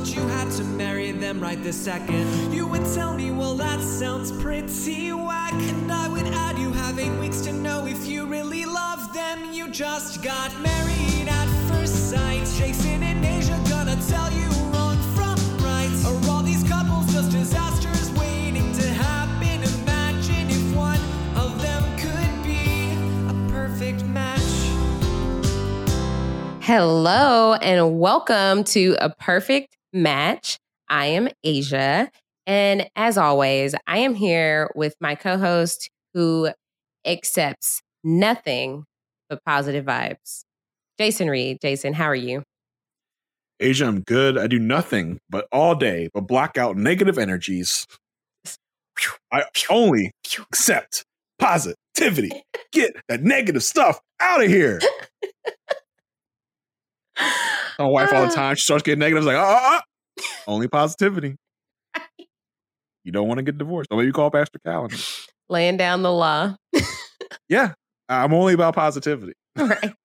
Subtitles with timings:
[0.00, 2.54] but you had to marry them right this second.
[2.54, 5.52] You would tell me, well, that sounds pretty whack.
[5.52, 9.52] And I would add, you have eight weeks to know if you really love them.
[9.52, 12.46] You just got married at first sight.
[12.56, 15.92] Jason and Asia gonna tell you wrong from right.
[16.06, 19.62] Are all these couples just disasters waiting to happen?
[19.82, 21.00] Imagine if one
[21.36, 22.92] of them could be
[23.28, 24.40] a perfect match.
[26.62, 30.58] Hello and welcome to A Perfect Match.
[30.88, 32.10] I am Asia.
[32.46, 36.50] And as always, I am here with my co host who
[37.06, 38.84] accepts nothing
[39.28, 40.42] but positive vibes.
[40.98, 41.58] Jason Reed.
[41.62, 42.42] Jason, how are you?
[43.60, 44.38] Asia, I'm good.
[44.38, 47.86] I do nothing but all day but block out negative energies.
[49.32, 50.12] I only
[50.50, 51.04] accept
[51.38, 52.30] positivity.
[52.72, 54.80] Get that negative stuff out of here.
[57.80, 58.56] My wife all the time.
[58.56, 59.24] She starts getting negative.
[59.24, 61.36] Like, ah, uh, only positivity.
[63.04, 63.88] You don't want to get divorced.
[63.90, 64.96] Or maybe you call Pastor Calendar.
[65.48, 66.56] Laying down the law.
[67.48, 67.74] Yeah,
[68.08, 69.34] I'm only about positivity.
[69.56, 69.92] right.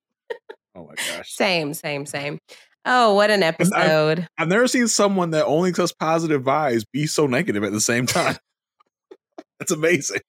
[0.78, 1.32] Oh my gosh.
[1.32, 2.38] Same, same, same.
[2.84, 4.28] Oh, what an episode.
[4.38, 8.06] I've never seen someone that only accepts positive vibes be so negative at the same
[8.06, 8.36] time.
[9.58, 10.20] That's amazing.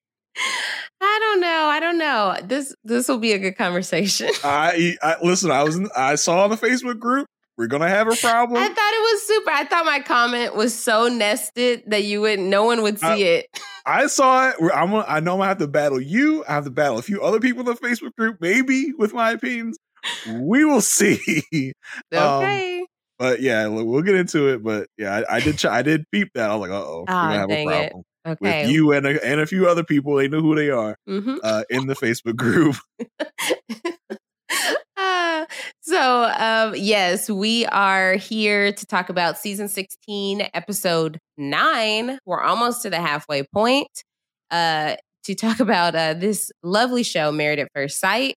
[1.00, 1.66] I don't know.
[1.66, 2.36] I don't know.
[2.44, 4.30] This this will be a good conversation.
[4.44, 5.50] I, I listen.
[5.50, 7.26] I was in, I saw in the Facebook group
[7.58, 8.62] we're gonna have a problem.
[8.62, 9.50] I thought it was super.
[9.50, 13.16] I thought my comment was so nested that you would no one would see I-
[13.16, 13.46] it.
[13.86, 14.56] I saw it.
[14.74, 14.90] I'm.
[14.90, 16.44] gonna- I know I'm gonna have to battle you.
[16.48, 19.30] I have to battle a few other people in the Facebook group, maybe with my
[19.30, 19.78] opinions.
[20.28, 21.42] We will see.
[22.12, 22.86] Um, Okay.
[23.18, 24.62] but yeah, look, we'll get into it.
[24.62, 25.64] But yeah, I, I did.
[25.64, 26.50] I did peep that.
[26.50, 27.90] I was like, uh oh, we're Ah, gonna have a dang it.
[27.92, 28.62] problem okay.
[28.66, 30.16] with you and a, and a few other people.
[30.16, 31.38] They know who they are Mhm.
[31.42, 32.76] uh, in the Facebook group.
[35.96, 42.82] So um yes we are here to talk about season 16 episode 9 we're almost
[42.82, 43.88] to the halfway point
[44.50, 48.34] uh to talk about uh this lovely show married at first sight.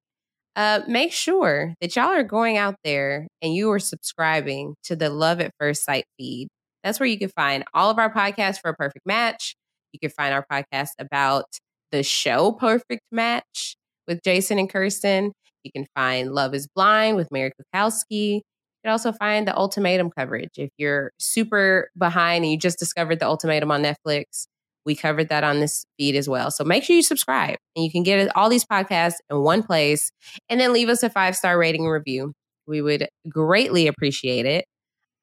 [0.55, 5.09] Uh make sure that y'all are going out there and you are subscribing to the
[5.09, 6.47] love at first sight feed.
[6.85, 9.57] That's where you can find all of our podcasts for a perfect match.
[9.91, 11.43] You can find our podcast about
[11.91, 13.75] the show perfect match
[14.07, 15.33] with jason and kirsten
[15.63, 18.35] you can find Love is Blind with Mary Kukowski.
[18.35, 18.41] You
[18.83, 20.51] can also find the Ultimatum coverage.
[20.57, 24.47] If you're super behind and you just discovered the Ultimatum on Netflix,
[24.85, 26.49] we covered that on this feed as well.
[26.51, 30.11] So make sure you subscribe and you can get all these podcasts in one place
[30.49, 32.33] and then leave us a five star rating review.
[32.67, 34.65] We would greatly appreciate it.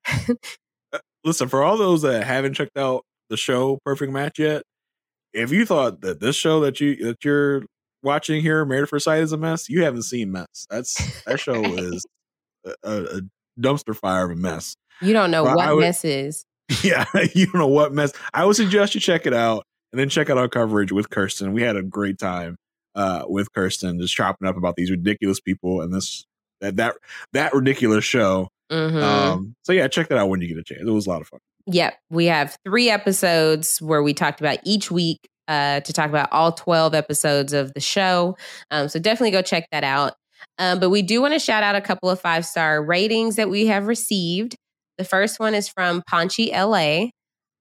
[0.93, 4.63] Uh, listen, for all those that haven't checked out the show Perfect Match yet,
[5.33, 7.65] if you thought that this show that you that you're
[8.07, 10.67] watching here, Married at First Sight, is a mess, you haven't seen mess.
[10.71, 10.95] That's
[11.25, 12.07] that show is
[12.65, 12.73] a,
[13.05, 13.21] a
[13.61, 14.77] dumpster fire of a mess.
[15.03, 16.45] You don't know Well, what would- mess is.
[16.83, 17.05] Yeah,
[17.35, 18.13] you don't know what mess.
[18.35, 19.63] I would suggest you check it out
[19.93, 21.53] and then check out our coverage with Kirsten.
[21.53, 22.57] We had a great time
[22.97, 26.25] uh, with Kirsten, just chopping up about these ridiculous people and this
[26.61, 26.97] that that
[27.35, 28.49] that ridiculous show.
[28.73, 29.01] Mhm.
[29.01, 30.81] Um, so yeah, check that out when you get a chance.
[30.83, 31.39] It was a lot of fun.
[31.67, 31.95] Yep.
[32.11, 36.53] We have three episodes where we talked about each week uh, to talk about all
[36.53, 38.37] 12 episodes of the show.
[38.71, 40.15] Um, so definitely go check that out.
[40.59, 43.49] Um, but we do want to shout out a couple of five star ratings that
[43.49, 44.57] we have received.
[44.99, 47.11] The first one is from Ponchi LA.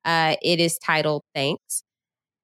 [0.04, 1.85] Uh, it is titled Thanks.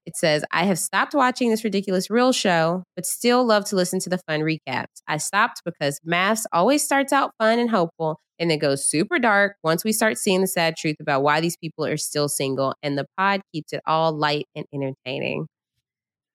[0.05, 3.99] It says, I have stopped watching this ridiculous real show, but still love to listen
[3.99, 4.87] to the fun recaps.
[5.07, 9.57] I stopped because MAFS always starts out fun and hopeful, and it goes super dark
[9.63, 12.97] once we start seeing the sad truth about why these people are still single, and
[12.97, 15.45] the pod keeps it all light and entertaining.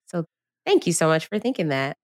[0.05, 0.23] So
[0.65, 1.97] thank you so much for thinking that.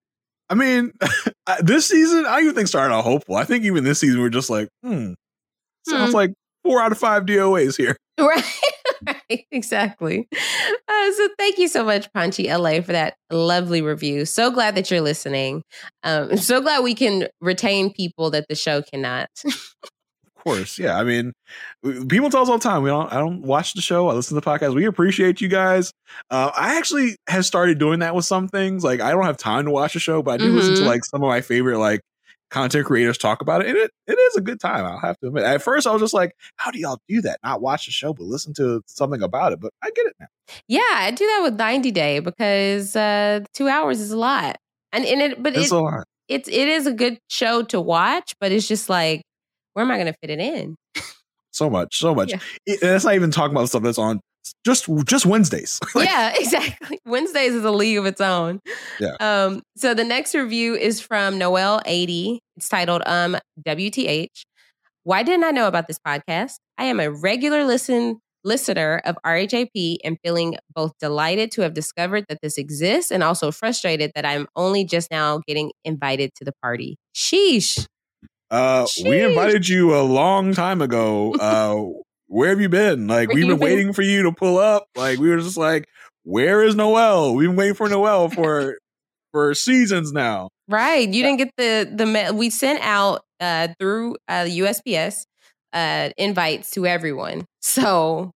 [0.49, 0.91] I mean,
[1.61, 3.35] this season, I even think started out hopeful.
[3.35, 5.13] I think even this season, we're just like, hmm,
[5.87, 6.15] sounds Hmm.
[6.15, 6.33] like
[6.63, 7.95] four out of five DOAs here.
[8.19, 8.43] Right.
[9.07, 9.45] Right.
[9.51, 10.27] Exactly.
[10.33, 14.25] Uh, so thank you so much, Punchy LA, for that lovely review.
[14.25, 15.63] So glad that you're listening.
[16.03, 19.29] Um, I'm so glad we can retain people that the show cannot.
[19.45, 20.97] Of course, yeah.
[20.97, 21.31] I mean,
[22.09, 23.11] people tell us all the time we don't.
[23.13, 24.09] I don't watch the show.
[24.09, 24.75] I listen to the podcast.
[24.75, 25.91] We appreciate you guys.
[26.29, 28.83] Uh, I actually have started doing that with some things.
[28.83, 30.87] Like I don't have time to watch the show, but I do listen to Mhm.
[30.87, 32.01] like some of my favorite like
[32.53, 34.85] content creators talk about it, and it it is a good time.
[34.85, 35.43] I'll have to admit.
[35.43, 37.39] At first, I was just like, "How do y'all do that?
[37.43, 40.27] Not watch the show, but listen to something about it." But I get it now.
[40.67, 44.57] yeah, I do that with 90 Day because uh, two hours is a lot.
[44.93, 46.03] And, and it, but It's it, a lot.
[46.29, 49.23] it's it is a good show to watch, but it's just like,
[49.73, 50.75] where am I going to fit it in?
[51.51, 52.29] So much, so much.
[52.29, 52.39] Yeah.
[52.65, 54.19] It- and that's not even talking about the stuff that's on
[54.65, 55.79] just just Wednesdays.
[55.95, 56.99] Like, yeah, exactly.
[57.05, 58.59] Wednesdays is a league of its own.
[58.99, 59.15] Yeah.
[59.19, 62.39] Um, so the next review is from Noel80.
[62.57, 64.43] It's titled um WTH.
[65.03, 66.55] Why didn't I know about this podcast?
[66.77, 72.25] I am a regular listen listener of RHAP and feeling both delighted to have discovered
[72.29, 76.53] that this exists and also frustrated that I'm only just now getting invited to the
[76.61, 76.97] party.
[77.15, 77.85] Sheesh.
[78.51, 81.33] Uh, we invited you a long time ago.
[81.33, 81.99] Uh,
[82.33, 83.07] where have you been?
[83.07, 83.65] Like Where we've been been?
[83.65, 84.87] waiting for you to pull up.
[84.95, 85.85] Like we were just like,
[86.23, 87.35] where is Noel?
[87.35, 88.79] We've been waiting for Noel for
[89.31, 90.49] for seasons now.
[90.67, 91.07] Right.
[91.07, 95.25] You didn't get the the ma- we sent out uh through uh USPS
[95.73, 97.45] uh invites to everyone.
[97.61, 98.31] So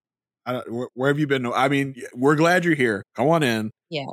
[0.45, 1.47] I don't, where, where have you been?
[1.47, 3.03] I mean, we're glad you're here.
[3.15, 3.71] Come on in.
[3.89, 4.05] Yeah.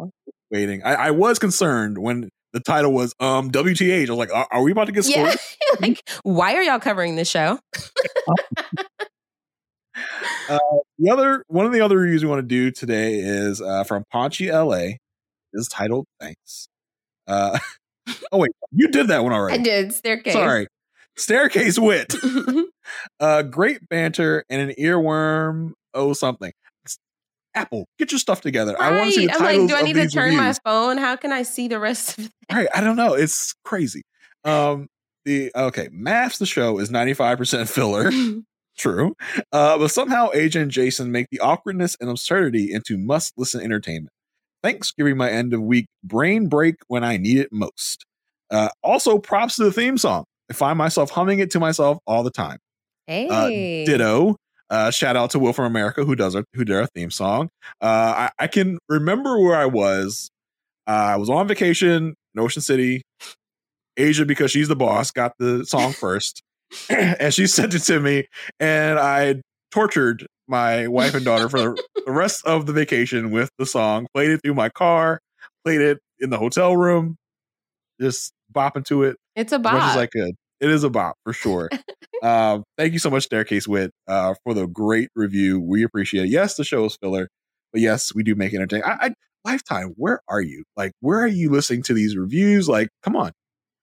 [0.51, 0.83] Waiting.
[0.83, 4.07] I, I was concerned when the title was um WTH.
[4.07, 5.29] I was like, are, are we about to get yeah.
[5.29, 5.39] scored?
[5.83, 7.59] like why are y'all covering this show?
[10.49, 10.59] Uh,
[10.99, 14.05] the other one of the other reviews we want to do today is uh, from
[14.11, 14.97] Paunchy LA.
[15.53, 16.69] Is titled Thanks.
[17.27, 17.59] Uh,
[18.33, 19.61] oh wait, you did that one already.
[19.61, 20.33] I did staircase.
[20.33, 20.67] Sorry.
[21.17, 22.13] Staircase wit.
[23.21, 25.73] uh, great banter and an earworm.
[25.93, 26.53] Oh, something.
[27.57, 28.75] Apple, get your stuff together.
[28.81, 30.99] I want to see the I'm titles like, do I need to turn my phone?
[30.99, 33.15] How can I see the rest of Right, I don't know.
[33.15, 34.03] It's crazy.
[34.43, 34.89] Um,
[35.25, 38.11] the okay, MAFS the show is ninety five percent filler.
[38.77, 39.15] True,
[39.53, 44.11] uh, but somehow AJ and Jason make the awkwardness and absurdity into must listen entertainment.
[44.63, 48.05] Thanks, giving my end of week brain break when I need it most.
[48.51, 50.25] Uh, also, props to the theme song.
[50.51, 52.59] I find myself humming it to myself all the time.
[53.07, 53.29] Hey.
[53.29, 54.37] Uh, ditto.
[54.71, 57.51] Uh, shout out to Will from America who does our who did our theme song.
[57.81, 60.31] Uh, I, I can remember where I was.
[60.87, 63.03] Uh, I was on vacation in Ocean City.
[63.97, 66.43] Asia, because she's the boss, got the song first,
[66.91, 68.27] and she sent it to me,
[68.61, 73.67] and I tortured my wife and daughter for the, rest of the vacation with the
[73.67, 74.07] song.
[74.15, 75.21] Played it through my car,
[75.65, 77.17] played it in the hotel room,
[78.01, 80.35] just bopping to it It's a as much as I could.
[80.61, 81.69] It is a bop for sure.
[82.23, 85.61] um, thank you so much, Staircase Wit, uh, for the great review.
[85.61, 86.31] We appreciate it.
[86.31, 87.29] Yes, the show is filler,
[87.73, 88.85] but yes, we do make it entertaining.
[88.85, 89.15] I, I,
[89.45, 90.65] Lifetime, where are you?
[90.77, 92.69] Like, where are you listening to these reviews?
[92.69, 93.33] Like, come on,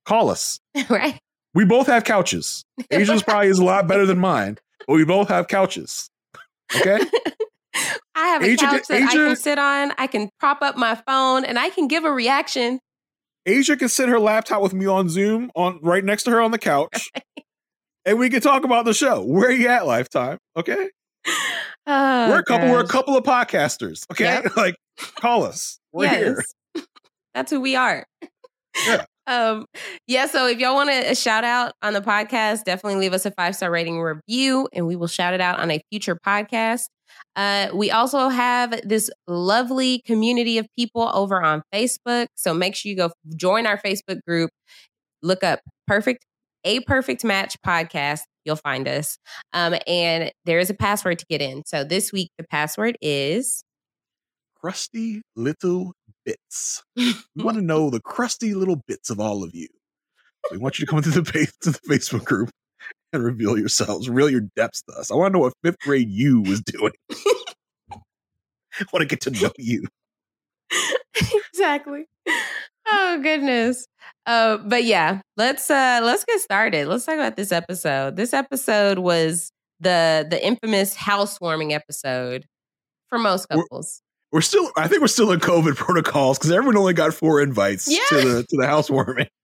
[0.06, 0.60] call us.
[0.90, 1.20] right.
[1.54, 2.64] We both have couches.
[2.92, 6.10] Asia's probably is a lot better than mine, but we both have couches.
[6.76, 7.00] Okay.
[8.16, 9.94] I have a couch that I can sit on.
[9.98, 12.80] I can prop up my phone and I can give a reaction.
[13.46, 16.52] Asia can sit her laptop with me on Zoom on right next to her on
[16.52, 17.10] the couch,
[18.06, 19.24] and we can talk about the show.
[19.24, 20.38] Where are you at, Lifetime?
[20.56, 20.90] Okay.
[21.88, 22.70] Oh, we're a couple.
[22.70, 24.06] We're a couple of podcasters.
[24.12, 24.56] Okay, Yep.
[24.56, 24.76] like
[25.16, 25.80] call us.
[25.92, 26.44] We're here.
[27.34, 28.06] That's who we are.
[28.86, 29.06] Yeah.
[29.28, 29.66] Um,
[30.08, 33.32] yeah, so if y'all want a, shout out on the podcast, definitely leave us a
[33.32, 36.86] five star rating review and we will shout it out on a future podcast.
[37.36, 42.28] Uh, we also have this lovely community of people over on Facebook.
[42.36, 44.50] So make sure you go join our Facebook group.
[45.22, 46.26] Look up Perfect
[46.64, 48.22] A Perfect Match podcast.
[48.44, 49.18] You'll find us.
[49.54, 51.64] Um, and there is a password to get in.
[51.66, 53.64] So this week, the password is
[54.62, 55.94] crusty little
[56.26, 56.84] bits.
[56.96, 59.68] we want to know the crusty little bits of all of you.
[60.46, 62.50] So we want you to come into the, page, to the Facebook group
[63.14, 65.12] and reveal yourselves, reveal your depths to us.
[65.12, 66.94] I want to know what fifth grade you was doing.
[67.92, 69.86] I want to get to know you.
[71.54, 72.06] exactly.
[72.88, 73.86] Oh goodness.
[74.26, 76.88] Uh, but yeah, let's uh let's get started.
[76.88, 78.16] Let's talk about this episode.
[78.16, 82.46] This episode was the the infamous housewarming episode
[83.10, 84.02] for most couples.
[84.32, 87.88] We're, still I think we're still in COVID protocols because everyone only got four invites
[87.92, 88.00] Yeah.
[88.10, 89.28] to the to the housewarming.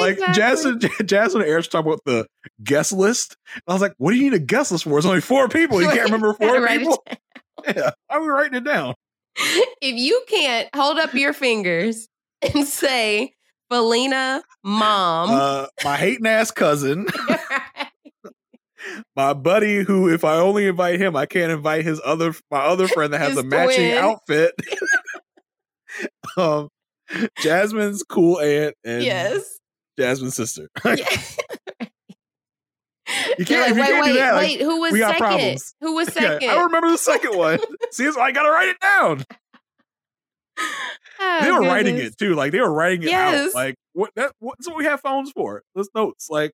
[0.00, 0.34] Like Exactly.
[0.34, 2.26] Jasmine, Jasmine and Eric talking about the
[2.64, 3.36] guest list.
[3.68, 4.96] I was like, "What do you need a guest list for?
[4.96, 5.80] It's only four people.
[5.82, 7.04] You can't remember four people."
[7.66, 8.94] Yeah, I was writing it down.
[9.36, 12.08] if you can't hold up your fingers
[12.42, 13.34] and say
[13.70, 17.06] Felina mom, Uh, my hating ass cousin,
[19.14, 22.88] my buddy, who if I only invite him, I can't invite his other my other
[22.88, 23.98] friend that has His a matching twin.
[23.98, 24.54] outfit.
[26.36, 26.68] um,
[27.38, 29.58] Jasmine's cool aunt and yes.
[29.98, 30.68] Jasmine's sister.
[33.38, 34.60] You can't- you wait, can't do wait, that, like, wait.
[34.62, 35.26] Who was we got second?
[35.26, 35.74] problems.
[35.80, 36.50] Who was Yeah, second?
[36.50, 37.58] I don't remember the second one.
[37.92, 39.24] See, I gotta write it down.
[41.20, 42.34] Oh, they were writing it too.
[42.34, 43.48] Like they were writing it Yes.
[43.50, 43.54] out.
[43.54, 44.10] Like what?
[44.16, 45.62] That, what's what we have phones for?
[45.74, 46.28] Those notes.
[46.30, 46.52] Like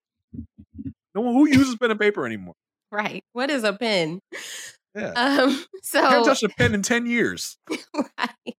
[1.15, 2.55] no one who uses pen and paper anymore.
[2.91, 3.23] Right.
[3.33, 4.21] What is a pen?
[4.95, 5.13] Yeah.
[5.17, 5.65] Um.
[5.85, 7.57] So I haven't touched a pen in ten years.
[7.95, 8.57] right.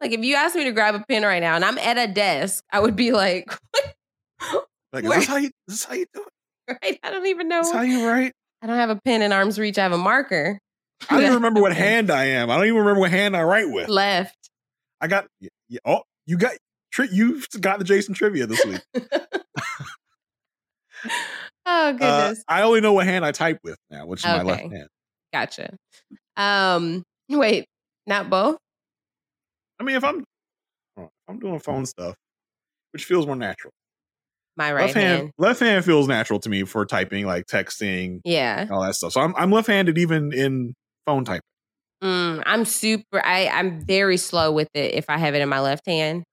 [0.00, 2.12] Like if you asked me to grab a pen right now and I'm at a
[2.12, 3.48] desk, I would be like,
[4.92, 5.50] Like is this how you?
[5.68, 6.22] This is how you do
[6.68, 6.78] it?
[6.82, 6.98] right?
[7.02, 7.60] I don't even know.
[7.60, 8.32] This is how you write?
[8.60, 9.78] I don't have a pen in arm's reach.
[9.78, 10.58] I have a marker.
[11.08, 12.50] I don't even remember what hand I am.
[12.50, 13.88] I don't even remember what hand I write with.
[13.88, 14.36] left.
[15.00, 15.26] I got.
[15.40, 16.52] y- y- Oh, you got.
[16.92, 18.80] Tri- you got the Jason trivia this week.
[21.66, 22.44] Oh Uh, goodness.
[22.48, 24.88] I only know what hand I type with now, which is my left hand.
[25.32, 25.76] Gotcha.
[26.36, 27.02] Um.
[27.28, 27.66] Wait.
[28.06, 28.58] Not both.
[29.80, 30.24] I mean, if I'm,
[30.98, 32.14] if I'm doing phone stuff,
[32.92, 33.72] which feels more natural.
[34.56, 35.30] My right left hand, hand.
[35.38, 38.66] left hand feels natural to me for typing, like texting, Yeah.
[38.70, 39.12] all that stuff.
[39.12, 40.74] So I'm I'm left-handed even in
[41.06, 41.40] phone typing.
[42.04, 43.24] Mm, I'm super.
[43.24, 46.24] I I'm very slow with it if I have it in my left hand,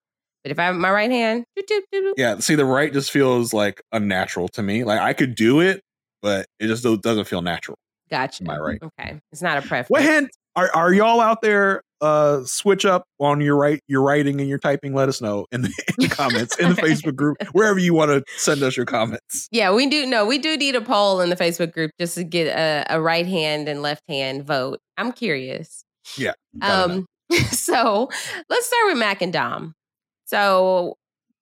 [0.43, 2.13] but if I have my right hand, doop, doop, doop, doop.
[2.17, 4.83] Yeah, see, the right just feels like unnatural to me.
[4.83, 5.81] Like I could do it,
[6.21, 7.77] but it just doesn't feel natural.
[8.09, 8.43] gotcha.
[8.43, 8.79] Am I right?
[8.81, 9.89] Okay, it's not a preference.
[9.89, 11.81] What hand are are y'all out there?
[12.01, 14.93] Uh, switch up on your right, your writing and your typing.
[14.93, 15.67] Let us know in the,
[15.97, 19.49] in the comments in the Facebook group, wherever you want to send us your comments.
[19.51, 20.05] Yeah, we do.
[20.05, 23.01] No, we do need a poll in the Facebook group just to get a, a
[23.01, 24.79] right hand and left hand vote.
[24.97, 25.83] I'm curious.
[26.17, 27.05] Yeah, gotta Um.
[27.51, 28.09] So
[28.49, 29.75] let's start with Mac and Dom.
[30.29, 30.95] So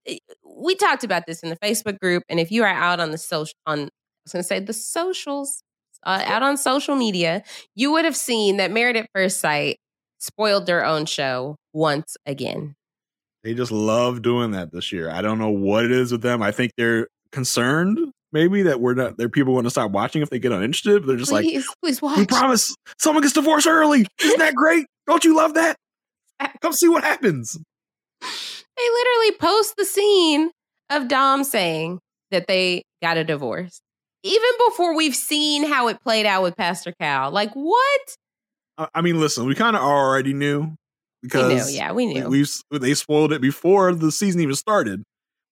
[0.08, 3.12] eh, we talked about this in the Facebook group, and if you are out on
[3.12, 3.90] the social on, I
[4.26, 5.62] was going to say the socials,
[6.04, 7.44] uh, out on social media,
[7.76, 9.78] you would have seen that Married at First Sight
[10.20, 12.76] spoiled their own show once again.
[13.44, 15.10] They just love doing that this year.
[15.10, 16.42] I don't know what it is with them.
[16.42, 18.00] I think they're concerned
[18.32, 21.02] maybe that we're not there people want to stop watching if they get uninterested.
[21.02, 22.18] But they're just like, Please, please watch.
[22.18, 24.08] we promise someone gets divorced early.
[24.22, 24.86] Isn't that great?
[25.08, 25.78] Don't you love that?
[26.62, 27.58] Come see what happens.
[28.78, 30.52] They literally post the scene
[30.90, 32.00] of Dom saying
[32.32, 33.80] that they got a divorce.
[34.24, 37.32] Even before we've seen how it played out with Pastor Cal.
[37.32, 38.02] Like, what?
[38.94, 40.76] I- mean, listen, we kind of already knew
[41.24, 41.78] because we knew.
[41.78, 42.30] Yeah, we knew.
[42.30, 42.46] we
[42.80, 45.04] they spoiled it before the season even started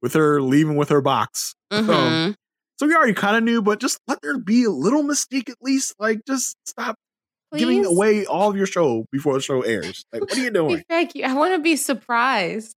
[0.02, 1.56] with her leaving with her box.
[1.74, 1.90] Mhm.
[1.90, 2.36] Um,
[2.78, 5.56] so we already kind of knew, but just let there be a little mystique at
[5.62, 5.96] least.
[5.98, 6.96] Like, just stop
[7.56, 10.04] giving away all of your show before the show airs.
[10.12, 10.84] Like, what are you doing?
[10.90, 11.24] Thank you.
[11.24, 12.76] I want to be surprised.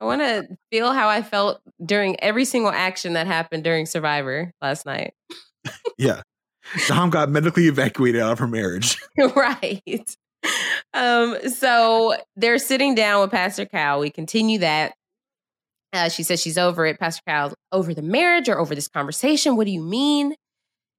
[0.00, 4.52] I want to feel how I felt during every single action that happened during Survivor
[4.62, 5.12] last night.
[5.98, 6.22] yeah.
[6.88, 8.98] Dom got medically evacuated out of her marriage.
[9.36, 10.16] right.
[10.94, 14.00] Um, so they're sitting down with Pastor Cal.
[14.00, 14.94] We continue that.
[15.92, 16.98] Uh, she says she's over it.
[16.98, 19.56] Pastor Cal's over the marriage or over this conversation.
[19.56, 20.34] What do you mean?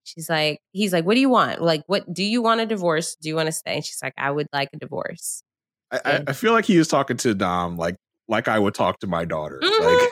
[0.04, 1.62] She's like, he's like, what do you want?
[1.62, 3.16] Like, what do you want a divorce?
[3.16, 3.76] Do you want to stay?
[3.76, 5.44] And she's like, I would like a divorce.
[5.92, 7.96] I, I, I feel like he was talking to Dom like
[8.32, 9.60] like I would talk to my daughter.
[9.64, 9.80] Mhm.
[10.02, 10.10] Like,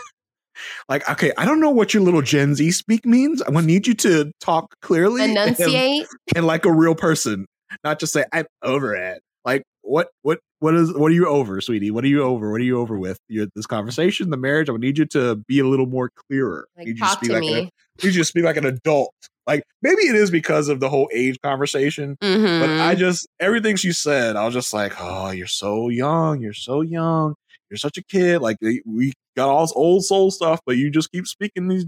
[0.90, 3.42] like okay, I don't know what your little Gen Z speak means.
[3.42, 6.06] I'm gonna need you to talk clearly, and- Enunciate.
[6.36, 7.46] and, like a real person,
[7.84, 9.22] not just say I'm over it.
[9.46, 11.90] Like what what what is what are you over, sweetie?
[11.92, 12.52] What are you over?
[12.52, 13.18] What are you over with?
[13.30, 14.68] Your, this conversation, the marriage.
[14.70, 16.68] I would need you to be a little more clearer.
[16.78, 17.60] Like, you talk to like me.
[17.60, 17.70] An,
[18.02, 19.14] you to speak like an adult.
[19.48, 22.18] Like maybe it is because of the whole age conversation.
[22.20, 22.82] But Mhm.
[22.82, 26.42] I just everything she said, I was just like, "Oh, you're so young.
[26.42, 27.36] You're so young.
[27.70, 28.42] You're such a kid.
[28.42, 31.86] Like we- got all this old soul stuff, but you just keep speaking these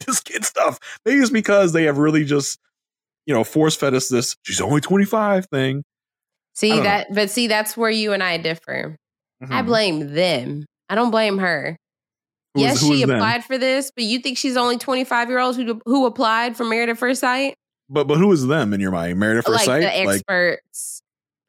[0.06, 0.78] this kid stuff.
[1.06, 2.58] Maybe it's because they have really just,
[3.26, 5.82] you know, force fed us this she's only 25 thing.
[6.54, 8.96] See that, but see, that's where you and I differ.
[9.42, 9.66] I Mhm.
[9.66, 10.66] blame them.
[10.90, 11.76] I don't blame her.
[12.54, 13.16] Who is- yes, who she is them?
[13.16, 16.64] applied for this, but you think she's only 25 year olds who who applied for
[16.64, 17.54] Married at First Sight?
[17.88, 19.18] But but who is them in your mind?
[19.18, 19.80] Married at first like sight?
[19.80, 21.00] the experts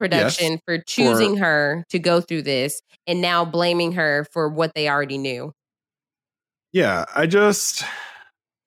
[0.01, 4.89] production for choosing her to go through this and now blaming her for what they
[4.89, 5.53] already knew.
[6.73, 7.83] yeah, I just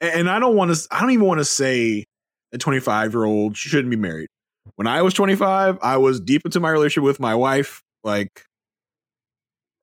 [0.01, 2.05] and I don't want to I don't even want to say
[2.53, 4.29] a 25 year old shouldn't be married.
[4.77, 7.83] When I was 25, I was deep into my relationship with my wife.
[8.05, 8.45] Like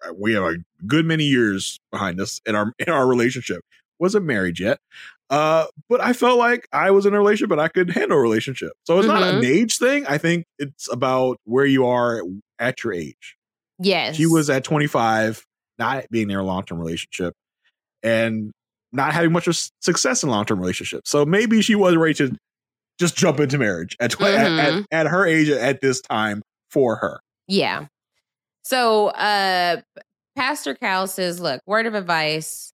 [0.07, 3.61] uh, we have a good many years behind us in our in our relationship.
[3.99, 4.79] Wasn't married yet.
[5.31, 8.21] Uh, but I felt like I was in a relationship and I could handle a
[8.21, 8.73] relationship.
[8.85, 10.05] So it's not an age thing.
[10.05, 12.21] I think it's about where you are
[12.59, 13.37] at your age.
[13.79, 14.17] Yes.
[14.17, 15.43] She was at 25,
[15.79, 17.33] not being in a long term relationship
[18.03, 18.51] and
[18.91, 21.09] not having much of success in long term relationships.
[21.09, 22.35] So maybe she was ready to
[22.99, 24.85] just jump into marriage at, tw- at, at, Mhm.
[24.91, 27.21] at her age at this time for her.
[27.47, 27.85] Yeah.
[28.63, 29.81] So uh
[30.35, 32.73] Pastor Cal says, look, word of advice,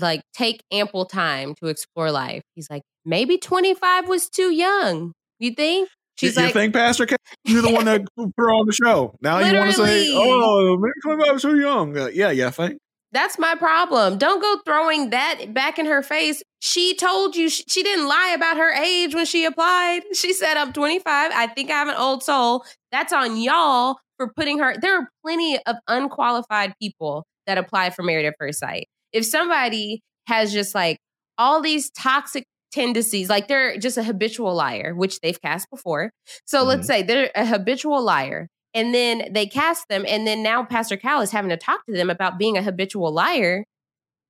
[0.00, 2.42] like take ample time to explore life.
[2.54, 5.12] He's like, maybe 25 was too young.
[5.38, 5.88] You think?
[6.16, 7.18] She's you, like, you think, Pastor Ken?
[7.44, 9.14] You're the one that put her on the show.
[9.20, 11.96] Now you want to say, oh, maybe 25 is too young.
[11.96, 12.78] Uh, yeah, yeah, I think.
[13.12, 14.18] That's my problem.
[14.18, 16.42] Don't go throwing that back in her face.
[16.60, 20.02] She told you she, she didn't lie about her age when she applied.
[20.12, 21.30] She said, I'm 25.
[21.32, 22.64] I think I have an old soul.
[22.90, 24.74] That's on y'all for putting her.
[24.78, 28.88] There are plenty of unqualified people that apply for Married at First Sight.
[29.16, 30.98] If somebody has just like
[31.38, 36.10] all these toxic tendencies, like they're just a habitual liar, which they've cast before.
[36.44, 36.86] So let's mm-hmm.
[36.86, 41.22] say they're a habitual liar and then they cast them and then now pastor cal
[41.22, 43.64] is having to talk to them about being a habitual liar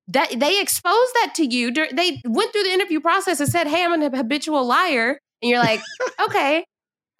[0.06, 3.82] that they exposed that to you they went through the interview process and said hey
[3.82, 5.80] i'm a habitual liar and you're like
[6.24, 6.64] okay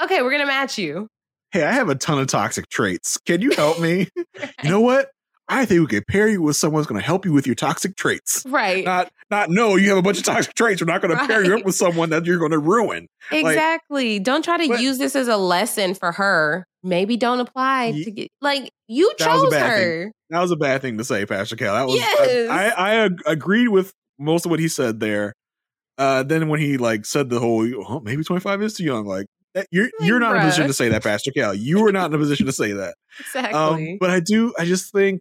[0.01, 1.09] okay we're gonna match you
[1.53, 3.17] Hey, I have a ton of toxic traits.
[3.19, 4.09] Can you help me?
[4.63, 5.11] you know what?
[5.49, 7.55] I think we could pair you with someone who's going to help you with your
[7.55, 8.43] toxic traits.
[8.49, 9.77] right Not, not no.
[9.77, 10.81] You have a bunch of toxic traits.
[10.83, 13.07] We're not going to pair you up with someone that you're going to ruin.
[13.31, 17.41] Like, exactly don't try to but- use this as a lesson for her maybe don't
[17.41, 19.83] apply Ye- to get like you That was a chose bad thing.
[19.83, 21.75] her that was a bad thing to say, Pastor Cal.
[21.75, 22.51] That was Yes.
[22.51, 25.33] I, I, I agreed with most of what he said there.
[25.99, 29.05] Uh, then when he like said the whole, oh, maybe 25 is too young.
[29.07, 29.27] Like
[29.71, 31.55] you're Like, you're not in a position to say that, Pastor Cal.
[31.55, 32.95] You were not in a position to say that.
[33.19, 33.55] exactly
[33.93, 34.53] Um, but I do.
[34.59, 35.21] I just think.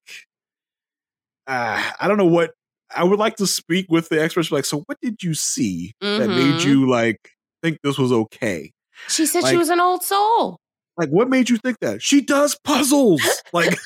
[1.47, 2.51] Uh, I don't know what
[2.95, 4.51] I would like to speak with the experts.
[4.51, 6.65] Like, so what did you see that made Mhm.
[6.65, 8.71] you like think this was okay?
[9.09, 10.57] she said she was an old soul
[10.97, 12.01] Like, what made you think that?
[12.01, 13.21] She does puzzles.
[13.53, 13.77] Like,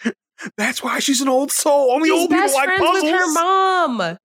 [0.56, 1.92] that's why she's an old soul.
[1.92, 3.02] Only She's old people best like puzzles.
[3.04, 4.18] with her mom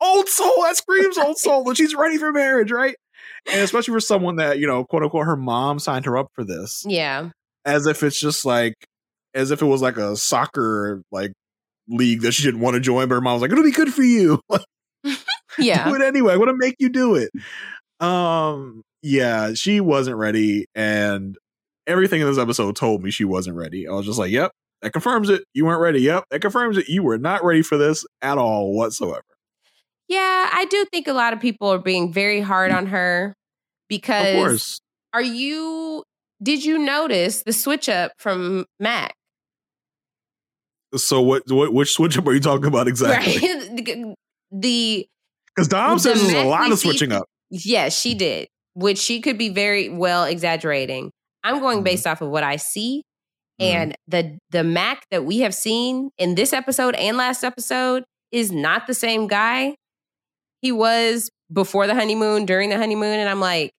[0.00, 0.62] old soul.
[0.62, 1.64] That screams old soul.
[1.64, 2.96] That she's ready for marriage, right?
[3.50, 6.44] And especially for someone that you know, quote unquote, her mom signed her up for
[6.44, 7.30] this, yeah
[7.66, 8.74] as if it's just like,
[9.34, 11.32] as if it was like a soccer like
[11.88, 13.92] league that she didn't want to join, but her mom was like, "It'll be good
[13.92, 14.40] for you."
[15.58, 16.32] yeah do it anyway.
[16.32, 17.30] I want to make you do it.
[18.00, 21.36] Um, yeah, she wasn't ready, and
[21.86, 23.86] everything in this episode told me she wasn't ready.
[23.86, 25.44] I was just like, "Yep, that confirms it.
[25.54, 26.00] You weren't ready.
[26.00, 26.88] Yep, that confirms it.
[26.88, 29.22] You were not ready for this at all whatsoever."
[30.08, 33.34] Yeah, I do think a lot of people are being very hard on her Of
[33.88, 34.80] because course,
[35.12, 36.04] are you
[36.42, 39.14] did you notice the switch up from Mac?
[40.94, 41.42] so what?
[41.48, 41.72] What?
[41.72, 43.36] Which switch up are you talking about exactly?
[43.48, 44.14] Right.
[44.52, 45.06] the
[45.54, 47.24] Because Dom says there's a lot of switching up.
[47.50, 51.10] yes, she did, which she could be very well exaggerating.
[51.44, 51.84] I'm going Mhm.
[51.84, 53.02] based off of what I see
[53.60, 53.64] Mhm.
[53.66, 58.50] and the the Mac that we have seen in this episode and last episode is
[58.52, 59.74] not the same guy
[60.62, 63.72] he was before the honeymoon, during the honeymoon, and I'm like,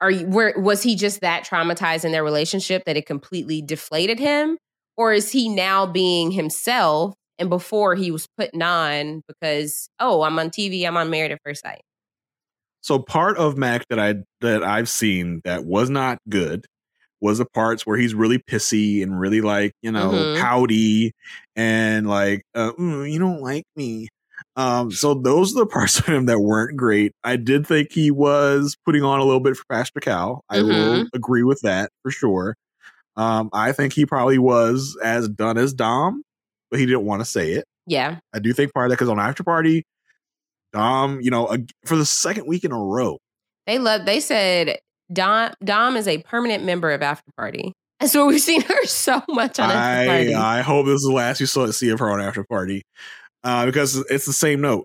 [0.00, 4.18] are you where was he just that traumatized in their relationship that it completely deflated
[4.18, 4.58] him,
[4.96, 7.14] or is he now being himself?
[7.38, 11.40] And before he was putting on because oh, I'm on TV, I'm on Married at
[11.44, 11.82] First Sight.
[12.80, 16.66] So part of Mac that I that I've seen that was not good
[17.20, 20.34] was the parts where he's really pissy and really like you know Mhm.
[20.34, 21.12] pouty
[21.56, 24.08] and like uh, "Mm, you don't like me.
[24.56, 27.12] Um, so those are the parts of him that weren't great.
[27.22, 30.44] I did think he was putting on a little bit for Pastor Cal.
[30.48, 32.56] I will agree with that for sure.
[33.16, 36.22] Um, I think he probably was as done as Dom,
[36.70, 37.64] but he didn't want to say it.
[37.86, 38.18] Yeah.
[38.34, 39.84] I do think part of that because on After Party,
[40.72, 43.18] Dom, you know, ag- for the second week in a row,
[43.66, 44.78] They love they said
[45.12, 47.72] Dom Dom is a permanent member of After Party.
[48.00, 50.34] I swear we've seen her so much on after I, party.
[50.34, 52.82] I hope this is the last you saw see of her on after party,
[53.46, 54.84] uh, because it's the same note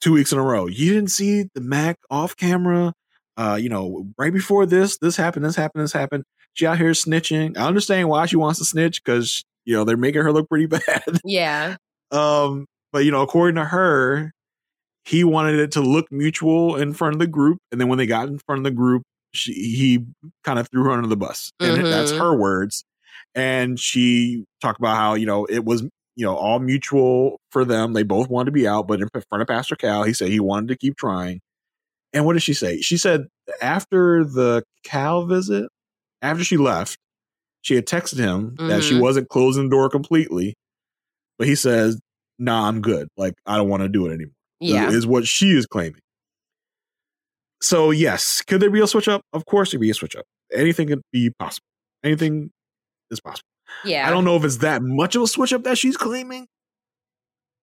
[0.00, 0.66] two weeks in a row.
[0.66, 2.92] You didn't see the Mac off camera.
[3.36, 6.24] Uh, you know, right before this, this happened, this happened, this happened.
[6.54, 7.56] She out here snitching.
[7.56, 10.66] I understand why she wants to snitch because you know they're making her look pretty
[10.66, 11.20] bad.
[11.24, 11.76] yeah.
[12.10, 14.32] Um, but you know, according to her,
[15.04, 18.06] he wanted it to look mutual in front of the group, and then when they
[18.06, 20.04] got in front of the group, she he
[20.44, 22.18] kind of threw her under the bus, and that's Mhm.
[22.18, 22.84] her words.
[23.34, 25.84] And she talked about how you know it was
[26.16, 27.92] you know all mutual for them.
[27.92, 30.40] They both wanted to be out, but in front of Pastor Cal, he said he
[30.40, 31.40] wanted to keep trying.
[32.12, 32.80] And what did she say?
[32.80, 33.26] She said
[33.62, 35.68] after the Cal visit,
[36.22, 36.98] after she left,
[37.62, 39.00] she had texted him that she Mhm.
[39.00, 40.54] wasn't closing the door completely,
[41.38, 42.00] but he says,
[42.38, 43.08] "Nah, I'm good.
[43.16, 44.90] Like I don't want to do it anymore." Yeah.
[44.90, 46.00] is what she is claiming.
[47.62, 49.22] So yes, could there be a switch up?
[49.32, 50.24] Of course, there'd be a switch up.
[50.52, 51.66] Anything could be possible.
[52.02, 52.50] Anything
[53.10, 53.46] is possible.
[53.84, 54.06] Yeah.
[54.06, 56.46] I don't know if it's that much of a switch up that she's claiming,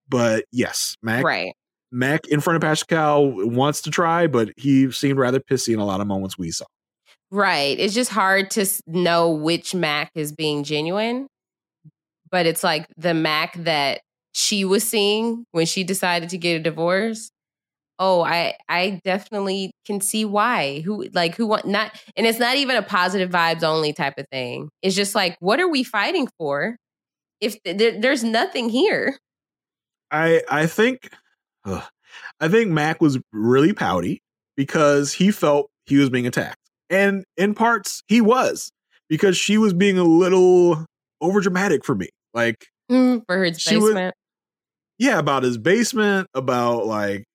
[0.10, 1.24] but yes, Mac.
[1.24, 1.54] Right.
[1.91, 5.80] Mac in front of Pastor Cal wants to try, but he seemed rather pissy in
[5.80, 6.65] a lot of moments we saw.
[7.32, 7.80] Right.
[7.80, 11.28] It's just hard to know which Mac is being genuine.
[12.30, 14.02] But it's like the Mac that
[14.34, 17.30] she was seeing when she decided to get a divorce.
[18.00, 20.82] Oh, I I definitely can see why.
[20.82, 24.26] Who like who want not and it's not even a positive vibes only type of
[24.32, 24.70] thing.
[24.82, 26.78] It's just like what are we fighting for?
[27.42, 29.18] If th- there, there's nothing here.
[30.12, 31.10] I I think
[31.66, 31.84] ugh,
[32.40, 34.22] I think Mac was really pouty
[34.56, 36.58] because he felt he was being attacked.
[36.90, 38.70] And in parts he was
[39.10, 40.86] because she was being a little
[41.22, 42.10] over dramatic for me.
[42.34, 44.16] Like Mm, for would- basement.
[44.98, 47.26] yeah, about his basement, about like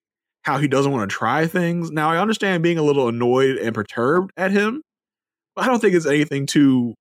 [0.43, 1.91] how he doesn't want to try things.
[1.91, 4.83] Now I understand being a little annoyed and perturbed at him,
[5.55, 6.95] but I don't think it's anything to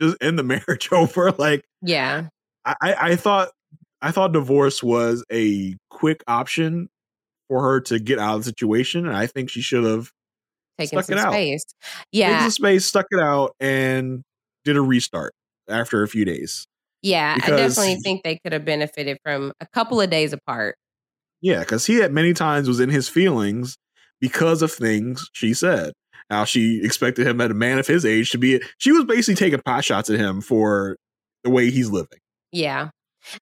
[0.00, 1.32] just end the marriage over.
[1.32, 2.28] Like yeah.
[2.64, 3.50] I, I thought
[4.00, 6.88] I thought divorce was a quick option
[7.48, 10.10] for her to get out of the situation, and I think she should have
[10.78, 11.32] it some out.
[11.32, 11.64] space.
[11.64, 12.40] taken Yeah.
[12.42, 14.22] some space, stuck it out, and
[14.64, 15.32] did a restart
[15.68, 16.66] after a few days.
[17.02, 17.36] Yeah.
[17.42, 20.76] I definitely think they could have benefited from a couple of days apart.
[21.44, 23.76] Yeah, because he at many times was in his feelings
[24.18, 25.92] because of things she said.
[26.30, 28.62] Now she expected him at a man of his age to be.
[28.78, 30.96] She was basically taking pot shots at him for
[31.42, 32.18] the way he's living.
[32.50, 32.88] Yeah.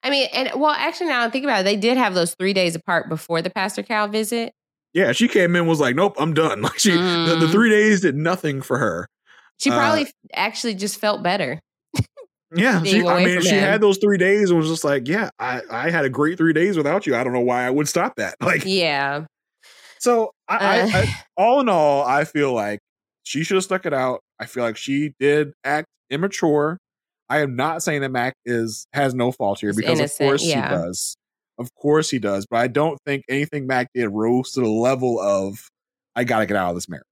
[0.02, 2.52] I mean, and well, actually, now I think about it, they did have those three
[2.52, 4.52] days apart before the Pastor Cal visit.
[4.94, 7.52] Yeah, she came in and was like, "Nope, I'm done." Like she, the, the Mhm.
[7.52, 9.06] three days did nothing for her.
[9.60, 11.60] She Uh, probably f- actually just felt better.
[12.54, 13.60] Yeah, she, I mean, she him.
[13.60, 16.52] had those three days and was just like, "Yeah, I, I had a great three
[16.52, 17.16] days without you.
[17.16, 19.24] I don't know why I would stop that." Like, Yeah.
[19.98, 22.80] so I, I, Uh, I, all in all, I feel like
[23.22, 24.20] she should have stuck it out.
[24.38, 26.78] I feel like she did act immature.
[27.28, 30.44] I am not saying that Mac is has no fault here because innocent, of course
[30.44, 30.68] yeah.
[30.68, 31.16] he does.
[31.58, 35.20] Of course he does, but I don't think anything Mac did rose to the level
[35.20, 35.68] of
[36.14, 37.04] I got to get out of this marriage.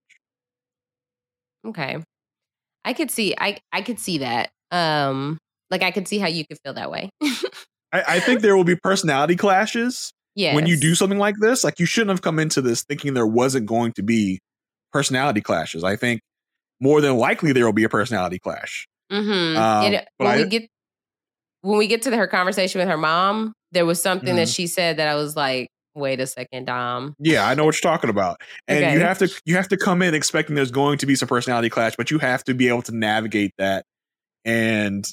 [1.67, 1.99] Okay.
[2.85, 4.51] I could see I I could see that.
[4.71, 5.39] Um
[5.71, 7.11] like I could see how you could feel that way.
[7.93, 10.55] I, I think there will be personality clashes yeah.
[10.55, 11.65] when you do something like this.
[11.65, 14.41] Like you shouldn't have come into this thinking there wasn't going to be
[14.93, 15.85] personality clashes.
[15.85, 16.21] I think
[16.81, 18.87] more than likely there will be a personality clash.
[19.13, 19.57] Mhm.
[19.57, 20.69] Um, but when I- we get
[21.63, 24.55] when we get to her conversation with her mom, there was something that Mhm.
[24.55, 27.15] she said that I was like, wait a second, Dom.
[27.19, 28.41] Yeah, I know what you're talking about.
[28.67, 31.29] And you have to you have to come in expecting there's going to be some
[31.29, 33.85] personality clash, but you have to be able to navigate that
[34.45, 35.07] and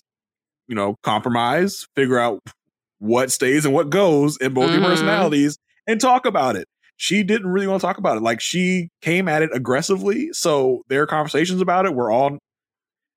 [0.68, 2.42] you know, compromise, figure out
[3.00, 4.86] what stays and what goes in both your Mhm.
[4.88, 6.68] personalities and talk about it.
[6.98, 8.22] She didn't really want to talk about it.
[8.24, 12.38] Like she came at it aggressively, so their conversations about it were all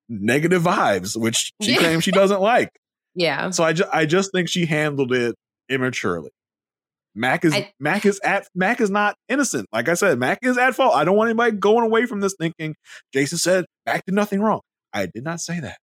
[0.08, 2.70] negative vibes, which she claims she doesn't like.
[3.16, 3.50] Yeah.
[3.50, 5.34] So I, ju- I just think she handled it
[5.68, 6.30] immaturely.
[7.16, 9.66] Mac is I- Mac is at Mac is not innocent.
[9.72, 10.94] Like I said, Mac is at fault.
[10.94, 12.76] I don't want anybody going away from this thinking
[13.12, 14.60] Jason said Mac did nothing wrong.
[14.92, 15.78] I did not say that.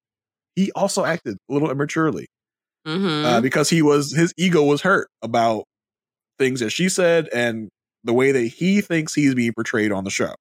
[0.57, 2.25] He also acted a little immaturely
[2.87, 3.23] Mhm.
[3.25, 5.65] uh, because he was his ego was hurt about
[6.39, 7.69] things that she said and
[8.03, 10.33] the way that he thinks he's being portrayed on the show.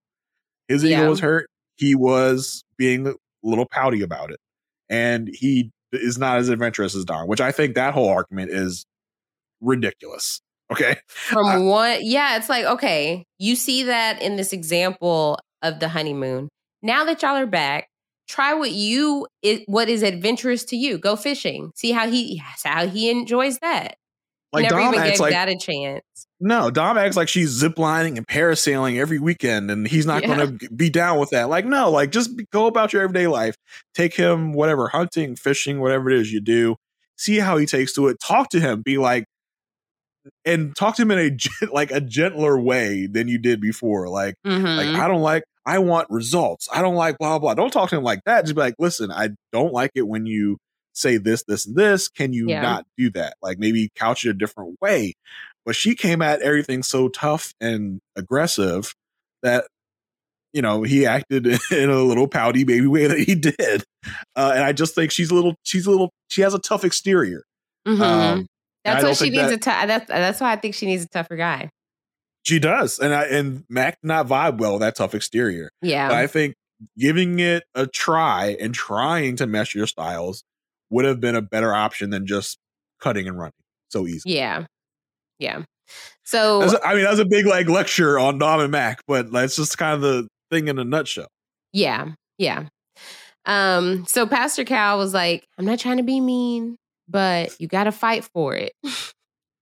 [0.68, 1.48] His ego was hurt.
[1.76, 4.38] He was being a little pouty about it,
[4.88, 8.86] and he is not as adventurous as Dom, which I think that whole argument is
[9.60, 10.40] ridiculous.
[10.72, 15.88] Okay, from one yeah it's like okay you see that in this example of the
[15.88, 16.48] honeymoon
[16.82, 17.86] now that y'all are back
[18.28, 22.86] try what you is what is adventurous to you go fishing see how he how
[22.86, 23.96] he enjoys that
[24.52, 26.02] Like Never Dom even acts gave like that a chance.
[26.40, 30.36] no, Dom acts like she's ziplining and parasailing every weekend, and he's not Yeah.
[30.36, 31.48] going to be down with that.
[31.48, 33.56] Like, no, like just be, go about your everyday life.
[33.94, 36.76] Take him, whatever, hunting, fishing, whatever it is you do.
[37.16, 38.18] See how he takes to it.
[38.20, 38.82] Talk to him.
[38.82, 39.24] Be like,
[40.44, 44.08] and talk to him in a like a gentler way than you did before.
[44.08, 44.96] Like, like Mhm.
[44.98, 45.42] I don't like.
[45.66, 46.68] I want results.
[46.72, 47.54] I don't like blah blah.
[47.54, 48.42] Don't talk to him like that.
[48.44, 50.58] Just be like, listen, I don't like it when you
[50.94, 52.08] say this, this, and this.
[52.08, 52.62] Can you Yeah.
[52.62, 53.34] not do that?
[53.42, 55.14] Like maybe couch it a different way.
[55.64, 58.94] But she came at everything so tough and aggressive
[59.42, 59.66] that
[60.52, 63.82] you know he acted in a little pouty baby way that he did.
[64.36, 65.56] Uh, and I just think she's a little.
[65.64, 66.10] She's a little.
[66.28, 67.42] She has a tough exterior.
[67.86, 68.00] Mhm.
[68.00, 68.46] Um,
[68.84, 69.86] that's why she needs that- a tough.
[69.88, 71.70] That's that's why I think she needs a tougher guy.
[72.46, 75.70] She does, and I and Mac did not vibe well with that tough exterior.
[75.82, 76.08] Yeah.
[76.08, 76.54] But I think
[76.96, 80.44] giving it a try and trying to mesh your styles
[80.90, 82.58] would have been a better option than just
[83.00, 83.52] cutting and running
[83.90, 84.30] so easy.
[84.30, 84.66] yeah.
[85.38, 85.62] Yeah.
[86.24, 89.32] So That's I mean, that was a big like lecture on Dom and Mac, but
[89.32, 91.28] that's just kind of the thing in a nutshell.
[91.72, 92.68] Yeah, yeah.
[93.44, 96.76] Um, so Pastor Cal was like, I'm not trying to be mean,
[97.08, 98.72] but you gotta fight for it.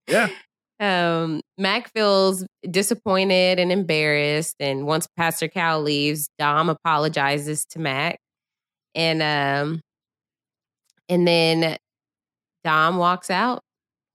[0.06, 0.28] Yeah.
[0.80, 8.18] Um, Mac feels disappointed and embarrassed, and once Pastor Cal leaves, Dom apologizes to Mac.
[8.94, 9.80] And um
[11.08, 11.76] and then
[12.64, 13.60] Dom walks out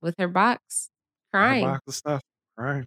[0.02, 0.90] with her box
[1.32, 1.66] crying.
[1.66, 2.22] box of stuff.
[2.58, 2.86] All right.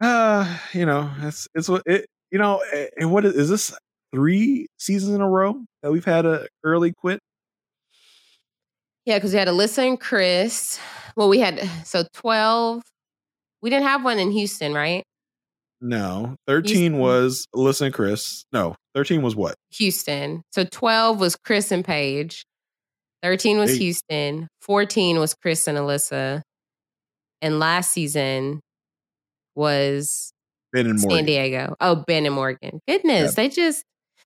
[0.00, 2.62] Uh, you know, it's it's what it you know,
[2.96, 3.74] and what is, is this
[4.12, 7.20] three seasons in a row that we've had a early quit?
[9.06, 10.78] Yeah, because we had Alyssa and Chris.
[11.16, 12.82] Well, we had so 12.
[13.62, 15.04] We didn't have one in Houston, right?
[15.80, 16.36] No.
[16.46, 16.98] 13 Houston.
[16.98, 18.44] was Alyssa and Chris.
[18.52, 19.54] No, 13 was what?
[19.72, 20.42] Houston.
[20.52, 22.44] So 12 was Chris and Paige.
[23.22, 23.78] 13 was Eight.
[23.80, 24.48] Houston.
[24.62, 26.42] 14 was Chris and Alyssa.
[27.40, 28.60] And last season
[29.54, 30.32] was
[30.72, 31.18] Ben and Morgan.
[31.18, 31.74] San Diego.
[31.80, 32.80] Oh, Ben and Morgan.
[32.88, 33.34] Goodness, Yep.
[33.34, 33.84] they just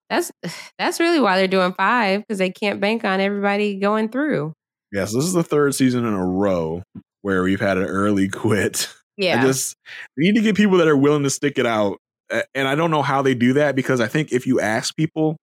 [0.09, 0.31] that's
[0.79, 4.53] that's really why they're doing five because they can't bank on everybody going through.
[4.97, 6.83] Yes, this is the third season in a row
[7.21, 8.89] where we've had an early quit.
[9.19, 9.41] Yeah.
[9.41, 9.77] I just
[10.17, 11.99] we need to get people that are willing to stick it out.
[12.55, 15.37] And I don't know how they do that because I think if you ask people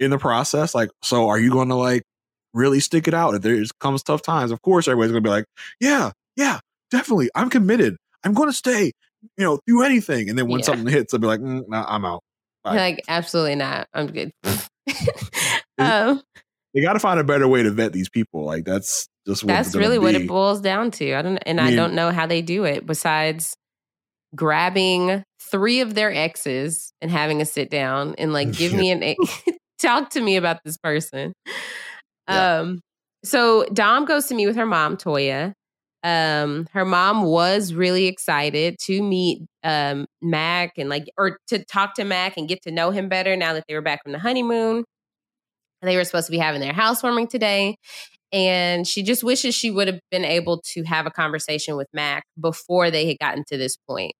[0.00, 2.02] in the process, like, so are you going to like
[2.54, 4.50] really stick it out if there comes tough times?
[4.52, 5.44] Of course, everybody's going to be like,
[5.80, 7.30] yeah, yeah, definitely.
[7.34, 7.96] I'm committed.
[8.22, 8.92] I'm going to stay,
[9.36, 10.30] you know, through anything.
[10.30, 10.66] And then when Yeah.
[10.66, 12.22] something hits, they'll be like, mm, nah, I'm out.
[12.62, 12.76] Bye.
[12.76, 13.86] like absolutely not.
[13.92, 14.30] I'm good.
[15.78, 16.22] um,
[16.74, 18.44] They got to find a better way to vet these people.
[18.44, 21.14] Like that's just what That's really what it boils down to.
[21.14, 23.56] I don't, and I I, don't know how they do it besides
[24.34, 29.14] grabbing three of their exes and having a sit down and like give me an
[29.78, 31.32] talk to me about this person.
[32.28, 32.58] Yeah.
[32.58, 32.80] Um,
[33.22, 35.52] so Dom goes to meet with her mom, Toya.
[36.02, 41.94] Um, her mom was really excited to meet um Mac and like or to talk
[41.94, 44.18] to Mac and get to know him better now that they were back from the
[44.18, 44.84] honeymoon.
[45.84, 47.76] They were supposed to be having their housewarming today.
[48.32, 52.24] And she just wishes she would have been able to have a conversation with Mac
[52.40, 54.12] before they had gotten to this point.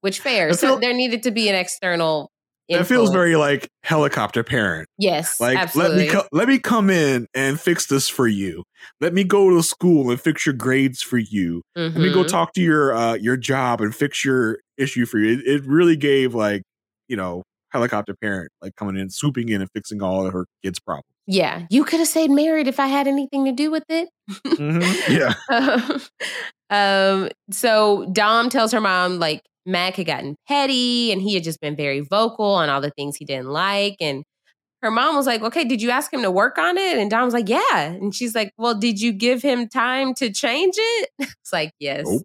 [0.00, 0.48] Which fair.
[0.48, 2.30] I so there needed to be an external.
[2.68, 4.88] It feels very like helicopter parent.
[4.98, 5.98] yes, Like absolutely.
[5.98, 8.62] let me co- let me come in and fix this for you.
[9.00, 11.60] Let me go to school and fix your grades for you.
[11.76, 12.28] Let me go Mhm.
[12.28, 15.38] talk to your uh your job and fix your issue for you.
[15.38, 16.62] It, it really gave like
[17.08, 17.42] you know
[17.74, 21.04] helicopter parent like coming in, swooping in and fixing all of her kids' problems.
[21.26, 24.08] Yeah, you could have stayed married if I had anything to do with it.
[24.46, 24.84] Mhm.
[25.10, 25.98] Yeah,
[26.70, 31.60] um, so Dom tells her mom like Mac had gotten petty and he had just
[31.60, 33.96] been very vocal on all the things he didn't like.
[34.00, 34.24] And
[34.82, 36.98] her mom was like, Okay, did you ask him to work on it?
[36.98, 37.80] And Dom was like, Yeah.
[37.80, 41.10] And she's like, Well, did you give him time to change it?
[41.18, 42.04] It's like, Yes.
[42.06, 42.22] Nope.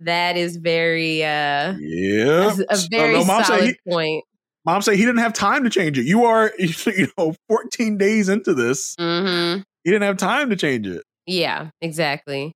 [0.00, 2.56] That is very uh yeah.
[2.70, 4.24] a very solid he, point.
[4.64, 6.04] Mom said he didn't have time to change it.
[6.06, 8.94] You are you know 14 days into this.
[8.98, 11.02] hmm He didn't have time to change it.
[11.26, 12.52] Yeah, exactly.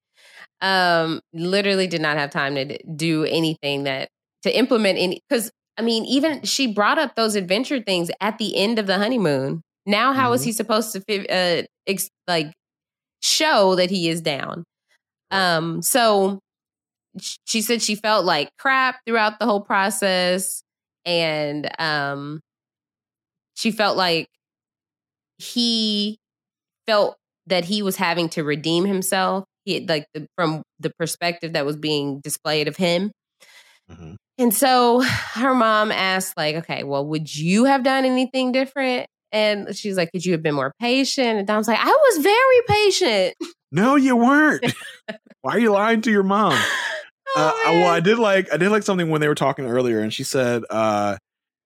[0.61, 4.09] Um, literally did not have time to do anything that
[4.43, 8.57] to implement any because I mean, even she brought up those adventure things at the
[8.57, 9.63] end of the honeymoon.
[9.87, 10.45] Now, how is Mhm.
[10.47, 12.53] he supposed to uh, ex- like
[13.23, 14.65] show that he is down?
[15.31, 16.41] Um, so
[17.47, 20.63] she said she felt like crap throughout the whole process,
[21.09, 22.41] and um,
[23.55, 24.29] she felt like
[25.39, 26.19] he
[26.87, 27.17] felt
[27.47, 31.77] that he was having to redeem himself he like the, from the perspective that was
[31.77, 33.11] being displayed of him
[34.37, 35.01] and so
[35.35, 40.11] her mom asked like okay well would you have done anything different And she's like,
[40.13, 41.39] Could you have been more patient?
[41.39, 43.35] And Dom's like, I was very patient.
[43.71, 44.65] No, you weren't.
[45.43, 46.59] Why are you lying to your mom?
[47.37, 49.67] Uh, Oh, I- well, I did like I did like something when they were talking
[49.67, 51.17] earlier, and she said, uh,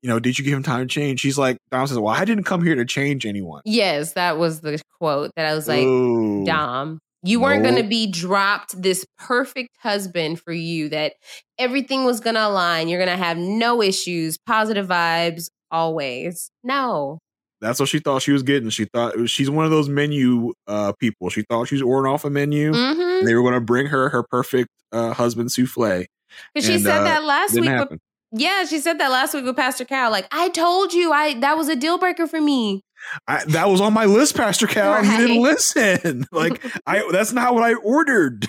[0.02, 2.24] "You know, did you give him time to change?" She's like, Dom says, "Well, I
[2.24, 5.84] didn't come here to change anyone." yes, that was the quote that I was like,
[5.86, 6.44] Ooh.
[6.44, 11.14] Dom, you weren't going to be dropped this perfect husband for you that
[11.58, 12.88] everything was going to align.
[12.88, 16.50] You're going to have no issues, positive vibes always.
[16.64, 17.18] No.
[17.62, 18.70] That's what she thought she was getting.
[18.70, 21.30] She thought was, she's one of those menu uh, people.
[21.30, 22.72] She thought she was ordering off a menu.
[22.72, 26.06] hmm And they were going to bring her her perfect uh, husband souffle.
[26.52, 27.70] Because she said uh, that last week.
[27.70, 28.00] With,
[28.32, 30.10] yeah, she said that last week with Pastor Cal.
[30.10, 32.82] Like, I told you, I that was a deal breaker for me.
[33.28, 34.94] I, that was on my list, Pastor Cal.
[34.94, 36.26] and You didn't listen.
[36.32, 38.46] like I, that's not what I ordered.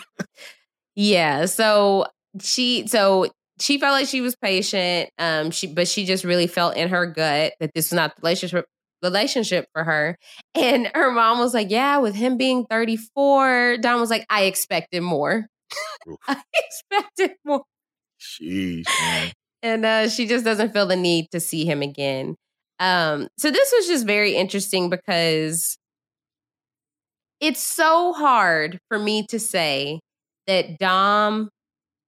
[0.96, 1.46] Yeah.
[1.46, 2.08] So
[2.42, 3.28] she so
[3.60, 5.10] she felt like she was patient.
[5.20, 8.22] Um, she but she just really felt in her gut that this was not the
[8.22, 8.66] relationship
[9.04, 10.18] relationship for her.
[10.56, 15.02] And her mom was like, Yeah, with him being 34, Dom was like, I expected
[15.04, 15.48] more.
[16.28, 17.64] I expected more.
[18.20, 19.32] Sheesh, man.
[19.62, 22.36] And uh she just doesn't feel the need to see him again.
[22.80, 25.78] Um, so this was just very interesting because
[27.40, 30.00] it's so hard for me to say
[30.48, 31.50] that Dom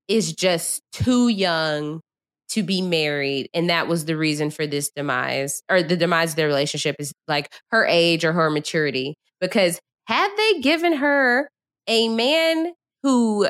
[0.07, 2.01] is just too young
[2.49, 6.35] to be married and that was the reason for this demise or the demise of
[6.35, 11.49] their relationship is like her age or her maturity because had they given her
[11.87, 12.71] a man
[13.03, 13.47] who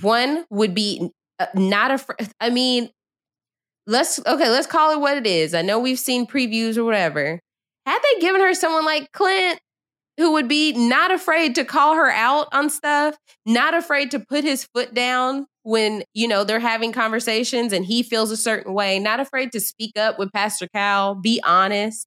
[0.00, 2.88] one would be uh, not afraid i mean
[3.86, 5.54] let's okay let's call it what it is.
[5.54, 7.40] I know we've seen previews or whatever.
[7.86, 9.58] Had they given her someone like clint
[10.16, 14.44] who would be not afraid to call her out on stuff, not afraid to put
[14.44, 18.98] his foot down when, you know, they're having conversations and he feels a certain way,
[18.98, 22.06] not afraid to speak up with Pastor Cal, be honest.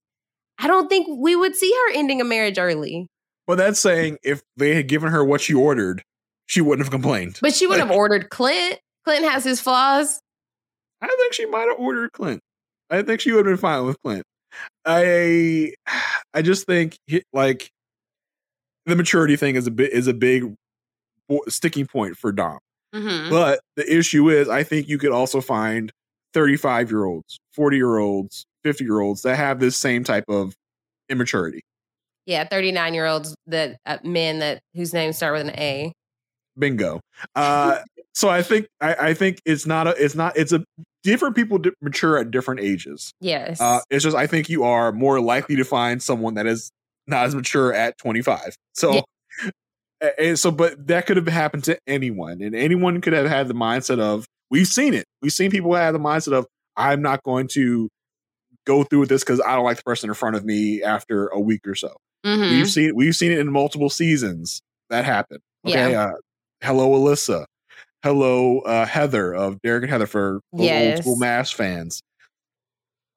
[0.57, 3.07] I don't think we would see her ending a marriage early.
[3.47, 6.03] Well, that's saying if they had given her what she ordered,
[6.45, 7.39] she wouldn't have complained.
[7.41, 8.79] But she would have ordered Clint.
[9.03, 10.19] Clint has his flaws.
[11.01, 12.41] I think she might have ordered Clint.
[12.89, 14.23] I think she would have been fine with Clint.
[14.85, 15.73] I
[16.33, 16.97] I just think
[17.33, 17.69] like
[18.85, 20.55] the maturity thing is a bit is a big
[21.47, 22.59] sticking point for Dom.
[22.93, 23.29] Mm-hmm.
[23.29, 25.91] But the issue is, I think you could also find
[26.33, 30.53] 35 year olds, 40 year olds, 50 year olds that have this same type of
[31.09, 31.61] immaturity.
[32.25, 35.93] Yeah, 39 year olds that uh, men that whose names start with an A.
[36.57, 37.01] Bingo.
[37.35, 37.79] Uh,
[38.13, 40.63] so I think I, I think it's not a it's not it's a
[41.03, 43.11] different people mature at different ages.
[43.19, 43.61] Yes.
[43.61, 46.71] Uh, it's just I think you are more likely to find someone that is
[47.07, 48.55] not as mature at 25.
[48.73, 48.93] So,
[49.41, 50.09] Yeah.
[50.17, 53.53] and so, but that could have happened to anyone, and anyone could have had the
[53.53, 55.05] mindset of we've seen it.
[55.21, 56.45] We've seen people have the mindset of
[56.77, 57.89] I'm not going to
[58.65, 61.27] go through with this because I don't like the person in front of me after
[61.27, 61.95] a week or so.
[62.25, 62.51] Mhm.
[62.51, 65.39] We've seen we've seen it in multiple seasons that happen.
[65.65, 65.91] Okay.
[65.91, 66.03] Yeah.
[66.05, 66.11] Uh,
[66.61, 67.45] hello, Alyssa.
[68.03, 72.01] Hello, uh, Heather of Derek and Heather for those old school MAFS fans.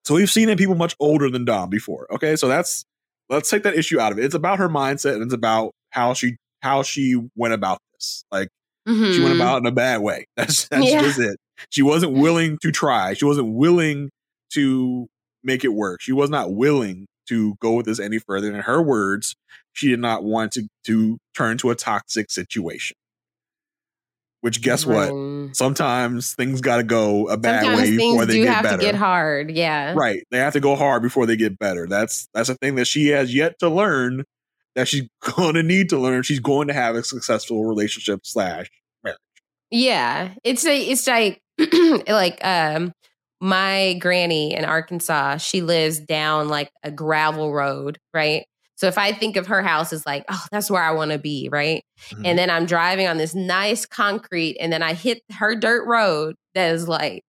[0.04, 2.06] So we've seen it in people much older than Dom before.
[2.12, 2.84] Okay, so that's
[3.28, 4.24] let's take that issue out of it.
[4.24, 8.24] It's about her mindset and it's about how she how she went about this.
[8.32, 8.48] Like
[8.86, 9.34] she went Mhm.
[9.36, 10.26] about it in a bad way.
[10.36, 11.02] That's that's Yeah.
[11.02, 11.36] just it.
[11.70, 13.14] She wasn't willing to try.
[13.14, 14.10] She wasn't willing
[14.54, 15.08] to
[15.44, 16.00] make it work.
[16.00, 18.48] She was not willing to go with this any further.
[18.54, 19.34] In her words,
[19.74, 22.96] she did not want to to turn to a toxic situation.
[24.40, 25.10] Which guess what?
[25.56, 28.76] Sometimes things got to go a bad Sometimes way before they get have better.
[28.78, 29.50] to get hard.
[29.50, 29.94] Yeah.
[29.96, 30.22] Right.
[30.30, 31.86] They have to go hard before they get better.
[31.88, 34.24] That's that's a thing that she has yet to learn
[34.76, 36.22] that she's to need to learn.
[36.22, 38.70] She's going to have a successful relationship slash
[39.02, 39.18] marriage.
[39.72, 40.34] Yeah.
[40.44, 41.42] It's a, it's like
[42.08, 42.92] like um
[43.40, 48.46] my granny in Arkansas, she lives down like a gravel road, right?
[48.78, 51.18] So if I think of her house as like, oh, that's where I want to
[51.18, 51.82] be, right?
[52.12, 52.22] Mhm.
[52.24, 56.36] And then I'm driving on this nice concrete and then I hit her dirt road
[56.54, 57.24] that is like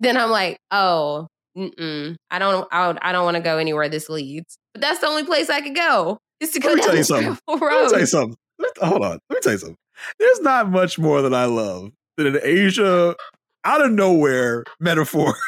[0.00, 3.88] then I'm like, oh, mm-mm, I don't I don't, I don't want to go anywhere
[3.88, 4.58] this leads.
[4.74, 6.18] But that's the only place I could go.
[6.40, 7.38] Is to go Let me tell you something.
[7.46, 8.36] gravel Let me tell you something.
[8.82, 9.18] Hold on.
[9.30, 9.76] Let me tell you something.
[10.18, 13.16] There's not much more that I love than an Asia
[13.64, 15.34] out of nowhere metaphor.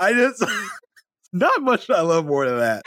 [0.00, 0.42] I just
[1.34, 2.82] not much I love more than that.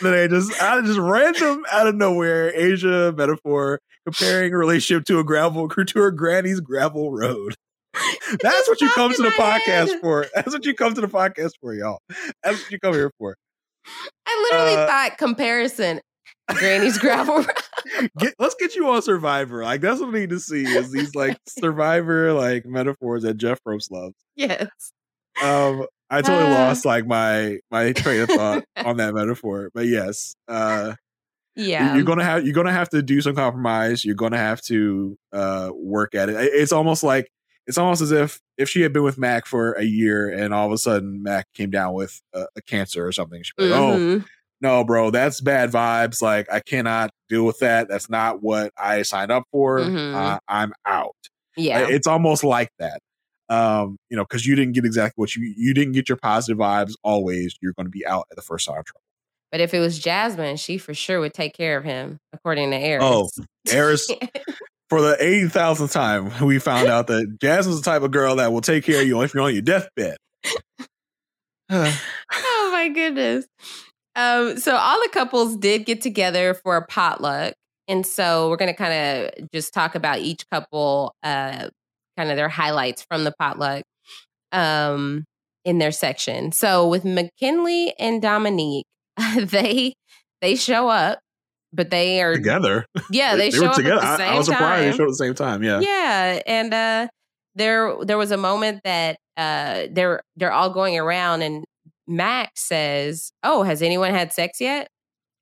[0.00, 5.04] Than I just out of just random out of nowhere Asia metaphor comparing a relationship
[5.06, 7.54] to a gravel to her granny's gravel road.
[8.40, 10.00] That's what you come to the podcast head.
[10.00, 10.26] for.
[10.34, 11.98] That's what you come to the podcast for, y'all.
[12.42, 13.36] That's what you come here for.
[14.26, 16.00] I literally Uh, thought comparison.
[16.54, 17.46] Granny's gravel road.
[18.18, 19.62] get, let's get you on Survivor.
[19.64, 23.58] Like that's what we need to see is these like Survivor like metaphors that Jeff
[23.66, 24.14] Probst loves.
[24.36, 24.68] yes.
[25.42, 26.58] Um, I totally Uh.
[26.58, 29.70] lost like my my train of thought on that metaphor.
[29.74, 30.94] But yes, uh,
[31.56, 31.94] Yeah.
[31.94, 34.04] you're gonna have you're gonna have to do some compromise.
[34.04, 36.36] You're gonna have to uh, work at it.
[36.36, 37.30] It- It's almost like
[37.66, 40.66] it's almost as if if she had been with Mac for a year and all
[40.66, 43.42] of a sudden Mac came down with a, a cancer or something.
[43.42, 44.24] She'd be like, "Oh Mhm.
[44.60, 46.20] no, bro, that's bad vibes.
[46.20, 47.88] Like I cannot deal with that.
[47.88, 49.78] That's not what I signed up for.
[49.80, 50.14] Mhm.
[50.14, 51.14] Uh, I'm out."
[51.56, 51.86] Yeah.
[51.88, 53.00] It's almost like that.
[53.50, 56.58] Um, you know, because you didn't get exactly what you you didn't get your positive
[56.58, 57.56] vibes always.
[57.60, 59.02] You're going to be out at the first sign of trouble.
[59.50, 62.76] But if it was Jasmine, she for sure would take care of him, according to
[62.76, 63.04] Eris.
[63.04, 63.28] Oh,
[63.68, 64.08] Eris,
[64.88, 68.52] for the eighty thousandth time, we found out that Jasmine's the type of girl that
[68.52, 70.16] will take care of you if you're on your deathbed.
[71.70, 73.46] oh my goodness.
[74.16, 77.54] Um, so all the couples did get together for a potluck.
[77.88, 78.92] And so we're gonna kind
[79.34, 81.70] of just talk about each couple, uh,
[82.20, 83.82] kind of their highlights from the potluck
[84.52, 85.24] um
[85.64, 86.52] in their section.
[86.52, 88.86] So with McKinley and Dominique,
[89.36, 89.94] they
[90.40, 91.20] they show up,
[91.72, 92.86] but they are together.
[93.10, 94.90] yeah, they, show up at the I- I, was surprised time.
[94.90, 95.62] they showed up at the same time.
[95.62, 95.80] Yeah.
[95.80, 97.08] Yeah, and uh
[97.54, 101.64] there there was a moment that uh they're they're all going around and
[102.06, 104.88] Max says, "Oh, has anyone had sex yet?"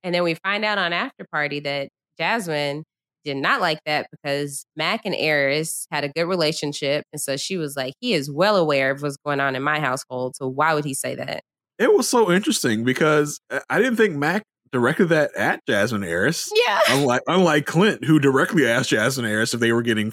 [0.05, 2.85] And then we find out on after party that Jasmine
[3.29, 7.57] did not like that because Mac and Eris had a good relationship, and so she
[7.57, 10.75] was like, "He is well aware of what's going on in my household, so why
[10.75, 11.43] would he say that?"
[11.79, 16.51] It was so interesting because uh, I didn't think Mac directed that at Jasmine Eris.
[16.67, 20.13] Yeah, unlike unlike Clint, who directly asked Jasmine Eris if they were getting,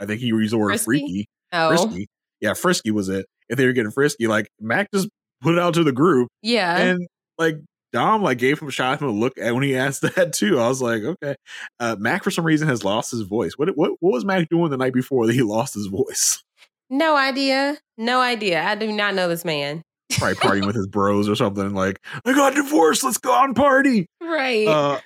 [0.00, 0.84] I think he used the word Frisky?
[0.84, 2.08] freaky, oh, frisky.
[2.40, 3.26] Yeah, frisky was it.
[3.48, 5.08] If they were getting frisky, like Mac just
[5.40, 7.06] put it out to the group, yeah, and
[7.38, 7.56] like
[7.92, 10.58] Dom like gave him a shot him a look at when he asked that too.
[10.58, 11.36] I was like, okay.
[11.80, 13.54] Uh, Mac for some reason has lost his voice.
[13.56, 16.42] What what what was Mac doing the night before that he lost his voice?
[16.90, 18.62] no idea, no idea.
[18.62, 19.82] I do not know this man.
[20.12, 21.74] Probably partying with his bros or something.
[21.74, 23.04] Like I got divorced.
[23.04, 24.06] Let's go on party.
[24.20, 24.66] Right.
[24.66, 25.00] Uh,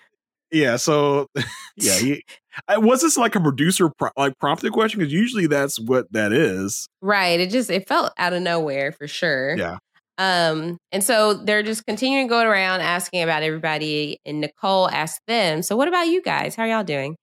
[0.52, 0.76] yeah.
[0.76, 1.28] So,
[1.76, 1.98] yeah.
[1.98, 2.24] He,
[2.68, 5.00] I, was this like a producer pro- like prompted question?
[5.00, 6.88] Because usually that's what that is.
[7.00, 7.40] Right.
[7.40, 9.56] It just it felt out of nowhere for sure.
[9.56, 9.78] Yeah.
[10.18, 14.18] Um, and so they're just continuing to go around asking about everybody.
[14.24, 16.54] And Nicole asked them, So what about you guys?
[16.54, 17.16] How are y'all doing?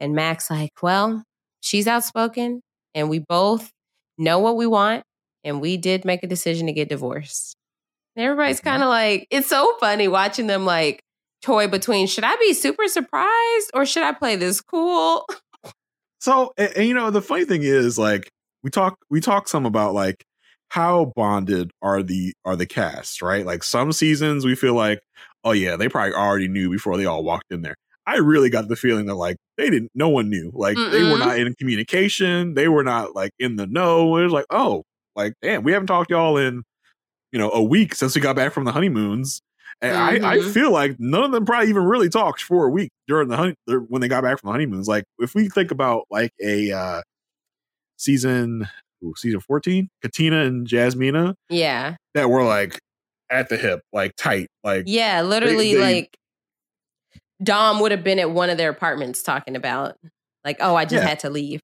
[0.00, 1.22] And Max, like, well,
[1.60, 2.60] she's outspoken
[2.94, 3.70] and we both
[4.18, 5.04] know what we want.
[5.44, 7.54] And we did make a decision to get divorced.
[8.16, 8.68] And everybody's Mm-hmm.
[8.68, 11.00] kind of like, it's so funny watching them like
[11.42, 15.26] toy between should I be super surprised or should I play this cool?
[16.20, 18.28] So, and, and, you know, the funny thing is, like,
[18.62, 20.22] we talk we talk some about like
[20.72, 23.46] how bonded are the are the casts, right?
[23.46, 25.00] Like some seasons we feel like,
[25.44, 27.76] oh yeah, they probably already knew before they all walked in there.
[28.06, 30.50] I really got the feeling that like they didn't, no one knew.
[30.54, 32.54] Like they were not in communication.
[32.54, 34.16] They were not like in the know.
[34.16, 34.84] It was like, oh,
[35.16, 36.62] like damn, we haven't talked to y'all in
[37.32, 39.40] you know a week since we got back from the honeymoons.
[39.82, 40.52] And I, I Mhm.
[40.52, 43.54] feel like none of them probably even really talked for a week during the honey
[43.88, 44.88] when they got back from the honeymoons.
[44.88, 47.02] Like if we think about like a uh
[47.96, 48.68] season
[49.04, 51.96] ooh, season 14, Katina and Jasmina Yeah.
[52.14, 52.78] that were like
[53.30, 56.16] at the hip, like tight, like Yeah, literally they- like
[57.42, 59.96] Dom would have been at one of their apartments talking about
[60.44, 61.08] like, oh, I just Yeah.
[61.08, 61.60] had to leave.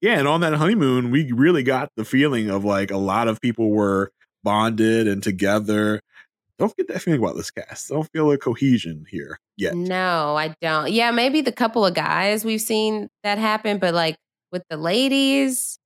[0.00, 3.40] yeah, and on that honeymoon, we really got the feeling of like a lot of
[3.40, 4.10] people were
[4.42, 6.00] bonded and together.
[6.58, 7.88] Don't get that feeling about this cast.
[7.88, 9.74] Don't feel a cohesion here yet.
[9.76, 10.90] No, I don't.
[10.90, 14.16] Yeah, maybe the couple of guys we've seen that happen, but like
[14.50, 15.78] with the ladies,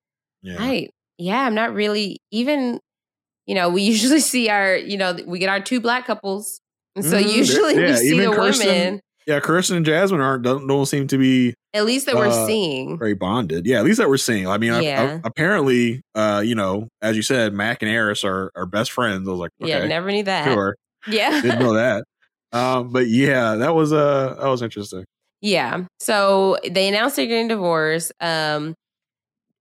[0.43, 0.57] Yeah.
[0.59, 0.89] I
[1.19, 2.81] yeah, I'm not really even.
[3.47, 6.61] You know, we usually see our, you know, we get our two black couples,
[6.97, 7.33] and so Mhm.
[7.33, 9.01] usually Yeah, we see the Kirsten- women.
[9.27, 12.47] Yeah, Kirsten and Jasmine aren't don't, don't seem to be At least that we're uh,
[12.47, 12.97] seeing.
[12.97, 13.67] very bonded.
[13.67, 14.47] Yeah, at least that we're seeing.
[14.47, 18.51] I mean, I- I- apparently, uh, you know, as you said, Mac and Eris are
[18.55, 19.27] are best friends.
[19.27, 20.45] I was like, okay, Yeah, never knew that.
[20.53, 20.77] sure,
[21.09, 22.05] Yeah, didn't know that.
[22.53, 25.05] Um, but yeah, that was uh that was interesting.
[25.41, 25.85] Yeah.
[26.01, 28.13] So they announced they're getting divorced.
[28.21, 28.75] Um,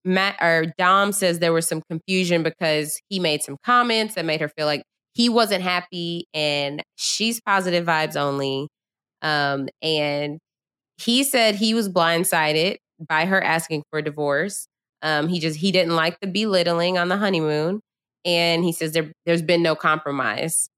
[0.05, 4.39] Matt or Dom says there was some confusion because he made some comments that made
[4.39, 4.83] her feel like
[5.13, 8.67] he wasn't happy and she's positive vibes only.
[9.21, 10.39] Um, and
[10.97, 12.77] he said he was blindsided
[13.07, 14.67] by her asking for a divorce.
[15.01, 17.81] Um, he just he didn't like the belittling on the honeymoon,
[18.23, 20.69] and he says there there's been no compromise.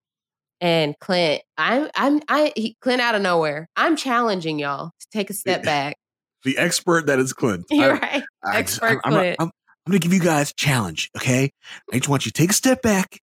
[0.60, 3.68] And Clint, I'm I'm I he, Clint out of nowhere.
[3.76, 5.96] I'm challenging y'all to take a step back.
[6.44, 7.66] The expert that is Clint.
[7.72, 8.24] You're I- right.
[8.48, 9.36] I Expert I'm, I'm, Clint.
[9.40, 11.10] I'm, I'm going to give you guys a challenge.
[11.16, 11.52] Okay,
[11.92, 13.20] I just want you to take a step back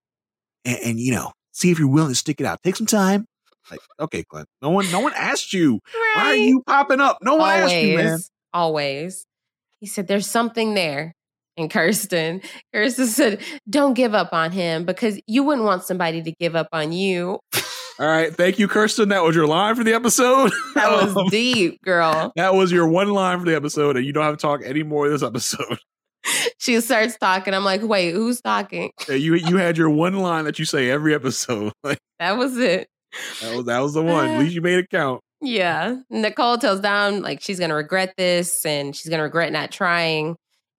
[0.65, 2.63] and, and you know see if you're willing to stick it out.
[2.63, 3.27] Take some time.
[3.71, 4.49] Like, okay, Clint.
[4.61, 5.81] No one, no one asked you.
[6.15, 7.19] Why are you popping up?
[7.23, 8.07] No one asked you, man.
[8.07, 9.27] always, always.
[9.81, 11.15] He said there's something there.
[11.57, 16.33] And Kirsten, Kirsten said, "Don't give up on him because you wouldn't want somebody to
[16.33, 17.39] give up on you."
[17.99, 19.11] All right, thank you, Kirsten.
[19.11, 20.51] That was your line for the episode.
[20.75, 22.33] That was Um, deep, girl.
[22.37, 24.83] that was your one line for the episode, and you don't have to talk any
[24.83, 25.79] more this episode.
[26.59, 27.53] She starts talking.
[27.53, 30.89] I'm like, "Wait, who's talking?" Yeah, you you had your one line that you say
[30.89, 31.75] every episode.
[31.83, 32.89] Like That was it.
[33.43, 34.31] that was that was the one.
[34.31, 35.21] At least you made it count.
[35.43, 35.97] Yeah.
[36.09, 40.37] Nicole tells Dom like she's gonna regret this and she's gonna regret not trying.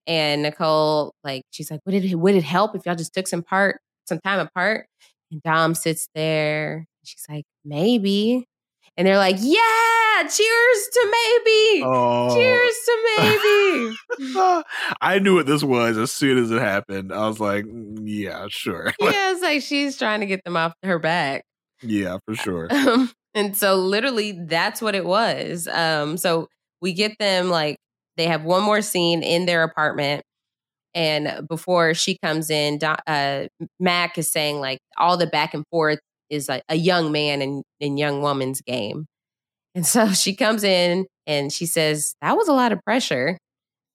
[0.08, 3.44] And Nicole, like, she's like, Would it would it help if y'all just took some
[3.44, 4.88] part some time apart?
[5.30, 6.86] And Dom sits there.
[7.04, 8.46] She's like, maybe.
[8.96, 11.84] And they're like, Yeah, cheers to maybe.
[11.84, 14.62] Oh, Cheers to maybe.
[15.00, 17.12] I knew what this was as soon as it happened.
[17.12, 18.86] I was like, "Mm, yeah, sure.
[19.00, 21.44] yeah, it's like she's trying to get them off her back.
[21.82, 22.68] yeah, for sure.
[22.70, 25.68] Um, and so literally that's what it was.
[25.68, 26.48] Um, so
[26.80, 27.76] we get them like
[28.16, 30.22] they have one more scene in their apartment.
[30.96, 33.46] And before she comes in, uh,
[33.78, 37.62] Mac is saying like all the back and forth is like a young man and,
[37.82, 39.04] and young woman's game.
[39.74, 43.36] And so she comes in and she says, That was a lot of pressure.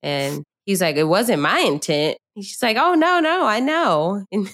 [0.04, 2.18] And he's like, It wasn't my intent.
[2.36, 4.24] And she's like, Oh, no, no, I know.
[4.32, 4.48] And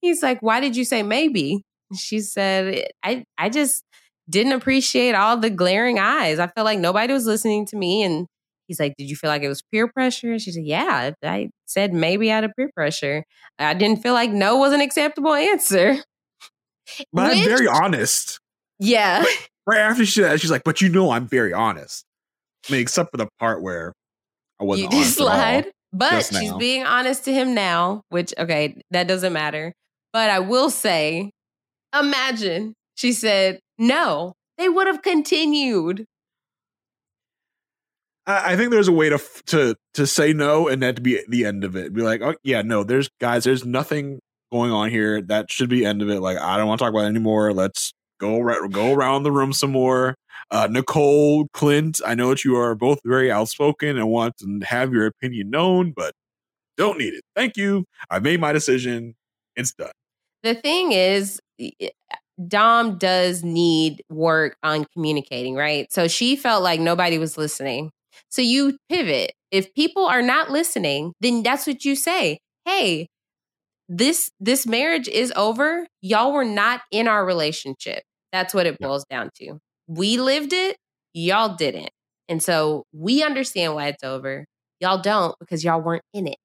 [0.00, 1.62] he's like, Why did you say maybe?
[1.96, 3.84] She said, I, I just
[4.28, 6.40] didn't appreciate all the glaring eyes.
[6.40, 8.02] I felt like nobody was listening to me.
[8.02, 8.26] And
[8.66, 10.38] he's like, Did you feel like it was peer pressure?
[10.38, 13.24] She said, Yeah, I said maybe out of peer pressure.
[13.58, 15.96] I didn't feel like no was an acceptable answer.
[17.12, 18.38] But I'm very honest.
[18.78, 19.24] Yeah.
[19.66, 22.04] Right after she said that, she's like, but you know I'm very honest.
[22.68, 23.94] I mean, except for the part where
[24.60, 25.62] I wasn't honest at all.
[25.92, 29.72] But just she's being honest to him now, which, okay, that doesn't matter.
[30.12, 31.30] But I will say,
[31.98, 36.04] imagine she said, no, they would have continued.
[38.26, 41.44] I, think there's a way to to to say no and that to be the
[41.44, 41.92] end of it.
[41.92, 44.20] Be like, oh yeah, no, there's guys, there's nothing
[44.50, 45.20] going on here.
[45.20, 46.20] That should be end of it.
[46.20, 47.52] Like I don't want to talk about it anymore.
[47.52, 50.14] Let's go ra- go around the room some more.
[50.50, 54.92] Uh, Nicole, Clint, I know that you are both very outspoken and want to have
[54.92, 56.14] your opinion known, but
[56.76, 57.22] don't need it.
[57.34, 57.84] Thank you.
[58.10, 59.14] I made my decision.
[59.56, 59.92] It's done.
[60.42, 61.40] The thing is,
[62.48, 65.90] Dom does need work on communicating, right?
[65.92, 67.90] So she felt like nobody was listening.
[68.34, 69.30] So you pivot.
[69.52, 72.40] If people are not listening, then that's what you say.
[72.64, 73.06] Hey,
[73.88, 75.86] this this marriage is over.
[76.02, 78.02] Y'all were not in our relationship.
[78.32, 79.60] That's what it boils down to.
[79.86, 80.76] We lived it,
[81.12, 81.90] y'all didn't.
[82.28, 84.46] And so we understand why it's over.
[84.80, 86.38] Y'all don't because y'all weren't in it.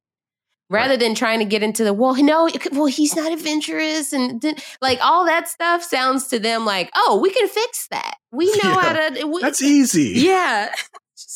[0.69, 4.45] Rather than trying to get into the well, no, well, he's not adventurous and
[4.79, 8.13] like all that stuff sounds to them like, oh, we can fix that.
[8.31, 9.25] We know how to.
[9.25, 10.19] We, That's easy.
[10.19, 10.71] yeah,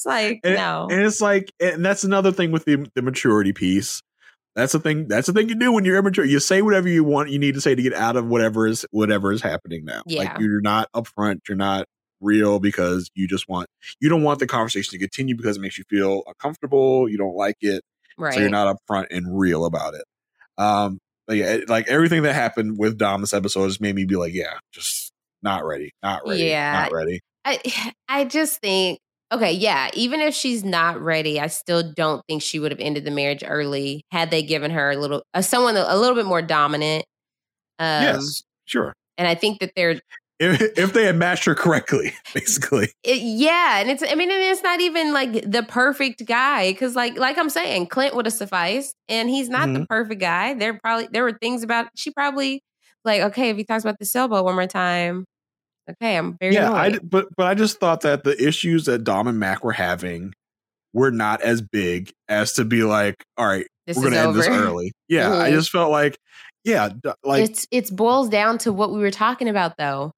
[0.05, 4.01] like and, no, and it's like and that's another thing with the, the maturity piece
[4.55, 7.03] that's the thing that's the thing you do when you're immature you say whatever you
[7.03, 10.01] want you need to say to get out of whatever is whatever is happening now
[10.05, 10.19] Yeah.
[10.23, 11.85] like you're not upfront you're not
[12.21, 13.67] real because you just want
[13.99, 17.35] you don't want the conversation to continue because it makes you feel uncomfortable you don't
[17.35, 17.81] like it
[18.17, 18.33] right?
[18.35, 20.03] so you're not upfront and real about it
[20.57, 24.05] um but yeah it- like everything that happened with dom this episode just made me
[24.05, 26.71] be like yeah just not ready not ready Yeah.
[26.83, 27.59] not ready I
[28.07, 28.99] I just think
[29.31, 33.05] okay, yeah, even if she's not ready, I still don't think she would have ended
[33.05, 36.41] the marriage early had they given her a little uh, someone a little bit more
[36.41, 37.05] dominant.
[37.79, 39.99] Um, yes sure and I think that they're
[40.39, 44.41] if, if they had matched her correctly basically it, yeah, and it's I mean, and
[44.41, 48.33] it's not even like the perfect guy because like like I'm saying, Clint would have
[48.33, 49.87] sufficed, and he's not the Mhm.
[49.89, 50.53] perfect guy.
[50.53, 52.61] There probably there were things about she probably
[53.03, 55.25] like okay if he talks about the sailboat one more time,
[55.89, 57.01] okay, I'm very yeah I, annoyed.
[57.01, 60.33] d- but but i just thought that the issues that dom and mac were having
[60.93, 64.47] were not as big as to be like all right This we're gonna end this
[64.47, 65.53] early yeah i Mhm.
[65.55, 66.17] just felt like
[66.63, 66.89] yeah
[67.23, 70.11] like it's it's boils down to what we were talking about though.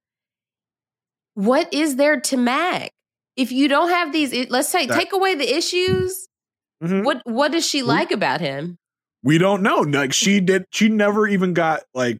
[1.34, 2.92] What is there to Mac?
[3.36, 6.28] If you don't have these, it- let's say That- take away the issues.
[6.84, 7.04] mhm.
[7.04, 7.88] What what does she Mhm.
[7.88, 8.78] like about him?
[9.24, 12.20] we don't know like she did she never even got like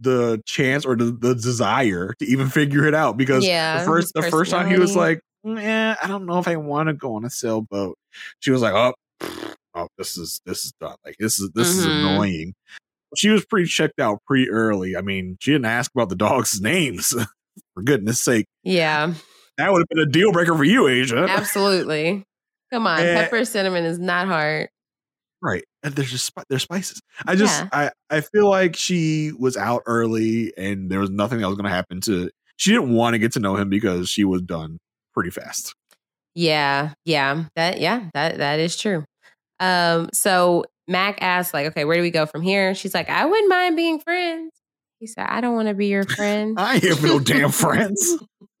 [0.00, 4.12] the chance or the, the desire to even figure it out because Yeah, the first
[4.14, 7.14] the first time he was like yeah i don't know if i want to go
[7.16, 7.96] on a sailboat
[8.40, 8.94] she was like oh
[9.74, 11.98] oh this is this is done like this is this is Mhm.
[11.98, 12.54] annoying
[13.16, 16.60] she was pretty checked out pretty early i mean she didn't ask about the dogs
[16.60, 17.14] names
[17.74, 19.12] for goodness sake Yeah,
[19.58, 22.24] that would have been a deal breaker for you asia absolutely.
[22.72, 23.22] Come on, Eh.
[23.22, 24.68] pepper cinnamon is not hard.
[25.44, 27.68] Right and there's just there's spices i just Yeah.
[27.72, 31.68] i i feel like she was out early and there was nothing that was going
[31.70, 34.78] to happen to she didn't want to get to know him because she was done
[35.12, 35.74] pretty fast
[36.34, 39.04] Yeah, yeah, that yeah, that that is true.
[39.60, 42.74] Um, so Mac asks, like, okay, where do we go from here?
[42.74, 44.50] She's like, I wouldn't mind being friends.
[44.98, 46.58] He said, I don't want to be your friend.
[46.58, 48.18] I have no damn friends.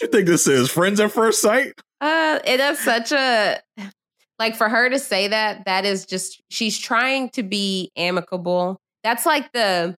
[0.00, 1.72] you think this is friends at first sight?
[2.00, 3.60] Uh, it is such a
[4.40, 5.66] like for her to say that.
[5.66, 8.80] That is just she's trying to be amicable.
[9.04, 9.94] That's like the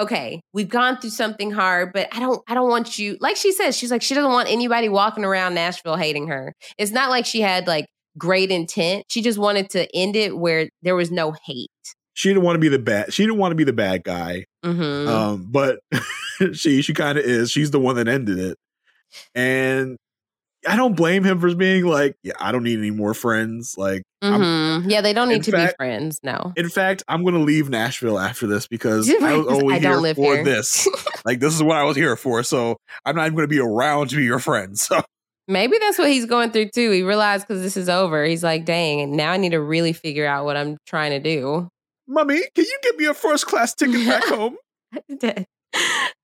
[0.00, 0.40] okay.
[0.52, 2.42] We've gone through something hard, but I don't.
[2.48, 3.18] I don't want you.
[3.20, 6.54] Like she says, she's like she doesn't want anybody walking around Nashville hating her.
[6.78, 7.86] It's not like she had like
[8.18, 9.04] great intent.
[9.08, 11.68] She just wanted to end it where there was no hate.
[12.14, 13.12] She didn't want to be the bad.
[13.12, 14.46] She didn't want to be the bad guy.
[14.64, 15.08] Mm-hmm.
[15.08, 15.80] Um, but
[16.54, 17.50] she she kind of is.
[17.50, 18.58] She's the one that ended it,
[19.34, 19.98] and
[20.68, 23.74] I don't blame him for being like, yeah, I don't need any more friends.
[23.76, 24.88] Like, Mhm.
[24.88, 26.20] yeah, they don't need to fact- be friends.
[26.22, 26.52] No.
[26.56, 29.78] in fact, I'm going to leave Nashville after this because Right, I was only I
[29.80, 30.44] here for here.
[30.44, 30.86] this.
[31.24, 32.42] like, this is what I was here for.
[32.44, 34.76] So I'm not even going to be around to be your friend.
[34.78, 35.02] So
[35.48, 36.92] Maybe that's what he's going through too.
[36.92, 39.92] He realized because this is over, he's like, dang, and now I need to really
[39.92, 41.68] figure out what I'm trying to do.
[42.06, 44.56] Mommy, can you get me a first class ticket back home?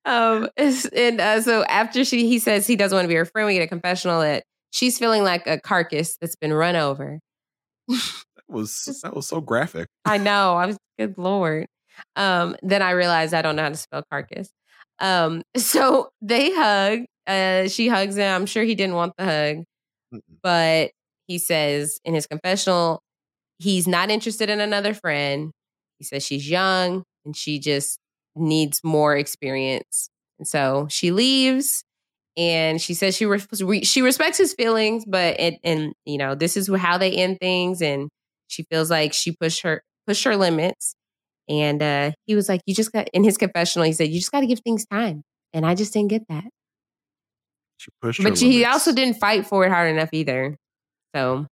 [0.04, 3.46] Um, and uh, so after she, he says he doesn't want to be her friend.
[3.46, 7.20] We get a confessional that she's feeling like a carcass that's been run over.
[7.88, 9.88] That was that was so graphic.
[10.04, 10.54] I know.
[10.54, 11.66] I was good lord.
[12.16, 14.50] Um, then I realized I don't know how to spell carcass.
[14.98, 17.04] Um, so they hug.
[17.26, 18.34] Uh, she hugs him.
[18.34, 19.64] I'm sure he didn't want the hug,
[20.14, 20.20] Mm-mm.
[20.42, 20.92] but
[21.26, 23.02] he says in his confessional
[23.58, 25.52] he's not interested in another friend.
[25.98, 27.98] He says she's young and she just
[28.36, 30.08] needs more experience.
[30.38, 31.84] And so she leaves
[32.36, 36.56] and she says she re- she respects his feelings, but it, and you know this
[36.56, 38.08] is how they end things, and
[38.46, 40.94] she feels like she pushed her pushed her limits.
[41.48, 44.30] And uh, he was like, "You just got." In his confessional, he said, "You just
[44.30, 45.22] got to give things time,"
[45.52, 46.44] and I just didn't get that.
[47.78, 48.68] She pushed her But he limits.
[48.72, 50.56] also didn't fight for it hard enough either.
[51.16, 51.46] So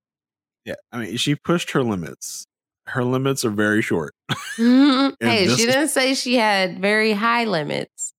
[0.65, 2.47] Yeah, I mean, she pushed her limits.
[2.89, 4.15] Her limits are very short.
[4.57, 8.13] hey, she didn't say she had very high limits.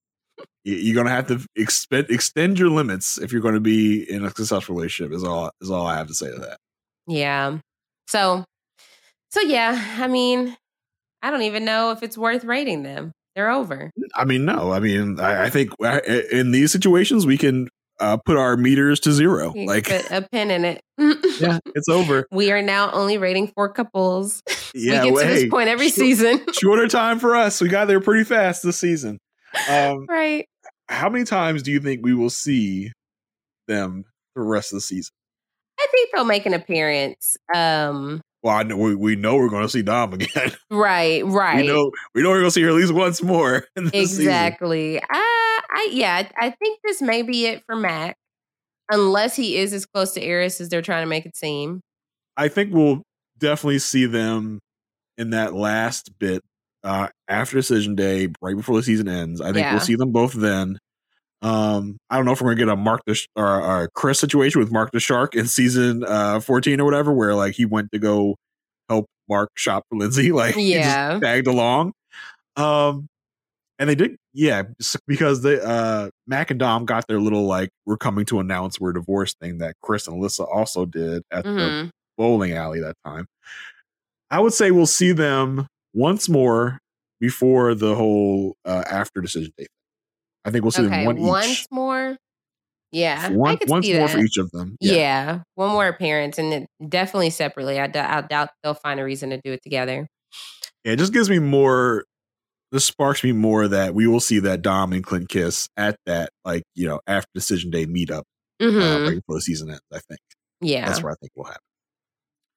[0.63, 4.29] You're gonna have to extend extend your limits if you're going to be in a
[4.29, 5.13] successful relationship.
[5.13, 6.57] Is all is all I have to say to that.
[7.07, 7.59] Yeah.
[8.07, 8.43] So,
[9.31, 9.95] so yeah.
[9.99, 10.57] I mean,
[11.21, 13.13] I don't even know if it's worth rating them.
[13.35, 13.91] They're over.
[14.15, 14.71] I mean, no.
[14.71, 15.71] I mean, I, I think
[16.31, 17.69] in these situations we can
[17.99, 19.53] uh, put our meters to zero.
[19.55, 20.81] You Like, put a pin in it.
[21.39, 22.27] yeah, it's over.
[22.31, 24.41] We are now only rating four couples.
[24.73, 26.45] Yeah, we get well, to this hey, point every short- season.
[26.53, 27.61] Shorter time for us.
[27.61, 29.17] We got there pretty fast this season.
[29.69, 30.45] Um, right.
[30.89, 32.91] how many times do you think we will see
[33.67, 35.13] them for the rest of the season?
[35.79, 37.37] I think they'll make an appearance.
[37.55, 40.51] Um, Well, I know we, we know we're going to see Dom again.
[40.69, 41.61] right, right.
[41.61, 43.65] We know we know we're going to see her at least once more.
[43.77, 44.23] In this season.
[44.25, 45.01] exactly.
[45.77, 48.15] I yeah, I think this may be it for Mac,
[48.91, 51.81] unless he is as close to Eris as they're trying to make it seem.
[52.35, 53.03] I think we'll
[53.37, 54.59] definitely see them
[55.17, 56.41] in that last bit
[56.83, 59.39] uh, after decision day, right before the season ends.
[59.41, 59.71] I think Yeah.
[59.73, 60.79] we'll see them both then.
[61.43, 64.19] Um, I don't know if we're gonna get a Mark the Sh- or, or Chris
[64.19, 67.91] situation with Mark the Shark in season uh, fourteen or whatever, where like he went
[67.91, 68.35] to go
[68.89, 71.19] help Mark shop for Lindsey, like Yeah.
[71.21, 71.93] tagged along.
[72.55, 73.05] Um,
[73.77, 74.61] and they did, yeah,
[75.07, 78.93] because they uh Mac and Dom got their little like we're coming to announce we're
[78.93, 81.89] divorced thing that Chris and Alyssa also did at the Mhm.
[82.17, 83.25] bowling alley that time.
[84.29, 86.77] I would say we'll see them once more
[87.19, 89.69] before the whole uh, after decision date.
[90.45, 91.65] I think we'll see Okay, them one once each.
[91.71, 92.15] more.
[92.91, 94.11] Yeah, One, once more that.
[94.11, 94.77] for each of them.
[94.79, 95.41] Yeah.
[95.55, 97.79] one more appearance, and then definitely separately.
[97.79, 100.07] I, d- I doubt they'll find a reason to do it together.
[100.85, 102.05] Yeah, it just gives me more.
[102.71, 106.29] This sparks me more that we will see that Dom and Clint kiss at that
[106.43, 108.23] like you know after decision day meetup
[108.59, 109.07] uh, Mhm.
[109.07, 109.81] right before the season ends.
[109.93, 110.19] I think
[110.61, 111.61] Yeah, that's where I think will happen.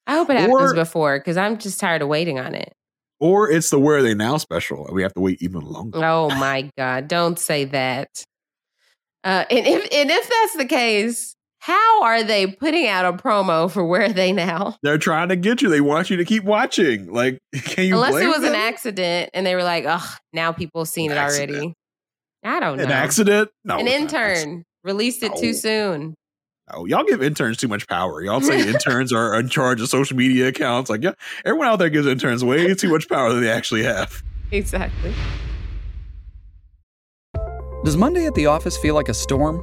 [0.06, 2.72] I hope it happens Or- before because I'm just tired of waiting on it.
[3.20, 4.86] Or it's the where are they now special.
[4.86, 6.02] and We have to wait even longer.
[6.04, 7.06] Oh my god!
[7.06, 8.08] Don't say that.
[9.22, 13.70] Uh, and if and if that's the case, how are they putting out a promo
[13.70, 14.76] for Where Are They Now?
[14.82, 15.68] They're trying to get you.
[15.68, 17.12] They want you to keep watching.
[17.12, 20.52] Like, can you Unless it blame was an accident and they were like, "Oh, now
[20.52, 21.50] people have seen An it accident.
[21.58, 21.74] already."
[22.42, 22.84] I don't know.
[22.84, 23.50] An accident?
[23.64, 25.40] No, An it's an intern released it No.
[25.40, 26.14] too soon.
[26.72, 28.22] Oh, y'all give interns too much power.
[28.22, 30.88] Y'all say interns are in charge of social media accounts.
[30.88, 31.12] Like, yeah,
[31.44, 34.22] everyone out there gives interns way too much power than they actually have.
[34.52, 35.12] Exactly.
[37.84, 39.62] Does Monday at the office feel like a storm?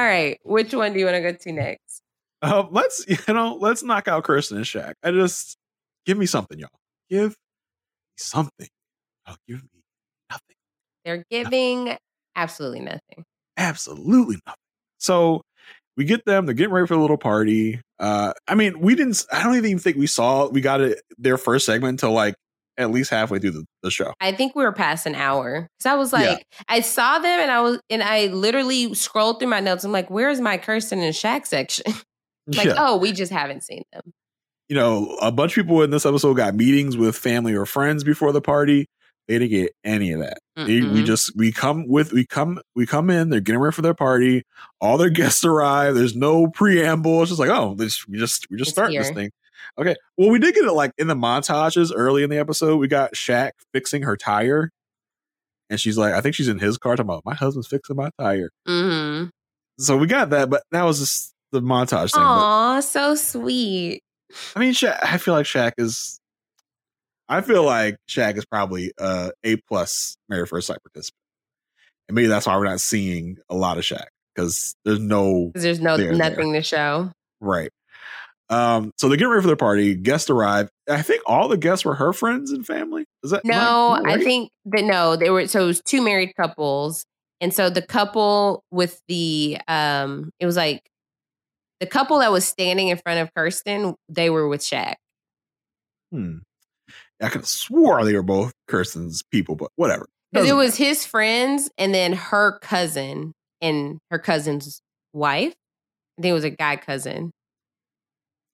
[0.00, 2.00] All right, which one do you want to go to next?
[2.40, 4.94] Uh, let's you know, let's knock out Kirsten and Shaq.
[5.04, 5.58] I just
[6.06, 6.70] give me something, y'all.
[7.10, 7.36] Give me
[8.16, 8.68] something.
[9.26, 9.82] I'll give me
[10.30, 10.56] nothing.
[11.04, 11.98] They're giving
[12.34, 13.24] absolutely nothing.
[13.58, 14.56] Absolutely nothing.
[14.96, 15.42] So
[15.98, 16.46] we get them.
[16.46, 17.82] They're getting ready for a little party.
[17.98, 19.22] Uh, I mean, we didn't.
[19.30, 20.48] I don't even think we saw.
[20.48, 22.36] We got it their first segment until like
[22.78, 24.12] at least halfway through the, the show.
[24.20, 25.68] I think we were past an hour.
[25.80, 29.48] So I was like, I saw them and I was, and I literally scrolled through
[29.48, 29.84] my notes.
[29.84, 31.84] I'm like, where's my Kirsten and Shaq section?
[32.46, 32.74] like, Yeah.
[32.78, 34.02] oh, we just haven't seen them.
[34.68, 38.02] you know, a bunch of people in this episode got meetings with family or friends
[38.04, 38.86] before the party.
[39.28, 40.38] They didn't get any of that.
[40.56, 43.30] They- we just we come with we come we come in.
[43.30, 44.42] They're getting ready for their party.
[44.80, 45.94] All their guests arrive.
[45.94, 47.22] There's no preamble.
[47.22, 49.30] It's just like oh, this we just we just It's start this thing.
[49.80, 49.96] Okay.
[50.18, 52.76] Well, we did get it like in the montages early in the episode.
[52.76, 54.70] We got Shaq fixing her tire,
[55.70, 58.10] and she's like, I think she's in his car talking about my husband's fixing my
[58.18, 58.50] tire.
[58.68, 59.28] Mm-hmm.
[59.78, 62.22] So we got that, but that was just the montage thing.
[62.22, 64.02] But- Aw, so sweet.
[64.54, 66.20] I mean, Shaq, I feel like Shaq is.
[67.28, 71.16] I feel like Shaq is probably uh, a plus Married at First Sight participant,
[72.08, 75.80] and maybe that's why we're not seeing a lot of Shaq because there's no, there's
[75.80, 76.30] no there there.
[76.30, 77.12] nothing to show.
[77.40, 77.70] right.
[78.50, 79.94] Um, so they're getting ready for their party.
[79.94, 80.68] Guests arrive.
[80.88, 83.04] I think all the guests were her friends and family.
[83.22, 86.32] Is that No, am I think that no, they were so it was two married
[86.36, 87.04] couples.
[87.40, 90.82] And so the couple with the um it was like
[91.78, 94.94] the couple that was standing in front of Kirsten, they were with Shaq.
[96.12, 96.38] Hmm.
[97.22, 100.06] I could have swore they were both Kirsten's people, but whatever.
[100.32, 104.80] Because it was his friends and then her cousin and her cousin's
[105.12, 105.54] wife.
[106.18, 107.32] I think it was a guy cousin.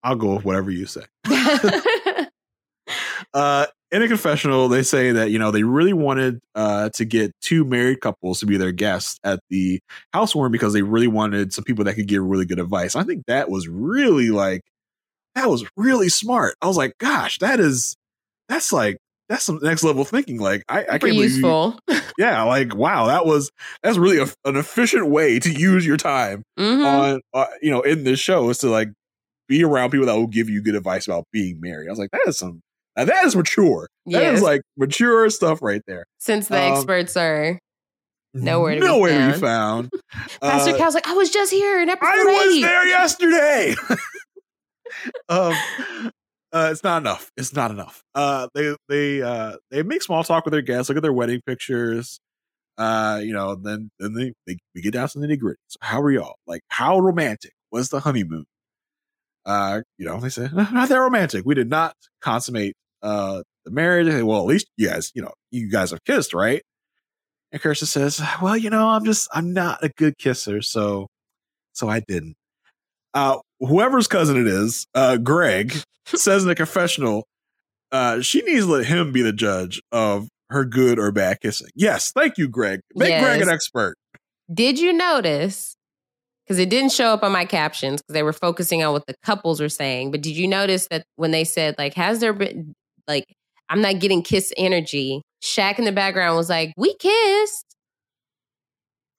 [0.06, 1.02] I'll go with whatever you say.
[3.34, 7.32] uh, in a confessional, they say that you know they really wanted uh, to get
[7.40, 9.80] two married couples to be their guests at the
[10.12, 12.96] housewarming because they really wanted some people that could give really good advice.
[12.96, 14.62] I think that was really like
[15.34, 16.54] that was really smart.
[16.62, 17.96] I was like, gosh, that is
[18.48, 18.98] that's like
[19.28, 20.38] that's some next level thinking.
[20.38, 21.78] Like I, I can't believe you- useful.
[22.18, 23.50] yeah, like wow, that was
[23.82, 26.84] that's really a, an efficient way to use your time Mhm.
[26.84, 28.88] on uh, you know in this show is to like
[29.48, 31.88] be around people that will give you good advice about being married.
[31.88, 32.60] I was like, that is some
[32.96, 33.88] now that is mature.
[34.06, 34.42] That is Yes.
[34.42, 36.04] like mature stuff right there.
[36.18, 37.58] Since the Um, experts are
[38.34, 39.90] nowhere to be Nowhere to be found.
[39.90, 40.30] found.
[40.40, 43.74] Pastor Uh, Cal's like, I was just here in episode I was there yesterday.
[45.28, 45.54] um,
[46.52, 47.30] uh, it's not enough.
[47.36, 48.02] It's not enough.
[48.14, 50.88] Uh, they they uh they make small talk with their guests.
[50.88, 52.18] Look at their wedding pictures.
[52.78, 55.58] Uh, you know, then then they, they we get down to the nitty gritty.
[55.68, 56.36] So how are y'all?
[56.46, 58.44] Like, how romantic was the honeymoon?
[59.46, 61.46] Uh, you know, they said not that romantic.
[61.46, 64.08] We did not consummate uh the marriage.
[64.08, 66.62] Say, well, at least you guys, you know, you guys have kissed, right?
[67.52, 71.06] And Kirsten says, well, you know, I'm just I'm not a good kisser, so
[71.72, 72.36] so I didn't.
[73.14, 75.74] Uh, whoever's cousin it is, uh, Greg
[76.06, 77.26] says in a confessional,
[77.92, 81.68] uh, she needs to let him be the judge of her good or bad kissing.
[81.74, 82.80] Yes, thank you, Greg.
[82.94, 83.96] Make Greg an expert.
[84.52, 85.75] Did you notice?
[86.46, 89.14] Because it didn't show up on my captions because they were focusing on what the
[89.24, 90.12] couples were saying.
[90.12, 92.72] But did you notice that when they said, like, has there been,
[93.08, 93.24] like,
[93.68, 97.64] I'm not getting kiss energy, Shaq in the background was like, we kissed.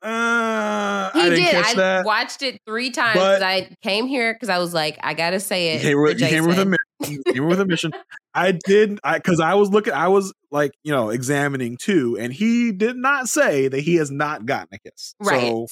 [0.01, 1.55] Uh, He I did.
[1.55, 2.05] I that.
[2.05, 5.39] watched it three times But- I came here because I was like, I got to
[5.39, 5.82] say You it.
[5.82, 6.78] came, with, you came with a mission.
[7.25, 7.91] You came with a mission.
[8.34, 9.93] I did I because I was looking.
[9.93, 14.11] I was like you know examining too, and he did not say that he has
[14.11, 15.13] not gotten a kiss.
[15.19, 15.41] Right.
[15.41, 15.67] So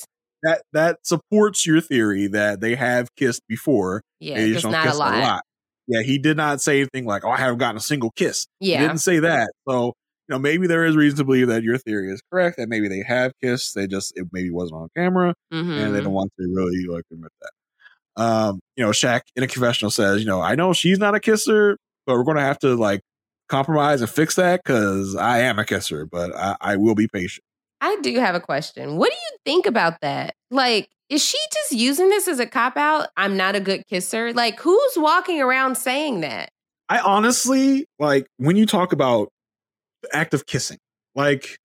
[0.46, 4.02] that that supports your theory that they have kissed before.
[4.20, 5.41] Yeah, They just not a kiss lot.
[5.88, 8.80] Yeah, he did not say anything like, "Oh, I haven't gotten a single kiss." Yeah.
[8.82, 9.52] he didn't say that.
[9.68, 9.93] So
[10.28, 12.58] you know, maybe there is reason to believe that your theory is correct.
[12.58, 13.76] That maybe they have kissed.
[13.76, 16.04] They just it maybe wasn't on camera, and they Mhm.
[16.06, 17.52] don't want to really like admit that.
[18.24, 21.20] Um, you know, Shaq in a confessional says, you know, I know she's not a
[21.20, 21.78] kisser,
[22.08, 23.02] but we're going to have to like
[23.50, 27.43] compromise and fix that because I am a kisser, but I, I will be patient.
[27.82, 28.96] I do have a question.
[28.96, 30.34] What do you think about that?
[30.52, 33.10] Like, is she just using this as a cop out?
[33.16, 34.34] I'm not a good kisser.
[34.34, 36.50] Like, who's walking around saying that?
[36.89, 39.30] I honestly like when you talk about
[40.04, 40.78] the act of kissing.
[41.16, 41.58] Like,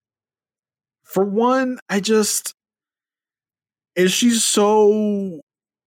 [1.05, 2.55] for one, I just
[3.97, 5.41] is she so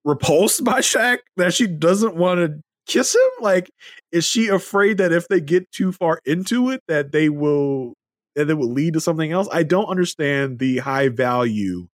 [0.04, 3.22] repulsed by Shaq that she doesn't want to kiss him?
[3.42, 3.72] Like,
[4.12, 7.94] is she afraid that if they get too far into it, that they will
[8.36, 9.48] that it would lead to something else?
[9.52, 11.88] I don't understand the high value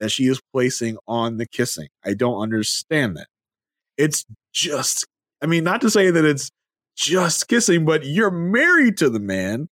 [0.00, 1.88] that she is placing on the kissing.
[2.04, 3.26] I don't understand that.
[3.96, 5.06] It's just,
[5.42, 6.50] I mean, not to say that it's
[6.96, 9.68] just kissing, but you're married to the man.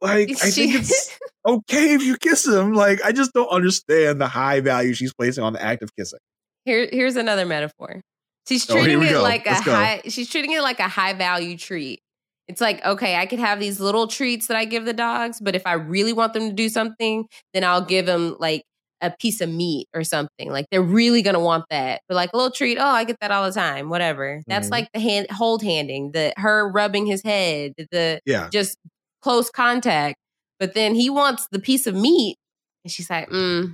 [0.00, 1.16] Like, I think it's
[1.46, 2.72] okay if you kiss him.
[2.72, 6.18] Like, I just don't understand the high value she's placing on the act of kissing.
[6.64, 8.00] Here, here's another metaphor.
[8.48, 9.22] She's Oh, treating we it go.
[9.22, 9.72] like a Let's go.
[9.74, 10.02] high.
[10.08, 12.00] She's treating it like a high value treat.
[12.48, 15.54] It's like okay, I could have these little treats that I give the dogs, but
[15.54, 18.62] if I really want them to do something, then I'll give them like
[19.00, 20.50] a piece of meat or something.
[20.50, 22.02] Like they're really gonna want that.
[22.08, 23.88] But like a little treat, oh, I get that all the time.
[23.88, 24.42] Whatever.
[24.48, 24.72] That's Mhm.
[24.72, 28.48] like the hand hold handing, the her rubbing his head, the Yeah.
[28.52, 28.76] just
[29.22, 30.16] close contact.
[30.58, 32.36] But then he wants the piece of meat,
[32.84, 33.72] and she's like, mm,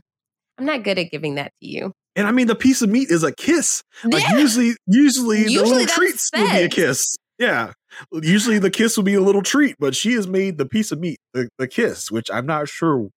[0.58, 3.10] "I'm not good at giving that to you." And I mean, the piece of meat
[3.10, 3.82] is a kiss.
[4.04, 4.38] Like Yeah.
[4.38, 7.16] usually, usually, the Usually little that's treats would be a kiss.
[7.38, 7.72] Yeah.
[8.12, 10.98] Usually the kiss would be a little treat, but she has made the piece of
[10.98, 13.08] meat the, the kiss, which I'm not sure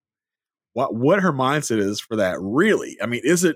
[0.73, 2.37] what what her mindset is for that.
[2.39, 3.55] Really, I mean, is it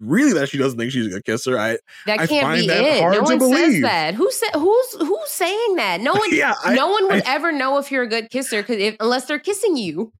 [0.00, 1.58] really that she doesn't think she's a good kisser?
[1.58, 3.00] I That I can't find be that it.
[3.00, 3.82] hard No to one says believe.
[3.82, 4.14] that.
[4.14, 6.00] Who said who's who's saying that?
[6.00, 6.28] No one.
[6.32, 9.24] Yeah, I- no one would I- ever know if you're a good kisser because unless
[9.24, 10.12] they're kissing you.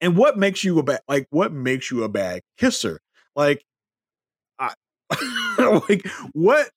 [0.00, 3.00] and what makes you a bad like what makes you a bad kisser
[3.36, 3.62] like
[4.58, 4.72] I,
[5.88, 6.68] like what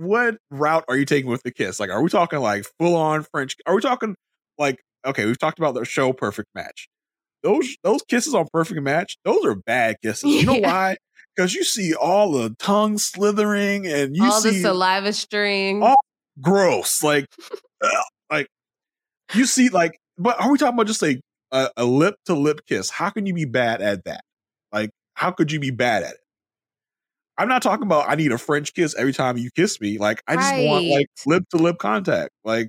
[0.00, 3.22] what route are you taking with the kiss like are we talking like full on
[3.32, 4.14] french are we talking
[4.58, 6.88] like okay we've talked about the show perfect match
[7.42, 10.68] those those kisses on perfect match those are bad kisses you know Yeah.
[10.70, 10.96] why
[11.36, 15.82] because you see all the tongue slithering and you all the see saliva string.
[15.82, 15.96] all
[16.40, 17.02] gross.
[17.02, 17.26] Like,
[17.82, 18.48] ugh, like
[19.34, 21.20] you see, like, but are we talking about just a
[21.76, 22.90] a lip to lip kiss?
[22.90, 24.22] How can you be bad at that?
[24.72, 26.20] Like, how could you be bad at it?
[27.40, 29.96] I'm not talking about I need a French kiss every time you kiss me.
[29.96, 32.32] Like, I just want like lip to lip contact.
[32.44, 32.68] Like,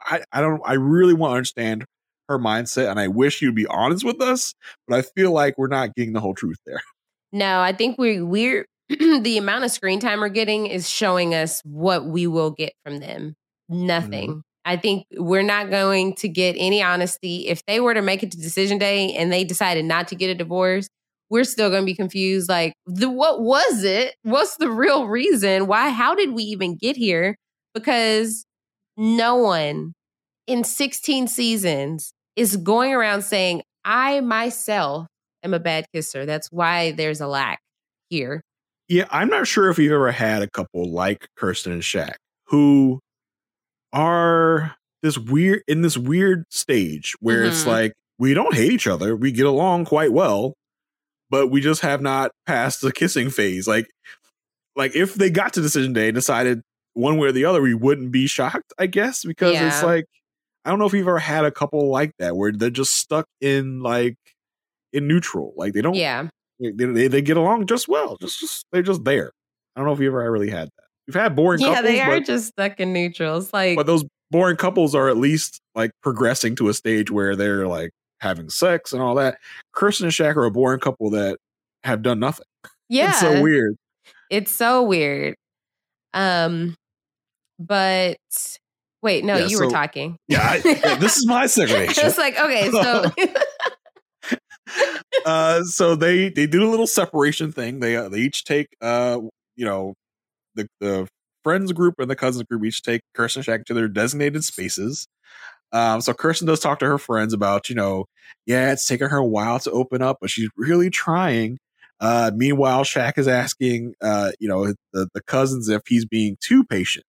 [0.00, 0.60] I I don't.
[0.64, 1.84] I really want to understand
[2.28, 4.54] her mindset, and I wish you'd be honest with us.
[4.88, 6.82] But I feel like we're not getting the whole truth there.
[7.30, 11.62] No, I think we we're the amount of screen time we're getting is showing us
[11.64, 13.36] what we will get from them.
[13.68, 14.30] Nothing.
[14.30, 14.40] Mm-hmm.
[14.64, 17.46] I think we're not going to get any honesty.
[17.46, 20.28] If they were to make it to decision day and they decided not to get
[20.28, 20.88] a divorce,
[21.32, 22.48] we're still going to be confused.
[22.48, 24.14] Like, the, what was it?
[24.22, 25.66] What's the real reason?
[25.66, 25.88] Why?
[25.88, 27.36] How did we even get here?
[27.74, 28.44] Because
[28.98, 29.94] no one
[30.46, 35.06] in 16 seasons is going around saying, I myself
[35.42, 36.26] am a bad kisser.
[36.26, 37.60] That's why there's a lack
[38.10, 38.42] here.
[38.88, 42.16] Yeah, I'm not sure if we've ever had a couple like Kirsten and Shaq
[42.48, 43.00] who
[43.92, 47.68] are this weird in this weird stage where it's Mhm.
[47.68, 50.52] like we don't hate each other, we get along quite well,
[51.32, 53.66] but we just have not passed the kissing phase.
[53.66, 53.88] Like,
[54.76, 56.60] like if they got to decision day and decided
[56.92, 60.04] one way or the other, we wouldn't be shocked, I guess, because it's like
[60.66, 63.26] I don't know if you've ever had a couple like that where they're just stuck
[63.40, 64.16] in like
[64.92, 66.28] in neutral, like they don't Yeah.
[66.60, 68.18] they, they, they get along just well.
[68.20, 69.32] Just, just they're just there.
[69.74, 70.84] I don't know if you ever really had that.
[71.06, 71.76] We've had boring couples.
[71.76, 73.54] Yeah, couples, they are but, just stuck in neutrals.
[73.54, 77.66] Like, but those boring couples are at least like progressing to a stage where they're
[77.66, 77.90] like
[78.22, 79.38] having sex and all that.
[79.72, 81.38] Kirsten and Shaq are a boring couple that
[81.84, 82.46] have done nothing.
[82.88, 83.08] yeah.
[83.10, 83.76] It's so weird.
[84.30, 85.34] It's so weird.
[86.14, 86.74] Um,
[87.58, 88.16] but
[89.02, 90.16] wait, no, Yeah, you were talking.
[90.28, 92.06] Yeah, I, yeah, this is my segregation.
[92.06, 93.10] it's like, okay, so
[95.26, 97.80] uh, so they they do a little separation thing.
[97.80, 99.18] They uh, they each take uh
[99.56, 99.94] you know
[100.54, 101.08] the the
[101.42, 105.06] friends group and the cousins group each take Kirsten and Shaq to their designated spaces.
[105.72, 108.04] Um, so Kirsten does talk to her friends about you know
[108.46, 111.58] yeah it's taken her a while to open up, but she's really trying.
[112.00, 116.64] Uh, meanwhile, Shaq is asking uh you know the the cousins if he's being too
[116.64, 117.04] patient.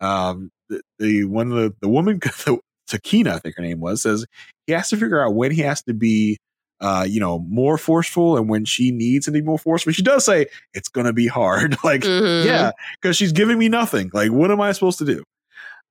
[0.00, 2.20] Um, the, the one of the the woman
[2.90, 4.26] Takina I think her name was says
[4.66, 6.38] he has to figure out when he has to be
[6.78, 9.94] uh, you know, more forceful and when she needs to be more forceful.
[9.94, 11.74] She does say it's gonna be hard.
[11.84, 12.44] like, Mhm.
[12.44, 14.10] yeah, because she's giving me nothing.
[14.12, 15.22] Like, what am I supposed to do?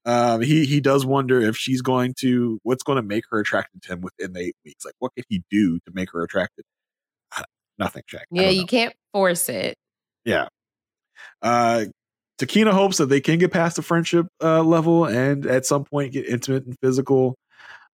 [0.06, 3.82] Um, he he does wonder if she's going to what's going to make her attracted
[3.84, 4.86] to him within the eight weeks.
[4.86, 6.64] Like, what could he do to make her attracted?
[7.78, 8.24] Nothing, Shaq.
[8.32, 9.78] Yeah, you can't force it.
[10.24, 10.47] Yeah.
[11.41, 11.86] Uh,
[12.39, 16.14] Takina hopes that they can get past the friendship uh, level and at some point
[16.14, 17.36] get intimate and physical.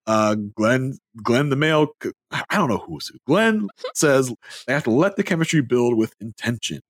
[0.07, 1.89] Uh, Glenn, Glenn the male,
[2.31, 3.17] I don't know who's who.
[3.27, 4.33] Glenn says
[4.65, 6.81] they have to let the chemistry build with intention.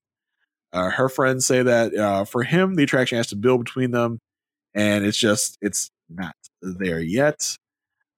[0.74, 4.20] Uh, her friends say that uh, for him, the attraction has to build between them,
[4.74, 7.58] and it's just it's not there yet.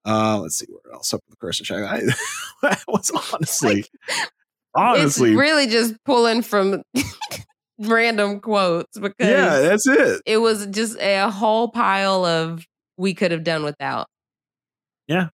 [0.05, 1.87] Uh, let's see where else up with the Kirsten Shaq.
[1.87, 2.01] I,
[2.67, 3.85] that was honestly,
[4.75, 6.83] honestly, it's really just pulling from
[7.79, 10.21] random quotes because yeah, that's it.
[10.25, 12.65] it was just a whole pile of
[12.97, 14.07] we could have done without.
[15.07, 15.29] Yeah.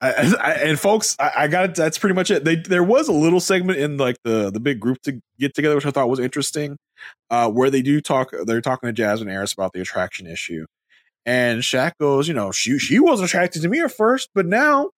[0.00, 1.74] I, I, and folks, I, I got it.
[1.74, 2.44] That's pretty much it.
[2.44, 5.74] They, there was a little segment in like the the big group to get together,
[5.74, 6.76] which I thought was interesting,
[7.30, 8.30] uh, where they do talk.
[8.44, 10.66] They're talking to Jasmine Airris about the attraction issue,
[11.24, 14.90] and Shaq goes, "You know, she she wasn't attracted to me at first, but now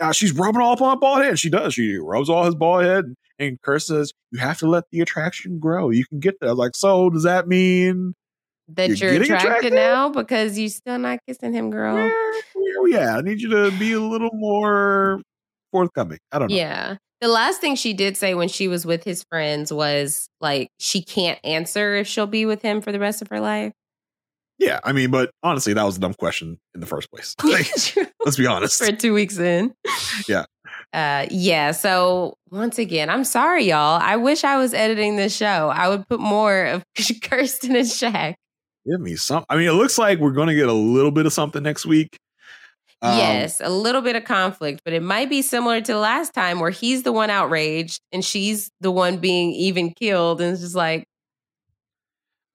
[0.00, 1.38] uh, she's rubbing all up on my bald head.
[1.38, 1.74] She does.
[1.74, 5.58] She rubs all his bald head." And Kurt says, "You have to let the attraction
[5.58, 5.90] grow.
[5.90, 8.14] You can get there." I was like, "So does that mean
[8.74, 9.72] That You're you're, attracted, attracted?
[9.72, 11.96] now because you're still not kissing him, girl.
[12.86, 13.18] Yeah, at?
[13.18, 15.22] I need you to be a little more
[15.72, 16.56] forthcoming." I don't know.
[16.56, 16.96] Yeah.
[17.20, 21.02] The last thing she did say when she was with his friends was like she
[21.02, 23.72] can't answer if she'll be with him for the rest of her life.
[24.58, 27.34] Yeah, I mean, but honestly, that was a dumb question in the first place.
[27.44, 27.66] Like,
[28.24, 28.84] let's be honest.
[28.84, 29.72] for two weeks in.
[30.28, 30.44] Yeah.
[30.92, 31.72] Uh yeah.
[31.72, 34.00] So once again, I'm sorry, y'all.
[34.02, 35.70] I wish I was editing this show.
[35.74, 36.84] I would put more of
[37.22, 38.34] Kirsten and Shaq.
[38.88, 39.44] Give me some.
[39.48, 41.84] I mean, it looks like we're going to get a little bit of something next
[41.84, 42.18] week.
[43.00, 46.58] Um, yes, a little bit of conflict, but it might be similar to last time
[46.58, 50.74] where he's the one outraged and she's the one being even killed, and it's just
[50.74, 51.04] like,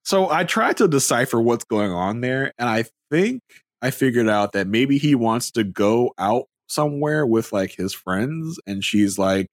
[0.03, 3.41] So I tried to decipher what's going on there, and I think
[3.81, 8.59] I figured out that maybe he wants to go out somewhere with like his friends,
[8.67, 9.47] and she's like,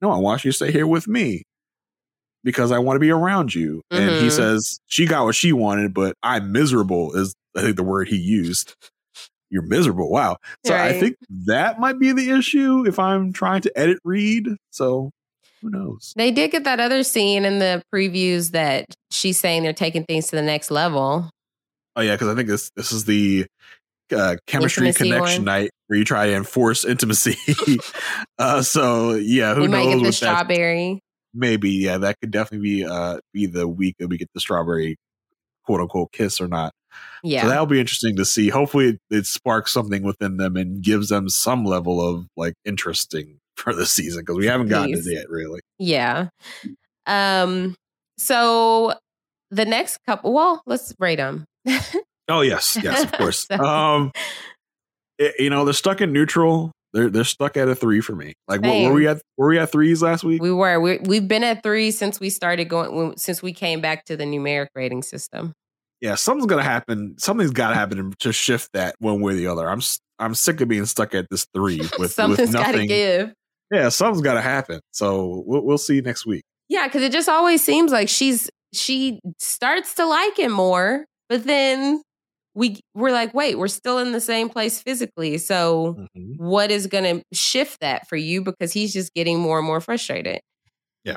[0.00, 1.42] "No, I want you to stay here with me
[2.44, 4.32] because I want to be around you." And he Mhm.
[4.32, 8.16] says she got what she wanted, but I'm miserable is I think the word he
[8.16, 8.74] used.
[9.50, 10.10] You're miserable.
[10.10, 10.36] Wow.
[10.64, 11.16] So I think
[11.46, 14.46] that might be the issue if I'm trying to edit read.
[14.70, 15.10] So
[15.60, 16.12] who knows?
[16.14, 20.28] They did get that other scene in the previews that she's saying they're taking things
[20.28, 21.28] to the next level.
[21.96, 23.46] Oh yeah, because I think this this is the
[24.12, 25.44] uh, chemistry Intimacy connection one.
[25.46, 27.36] night where you try to enforce intimacy.
[28.38, 31.00] uh, so yeah, who we might knows get the strawberry.
[31.34, 34.96] Maybe yeah, that could definitely be uh be the week that we get the strawberry
[35.64, 36.72] quote unquote kiss or not.
[37.22, 37.42] Yeah.
[37.42, 38.48] So that'll be interesting to see.
[38.48, 43.38] Hopefully, it, it sparks something within them and gives them some level of like interesting
[43.56, 45.06] for the season because we haven't gotten Please.
[45.06, 45.60] it yet, really.
[45.78, 46.28] yeah.
[47.06, 47.74] Um.
[48.18, 48.94] So
[49.50, 50.32] the next couple.
[50.32, 51.44] Well, let's rate them.
[52.28, 53.50] Oh yes, yes, of course.
[53.50, 54.12] Um,
[55.18, 56.72] it- you know they're stuck in neutral.
[56.92, 58.34] They're they're stuck at a three for me.
[58.48, 59.22] Like what, were we at?
[59.36, 60.42] Were we at threes last week?
[60.42, 60.80] we were.
[60.80, 63.16] We, we've been at three since we started going.
[63.16, 65.52] Since we came back to the numeric rating system.
[66.00, 67.14] yeah, something's gonna happen.
[67.18, 69.68] Something's got to happen to shift that one way or the other.
[69.68, 69.80] I'm
[70.18, 72.88] I'm sick of being stuck at this three with with Something's got to nothing.
[72.88, 73.32] give.
[73.70, 74.80] Yeah, something's got to happen.
[74.90, 76.42] So we'll we'll see next week.
[76.68, 81.44] Yeah, because it just always seems like she's she starts to like him more, but
[81.44, 82.02] then
[82.54, 85.38] we we're like, wait, we're still in the same place physically.
[85.38, 86.36] So Mhm.
[86.38, 88.42] what is going to shift that for you?
[88.42, 90.40] Because he's just getting more and more frustrated.
[91.04, 91.16] Yeah.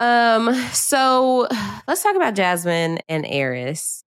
[0.00, 0.52] Um.
[0.72, 1.46] So
[1.88, 4.02] let's talk about Jasmine and Airris.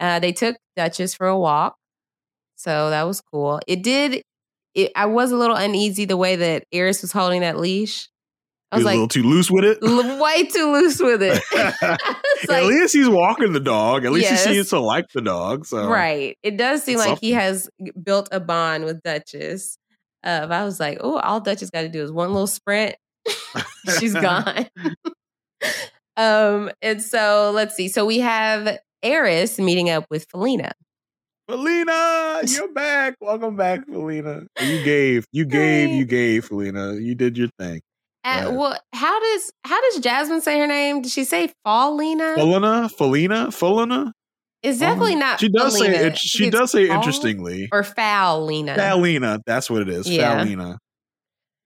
[0.00, 1.76] Uh, they took Duchess for a walk,
[2.56, 3.60] so that was cool.
[3.66, 4.22] It did.
[4.74, 8.08] It, I was a little uneasy the way that Airris was holding that leash.
[8.70, 9.78] I was was a little too loose with it.
[9.82, 11.42] way too loose with it.
[11.82, 14.04] At like- least he's walking the dog.
[14.04, 14.44] At least Yes.
[14.44, 15.64] he seems to like the dog.
[15.64, 16.36] So right.
[16.42, 17.68] It does seem it's like he has
[18.02, 19.78] built a bond with Duchess.
[20.22, 22.96] Uh, but I was like, oh, all Duchess got to do is one little sprint.
[23.98, 24.66] She's gone.
[26.16, 27.88] um, and so let's see.
[27.88, 30.72] So we have Airris meeting up with Felina.
[31.48, 33.14] Felina, you're back.
[33.20, 34.42] Welcome back, Felina.
[34.60, 36.94] You gave, you gave, you gave, Felina.
[36.96, 37.80] You did your thing.
[38.28, 38.54] At, Right.
[38.54, 41.00] well, how does how does Jasmine say her name?
[41.02, 42.34] Did she say Fallina?
[42.34, 44.12] Felina, Felina, Felina.
[44.62, 45.40] It's definitely not.
[45.40, 46.18] She does say it.
[46.18, 47.68] She does say interestingly.
[47.72, 48.74] or Fallina.
[48.76, 50.08] Falina, that's what it is.
[50.10, 50.44] Yeah.
[50.44, 50.76] Falina.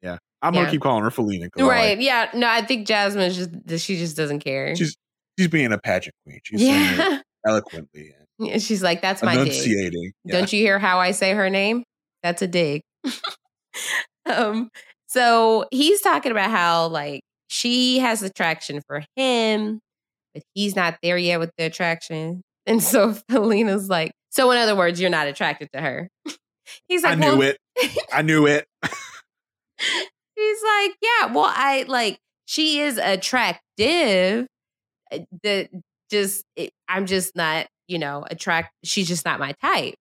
[0.03, 0.61] Yeah, I'm Yeah.
[0.61, 1.49] gonna keep calling her Felina.
[1.51, 2.01] 'cause I like- Right.
[2.01, 2.31] Yeah.
[2.35, 4.77] No, I think Jasmine is just she just doesn't care.
[4.77, 4.95] she's
[5.39, 6.39] she's being a pageant queen.
[6.45, 7.21] She's saying it yeah.
[7.47, 10.13] eloquently, Yeah, She's like, that's my enunciating.
[10.25, 10.33] Yeah.
[10.39, 11.83] Don't you hear how I say her name?
[12.23, 12.83] That's a dig.
[14.27, 14.69] um,
[15.13, 19.81] so he's talking about how like she has attraction for him,
[20.35, 22.43] but he's not there yet with the attraction.
[22.65, 26.09] And so Felina's like, So, in other words, you're not attracted to her.
[26.87, 27.99] He's like, I knew well, it.
[28.13, 28.67] I knew it.
[30.37, 34.47] He's like, yeah, well, I like she is attractive.
[35.11, 35.69] uh, The
[36.09, 38.73] just it, I'm just not, you know, attract.
[38.85, 39.97] She's just not my type.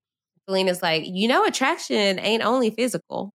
[0.46, 3.32] Felina's like, you know, attraction ain't only physical.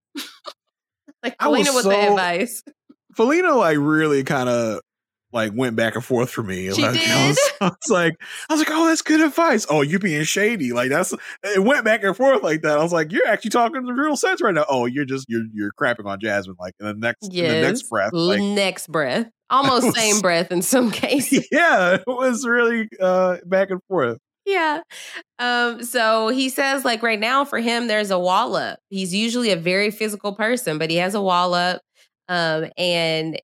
[1.22, 2.62] Like Felina with the advice.
[3.14, 4.80] Felina like really kind of
[5.32, 6.72] like went back and forth for me.
[6.72, 7.52] She like, I was, did?
[7.60, 8.14] I was like,
[8.48, 9.66] I was like, oh, that's good advice.
[9.68, 10.72] Oh, you being shady.
[10.72, 11.12] Like that's
[11.42, 12.78] it went back and forth like that.
[12.78, 14.64] I was like, you're actually talking the real sense right now.
[14.68, 16.56] Oh, you're just you're you're crapping on Jasmine.
[16.58, 17.62] Like in the next in the Yes.
[17.64, 18.12] next breath.
[18.12, 19.28] Like next breath.
[19.48, 21.46] Almost was- same breath in some cases.
[21.52, 24.18] yeah, it was really uh back and forth.
[24.46, 24.82] Yeah.
[25.40, 28.78] Um, so he says, like, right now for him, there's a wall up.
[28.88, 31.82] He's usually a very physical person, but he has a wall up.
[32.28, 33.40] Um, and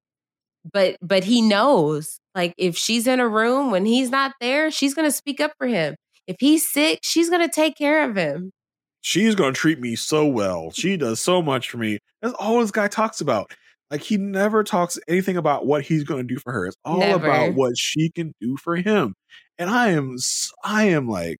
[0.72, 4.94] but but he knows like if she's in a room when he's not there, she's
[4.94, 5.96] gonna speak up for him.
[6.26, 8.52] If he's sick, she's gonna take care of him.
[9.00, 10.70] She's gonna treat me so well.
[10.70, 11.98] She does so much for me.
[12.22, 13.52] That's all this guy talks about.
[13.90, 16.66] Like he never talks anything about what he's gonna do for her.
[16.66, 17.26] It's all Never.
[17.26, 19.14] about what she can do for him.
[19.62, 20.16] And I am,
[20.64, 21.38] I am like,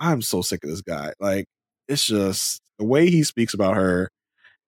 [0.00, 1.12] I'm so sick of this guy.
[1.20, 1.46] Like
[1.88, 4.10] it's just the way he speaks about her,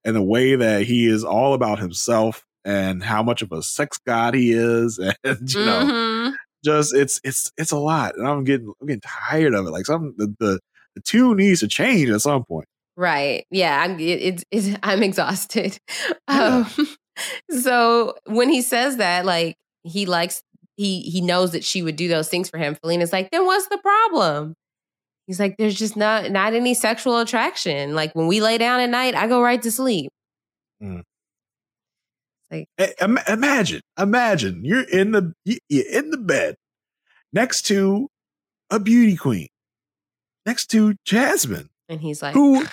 [0.04, 3.98] and the way that he is all about himself and how much of a sex
[4.06, 6.34] god he is, and you know, Mhm.
[6.64, 9.70] just it's it's it's a lot, and I'm getting I'm getting tired of it.
[9.70, 10.60] Like some the the,
[10.94, 12.66] the tune needs to change at some point.
[12.96, 13.44] Right.
[13.50, 13.82] Yeah.
[13.82, 14.00] I'm.
[14.00, 14.78] It, it's, it's.
[14.82, 15.78] I'm exhausted.
[16.28, 16.66] Um,
[17.50, 20.42] so when he says that, like he likes,
[20.76, 22.74] he he knows that she would do those things for him.
[22.74, 24.54] Felina's like, then what's the problem?
[25.26, 27.94] He's like, there's just not not any sexual attraction.
[27.94, 30.10] Like when we lay down at night, I go right to sleep.
[30.82, 31.02] Mm.
[32.50, 32.68] Like
[33.26, 36.54] imagine, imagine you're in the you're in the bed
[37.32, 38.08] next to
[38.70, 39.48] a beauty queen,
[40.44, 42.64] next to Jasmine, And he's like, who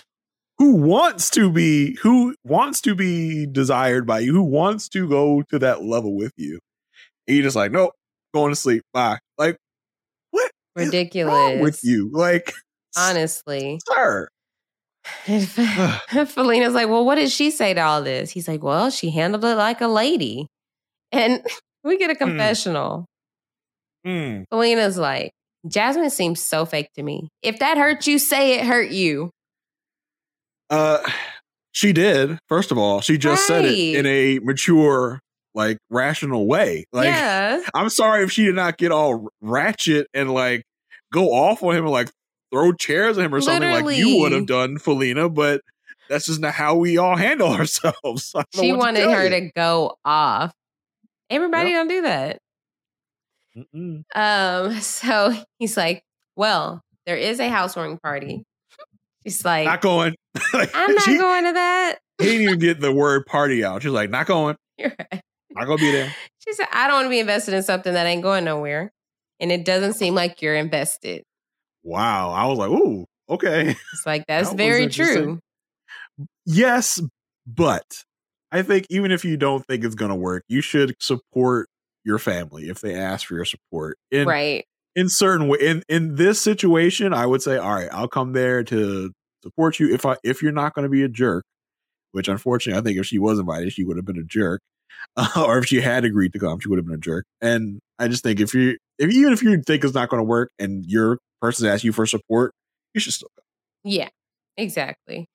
[0.60, 5.42] who wants to be who wants to be desired by you, who wants to go
[5.50, 6.60] to that level with you.
[7.28, 7.94] And you're just like, nope,
[8.34, 8.84] going to sleep.
[8.94, 9.20] Bye.
[9.38, 9.58] Like,
[10.32, 10.52] what?
[10.76, 12.10] ridiculous with you?
[12.12, 12.54] Like,
[12.98, 13.80] Honestly.
[13.88, 14.28] sir.
[15.28, 18.32] And Felina's like, well, what did she say to all this?
[18.32, 20.48] He's like, well, she handled it like a lady.
[21.12, 21.46] And
[21.84, 23.06] we get a confessional.
[24.06, 24.46] Mm.
[24.50, 25.32] Felina's like,
[25.68, 27.30] Jasmine seems so fake to me.
[27.42, 29.30] If that hurt you, say it hurt you.
[30.70, 31.00] Uh,
[31.72, 32.38] she did.
[32.48, 35.20] First of all, she just said it in a mature,
[35.56, 36.86] like rational way.
[36.92, 37.62] Like, yeah.
[37.74, 40.64] I'm sorry if she did not get all ratchet and like
[41.12, 42.10] go off on him and like
[42.52, 45.30] throw chairs at him or something like you would have done, Felina.
[45.30, 45.62] But
[46.10, 48.32] that's just not how we all handle ourselves.
[48.36, 49.30] I don't know She what to wanted her you.
[49.30, 50.54] to go off.
[51.30, 51.80] Everybody Yep.
[51.80, 52.40] don't do that.
[53.58, 54.04] Mm-mm.
[54.16, 56.04] Um, so he's like,
[56.36, 58.44] Well, there is a housewarming party.
[59.24, 60.16] She's like, Not going.
[60.54, 62.00] I'm not She- going to that.
[62.20, 63.82] He didn't even get the word party out.
[63.82, 64.56] She's like, not going.
[64.78, 65.22] You're right.
[65.56, 66.14] Not gonna be there.
[66.40, 68.92] She said, I don't want to be invested in something that ain't going nowhere.
[69.40, 71.24] And it doesn't seem like you're invested.
[71.84, 72.32] Wow.
[72.32, 73.70] I was like, ooh, okay.
[73.94, 75.40] It's like, that's That very true.
[76.46, 77.02] Yes,
[77.48, 78.04] but
[78.52, 81.68] I think even if you don't think it's gonna work, you should support
[82.04, 83.98] your family if they ask for your support.
[84.12, 84.66] In, right.
[84.96, 88.64] in certain way in in this situation i would say all right i'll come there
[88.64, 91.46] to support you if i if you're not going to be a jerk
[92.12, 94.62] which unfortunately i think if she was invited she would have been a jerk
[95.18, 97.80] uh, or if she had agreed to come she would have been a jerk and
[98.00, 100.50] i just think if you if even if you think it's not going to work
[100.60, 102.54] and your person asks you for support
[102.94, 103.44] you should still go
[103.84, 104.10] Yeah,
[104.58, 105.28] exactly.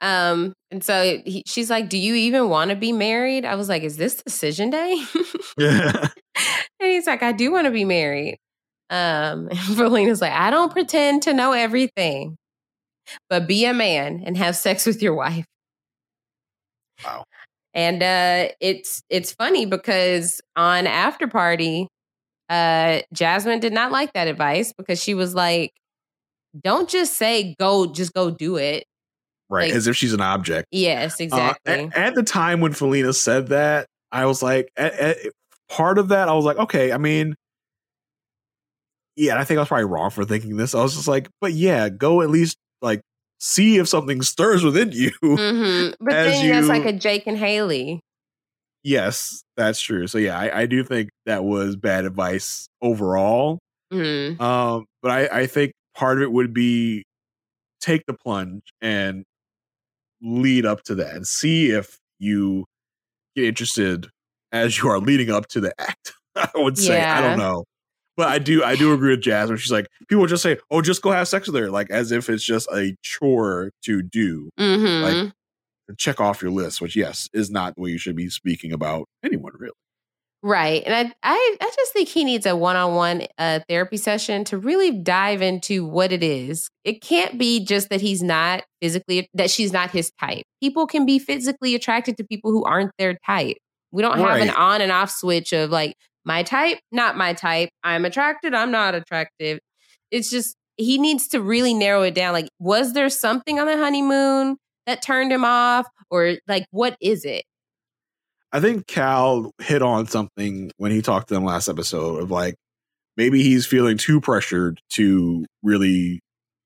[0.00, 3.44] Um, and so he, she's like, Do you even want to be married?
[3.44, 5.02] I was like, Is this decision day?
[5.56, 6.08] yeah
[6.80, 8.38] And he's like, I do want to be married.
[8.90, 12.36] Um, and Felina's like, I don't pretend to know everything,
[13.30, 15.46] but be a man and have sex with your wife.
[17.04, 17.24] Wow.
[17.74, 21.88] And uh, it's it's funny because on after party,
[22.48, 25.72] uh, Jasmine did not like that advice because she was like,
[26.62, 28.84] "Don't just say go, just go do it."
[29.50, 31.72] right Like- as if she's an object Yes, Uh, exactly.
[31.74, 35.16] at, at the time when Felina said that, I was like, at, at-
[35.68, 37.34] part of that, I was like, okay, I mean,
[39.16, 40.74] yeah, I think I was probably wrong for thinking this.
[40.74, 43.00] I was just like, but yeah, go at least like
[43.44, 45.10] see if something stirs within you.
[45.20, 48.00] hmm But then that's like a Jake and Haley.
[48.82, 50.06] yes, that's true.
[50.06, 53.58] So yeah, I, I do think that was bad advice overall.
[53.92, 54.40] Mm.
[54.40, 57.04] Um, but I, I think part of it would be
[57.82, 59.24] take the plunge and
[60.22, 62.64] lead up to that and see if you
[63.36, 64.08] get interested
[64.52, 66.14] as you are leading up to the act.
[66.34, 67.02] I would say.
[67.02, 67.64] I don't know.
[68.16, 70.80] But I do I do agree with Jazz when she's like people just say, "Oh,
[70.82, 74.50] just go have sex with her," like as if it's just a chore to do,
[74.58, 75.02] Mhm.
[75.02, 75.32] like
[75.98, 76.80] check off your list.
[76.80, 79.72] Which yes, is not way you should be speaking about anyone really.
[80.46, 80.82] Right.
[80.84, 83.22] And I, I, I just think he needs a one on one
[83.66, 86.68] therapy session to really dive into what it is.
[86.84, 90.42] It can't be just that he's not physically, that she's not his type.
[90.62, 93.56] People can be physically attracted to people who aren't their type.
[93.90, 97.68] We don't have an on and off switch of like, my type, not my type.
[97.82, 99.58] I'm attracted, I'm not attractive.
[100.10, 102.32] It's just, he needs to really narrow it down.
[102.32, 104.56] Like, was there something on the honeymoon
[104.86, 105.86] that turned him off?
[106.10, 107.44] Or like, what is it?
[108.52, 112.54] I think Cal hit on something when he talked to them last episode of like
[113.16, 116.20] maybe he's feeling too pressured to really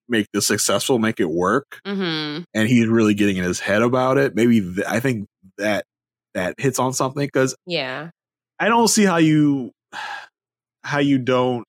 [0.08, 2.42] make this successful, make it work, Mm-hmm.
[2.54, 4.34] and he's really getting in his head about it.
[4.34, 5.26] Maybe th- I think
[5.58, 5.84] that
[6.34, 8.10] that hits on something because Yeah.
[8.58, 9.72] I don't see how you
[10.82, 11.64] how you don't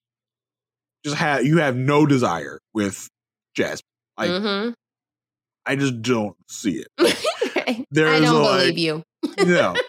[1.03, 3.07] just have you have no desire with
[3.55, 3.83] Jasmine.
[4.17, 4.71] Like mm-hmm.
[5.65, 6.87] I just don't see it.
[6.99, 9.03] I don't believe like- you.
[9.45, 9.75] no.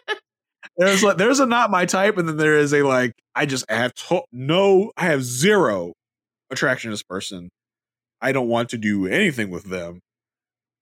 [0.77, 3.67] There's like there's a not my type, and then there is a like I just
[3.71, 5.93] I have to- no I have zero
[6.51, 7.51] attraction to this person.
[8.23, 10.01] I don't want to do anything with them.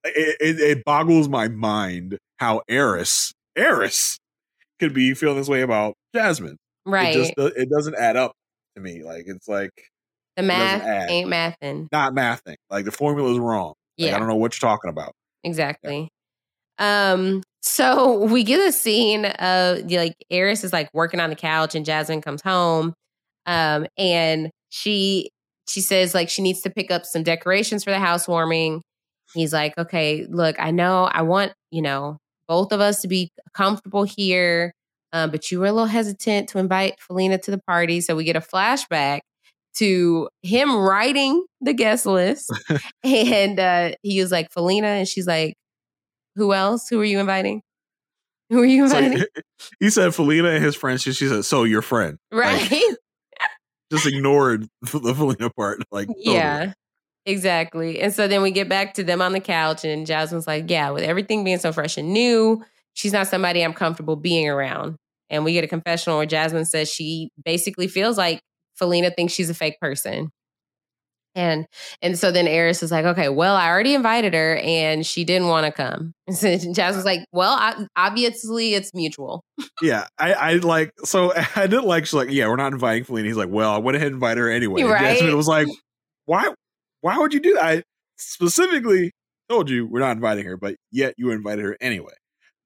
[0.04, 4.18] It, it, it boggles my mind how Airris Airris
[4.78, 6.56] could be feeling this way about Jasmine.
[6.86, 7.14] Right.
[7.14, 8.32] It just it doesn't add up
[8.74, 9.02] to me.
[9.02, 9.72] Like it's like
[10.36, 11.88] the math ain't mathing.
[11.92, 12.56] not mathing.
[12.70, 13.74] Like the formula is wrong.
[13.98, 14.16] Like, Yeah.
[14.16, 15.12] I don't know what you're talking about.
[15.44, 16.08] Exactly.
[16.78, 21.74] Um, so we get a scene of like Airris is like working on the couch
[21.74, 22.94] and Jasmine comes home.
[23.46, 25.30] Um, and she
[25.68, 28.82] she says like she needs to pick up some decorations for the housewarming.
[29.34, 32.16] He's like, okay, look, I know I want, you know,
[32.48, 34.72] both of us to be comfortable here.
[35.12, 38.00] Um, but you were a little hesitant to invite Felina to the party.
[38.00, 39.20] So we get a flashback
[39.76, 42.50] to him writing the guest list.
[43.04, 44.88] and uh, he was like, Felina.
[44.88, 45.54] And she's like,
[46.36, 46.88] who else?
[46.88, 47.62] Who are you inviting?
[48.50, 49.26] Who are you So inviting?
[49.80, 51.02] he said Felina and his friends.
[51.02, 52.96] She, she said, "So your friend." Like, right.
[53.92, 55.82] just ignored the Felina part.
[55.90, 56.34] Like, totally.
[56.34, 56.72] Yeah,
[57.28, 58.00] exactly.
[58.00, 60.90] And so then we get back to them on the couch, and Jasmine's like, Yeah,
[60.90, 62.64] with everything being so fresh and new,
[62.94, 64.96] she's not somebody I'm comfortable being around.
[65.30, 68.40] And we get a confessional where Jasmine says she basically feels like
[68.76, 70.30] Felina thinks she's a fake person.
[71.34, 71.66] And
[72.02, 75.48] and so then Airris is like, okay, well, I already invited her and she didn't
[75.48, 76.12] want to come.
[76.26, 79.44] And so Jasmine's like, well, I, obviously it's mutual.
[79.80, 80.06] yeah.
[80.18, 80.90] I, I like.
[81.04, 82.06] So I didn't like.
[82.06, 84.40] She's like, "Yeah, we're not inviting Felina." He's like, "Well, I went ahead and invited
[84.40, 85.16] her anyway." Right.
[85.16, 85.68] Jasmine was like,
[86.24, 86.52] "Why?
[87.00, 87.82] Why would you do that?" I
[88.16, 89.12] specifically
[89.48, 92.12] told you we're not inviting her, but yet you invited her anyway.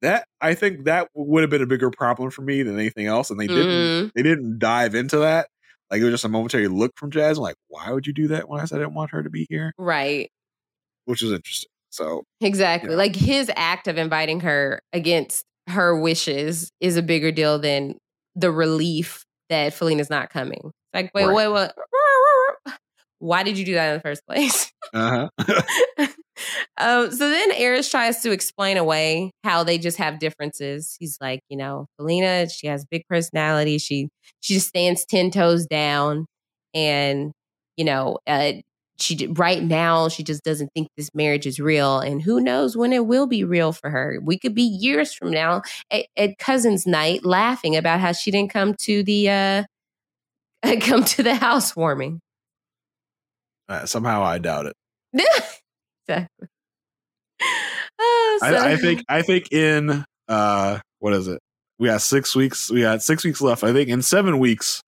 [0.02, 3.30] That I think that would have been a bigger problem for me than anything else,
[3.30, 3.66] and they didn't.
[4.08, 4.12] Mhm.
[4.14, 5.48] They didn't dive into that.
[5.90, 7.38] Like it was just a momentary look from Jazz.
[7.38, 9.46] like, why would you do that when I said I didn't want her to be
[9.48, 9.72] here?
[9.78, 10.30] Right.
[11.04, 11.68] Which is interesting.
[11.90, 12.90] So Exactly.
[12.90, 12.96] Yeah.
[12.96, 17.98] Like his act of inviting her against her wishes is a bigger deal than
[18.34, 20.72] the relief that Felina's not coming.
[20.94, 21.34] Like, wait, Right.
[21.36, 21.74] wait, what?
[23.22, 24.72] Why did you do that in the first place?
[24.92, 26.06] uh huh.
[26.76, 30.96] um, so then Airris tries to explain away how they just have differences.
[30.98, 33.78] He's like, you know, Felina, she has big personality.
[33.78, 34.08] She
[34.40, 36.26] she just stands ten toes down,
[36.74, 37.30] and
[37.76, 38.54] you know, uh,
[38.98, 42.92] she right now she just doesn't think this marriage is real, and who knows when
[42.92, 44.18] it will be real for her.
[44.20, 45.62] We could be years from now
[45.92, 49.64] at, at cousins' night laughing about how she didn't come to the uh
[50.80, 52.20] come to the housewarming.
[53.72, 54.74] Uh, somehow I doubt it.
[56.08, 56.48] exactly.
[57.98, 61.40] Oh, so- I, I think I think in uh what is it?
[61.78, 62.70] We got six weeks.
[62.70, 63.64] We got six weeks left.
[63.64, 64.80] I think in seven weeks,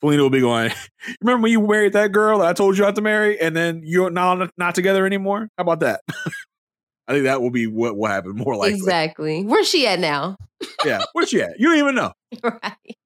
[0.00, 0.70] Felina will be going.
[1.20, 3.82] Remember when you married that girl that I told you not to marry, and then
[3.84, 5.48] you're not not together anymore?
[5.58, 6.00] How about that?
[7.08, 8.74] I think that will be what will happen more likely.
[8.76, 9.42] exactly.
[9.44, 10.36] Where's she at now?
[10.84, 11.58] Yeah, where's she at?
[11.58, 12.12] You don't even know.
[12.44, 12.96] right.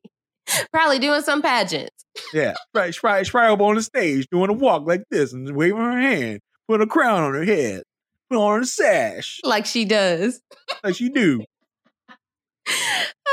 [0.72, 2.04] Probably doing some pageants.
[2.34, 2.92] Yeah, right.
[2.94, 5.78] She's probably, she's probably up on the stage doing a walk like this and waving
[5.78, 7.82] her hand, putting a crown on her head,
[8.28, 10.40] putting on a sash Like she does.
[10.84, 11.44] like she do.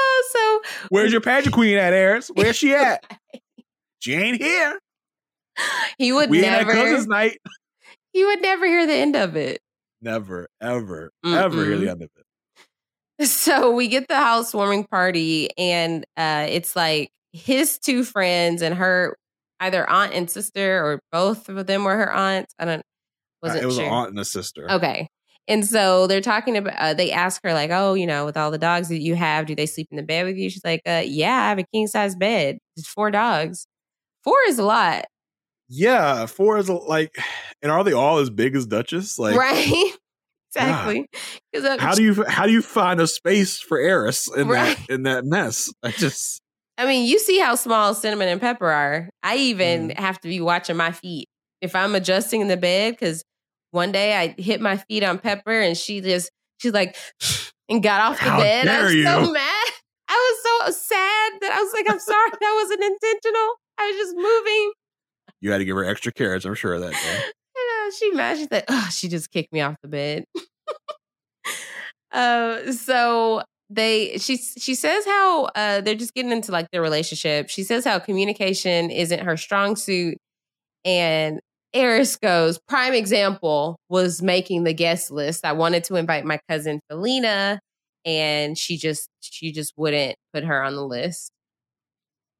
[0.02, 2.31] Oh, so Where's your pageant queen at, Airris?
[2.34, 3.03] Where's she at?
[4.02, 4.80] She ain't here.
[5.98, 7.38] he would We ain't at cousins night.
[8.14, 9.60] he would never hear the end of it.
[10.02, 12.26] Never, ever, ever hear the end of it.
[13.25, 19.17] So we get the housewarming party, and uh, it's like his two friends and her,
[19.59, 22.53] either aunt and sister, or both of them were her aunts.
[22.57, 22.81] I don't Uh,
[23.43, 23.85] wasn't it was sure.
[23.85, 24.71] an aunt and a sister.
[24.71, 25.09] Okay.
[25.49, 28.51] And so they're talking about, uh, they ask her, like, oh, you know, with all
[28.51, 30.49] the dogs that you have, do they sleep in the bed with you?
[30.49, 32.59] She's like, uh, yeah, I have a king size bed.
[32.77, 33.65] It's four dogs.
[34.23, 35.05] Four is a lot.
[35.67, 37.17] Yeah, four is a, like,
[37.61, 39.17] and are they all as big as Duchess?
[39.19, 39.91] Like, right?
[40.55, 41.05] exactly.
[41.80, 44.77] How do you how do you find a space for Airris in Right.
[44.77, 45.71] that in that mess?
[45.84, 46.41] I just
[46.77, 49.09] I mean, you see how small cinnamon and pepper are.
[49.21, 49.99] I even Mm.
[49.99, 51.27] have to be watching my feet
[51.61, 53.23] if I'm adjusting in the bed because
[53.71, 56.95] one day I hit my feet on Pepper and she just she's like
[57.69, 58.67] and got off the How bed.
[58.67, 59.03] I was you.
[59.03, 59.67] so mad.
[60.11, 60.13] I
[60.65, 63.53] was so sad that I was like, I'm sorry, that wasn't intentional.
[63.77, 64.71] I was just moving.
[65.41, 66.45] you had to give her extra carrots.
[66.45, 66.93] I'm sure of that.
[66.93, 67.23] Day.
[67.98, 68.38] She mad.
[68.38, 70.26] She's like, oh, she just kicked me off the bed.
[72.11, 77.49] uh, so they she she says how uh they're just getting into like their relationship.
[77.49, 80.18] She says how communication isn't her strong suit,
[80.86, 81.40] and
[81.76, 85.45] Airris goes, prime example was making the guest list.
[85.45, 87.60] I wanted to invite my cousin Felina,
[88.06, 91.32] and she just she just wouldn't put her on the list.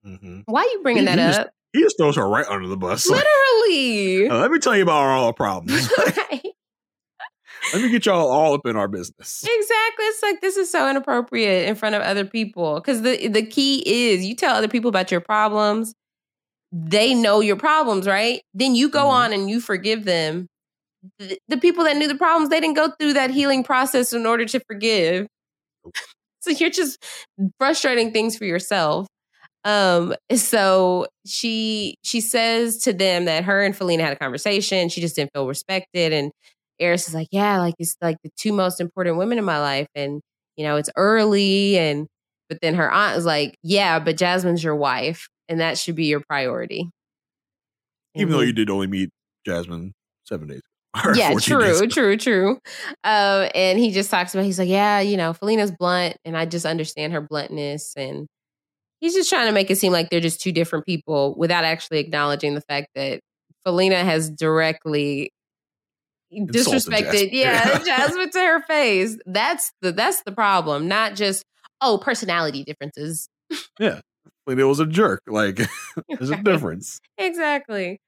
[0.06, 0.44] Mhm.
[0.46, 1.50] Why are you bringing He- that he just- up?
[1.74, 3.08] He just throws her right under the bus.
[3.10, 4.30] Like, Literally.
[4.30, 5.90] "Uh, let me tell you about all our problems.
[5.98, 6.44] Right.
[7.74, 9.44] let me get y'all all up in our business.
[9.44, 10.06] Exactly.
[10.06, 12.76] It's like this is so inappropriate in front of other people.
[12.76, 15.94] Because the the key is you tell other people about your problems,
[16.72, 18.42] they know your problems, right?
[18.54, 20.48] Then you go on and you forgive them.
[21.20, 24.26] The, the people that knew the problems, they didn't go through that healing process in
[24.26, 25.28] order to forgive.
[26.42, 27.04] So you're just
[27.60, 29.08] frustrating things for yourself.
[29.64, 34.90] Um, so she she says to them that her and Felina had a conversation.
[34.90, 36.14] She just didn't feel respected.
[36.14, 36.32] And
[36.82, 39.88] Airris is like, Yeah, like it's like the two most important women in my life.
[39.96, 40.22] And,
[40.56, 41.78] you know, it's early.
[41.78, 42.08] And
[42.48, 46.06] but then her aunt is like, Yeah, but Jasmine's your wife, and that should be
[46.06, 46.90] your priority.
[48.16, 49.12] Even though you did only meet
[49.46, 49.94] Jasmine
[50.26, 50.64] seven days ago.
[51.16, 52.60] yeah, 14 days true, true, true.
[53.04, 56.46] Uh, and he just talks about he's like, yeah, you know, Felina's blunt, and I
[56.46, 58.28] just understand her bluntness, and
[59.00, 62.00] he's just trying to make it seem like they're just two different people without actually
[62.00, 63.22] acknowledging the fact that
[63.64, 65.32] Felina has directly
[66.34, 67.30] disrespected, Jasmine.
[67.32, 69.18] yeah, Jasmine to her face.
[69.26, 71.44] That's the that's the problem, not just
[71.82, 73.30] oh personality differences.
[73.80, 74.02] Yeah.
[74.48, 75.22] It was a jerk.
[75.28, 75.58] Like
[76.10, 77.00] there's a difference.
[77.18, 78.00] Exactly.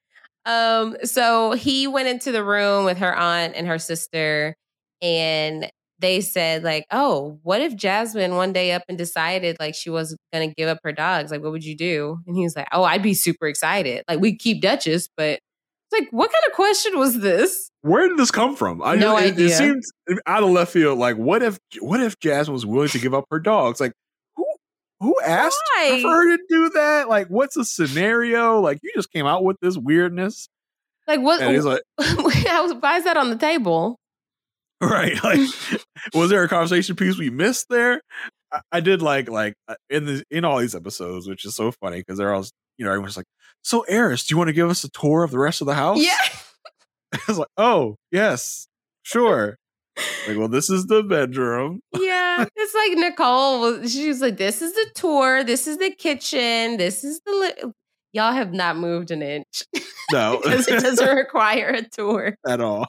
[0.45, 4.55] Um, so he went into the room with her aunt and her sister,
[5.01, 5.69] and
[6.01, 10.17] they said, like, oh, what if Jasmine one day up and decided like she was
[10.33, 11.31] gonna give up her dogs?
[11.31, 12.17] Like, what would you do?
[12.27, 14.03] And he was like, Oh, I'd be super excited.
[14.09, 15.39] Like, we keep Duchess, but
[15.91, 17.69] it's like, what kind of question was this?
[17.81, 18.81] Where did this come from?
[18.81, 19.47] I No it, idea.
[19.47, 19.83] It seemed
[20.25, 20.97] out of left field.
[20.99, 23.79] Like, what if what if Jasmine was willing to give up her dogs?
[23.79, 23.93] Like,
[24.35, 24.45] who
[24.99, 25.99] who asked Why?
[26.01, 27.09] for her to do that?
[27.09, 28.59] Like, what's the scenario?
[28.59, 30.47] Like, you just came out with this weirdness,
[31.07, 33.97] Like, what and he's like, why is that on the table?
[34.89, 35.21] right?
[35.23, 35.39] Like,
[36.13, 38.01] was there a conversation piece we missed there?
[38.51, 41.71] I, I did like like uh, in the in all these episodes, which is so
[41.71, 42.45] funny because they're all
[42.77, 43.27] you know everyone's like,
[43.61, 45.75] so Airris, do you want to give us a tour of the rest of the
[45.75, 45.99] house?
[46.01, 46.17] Yeah.
[47.13, 48.67] I was like, oh yes,
[49.03, 49.57] sure.
[50.27, 51.81] like, well, this is the bedroom.
[51.99, 53.93] yeah, it's like Nicole was.
[53.93, 55.43] She was like, "This is the tour.
[55.43, 56.77] This is the kitchen.
[56.77, 57.71] This is the." Li-.
[58.13, 59.63] Y'all have not moved an inch
[60.11, 62.35] No, because it doesn't require a tour.
[62.45, 62.87] at all.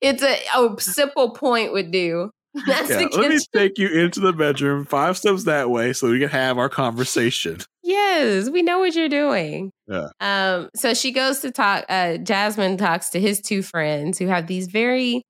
[0.00, 2.30] It's a, a simple point would do.
[2.66, 6.10] That's Yeah, the let me take you into the bedroom, five steps that way, so
[6.10, 7.58] we can have our conversation.
[7.84, 9.72] Yes, we know what you're doing.
[9.88, 10.08] Yeah.
[10.20, 11.84] Um, so she goes to talk.
[11.88, 15.22] Uh, Jasmine talks to his two friends who have these very.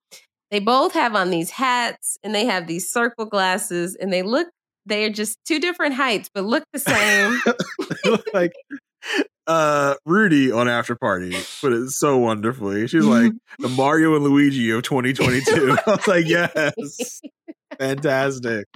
[0.51, 4.49] They both have on these hats and they have these circle glasses and they look.
[4.85, 6.79] They are just two different heights, but look the
[8.05, 8.21] same.
[8.35, 8.53] like
[9.47, 12.87] uh Rudy on After Party put it so wonderfully.
[12.87, 15.77] She's like the Mario and Luigi of 2022.
[15.87, 17.21] I was like, yes.
[17.79, 18.67] Fantastic.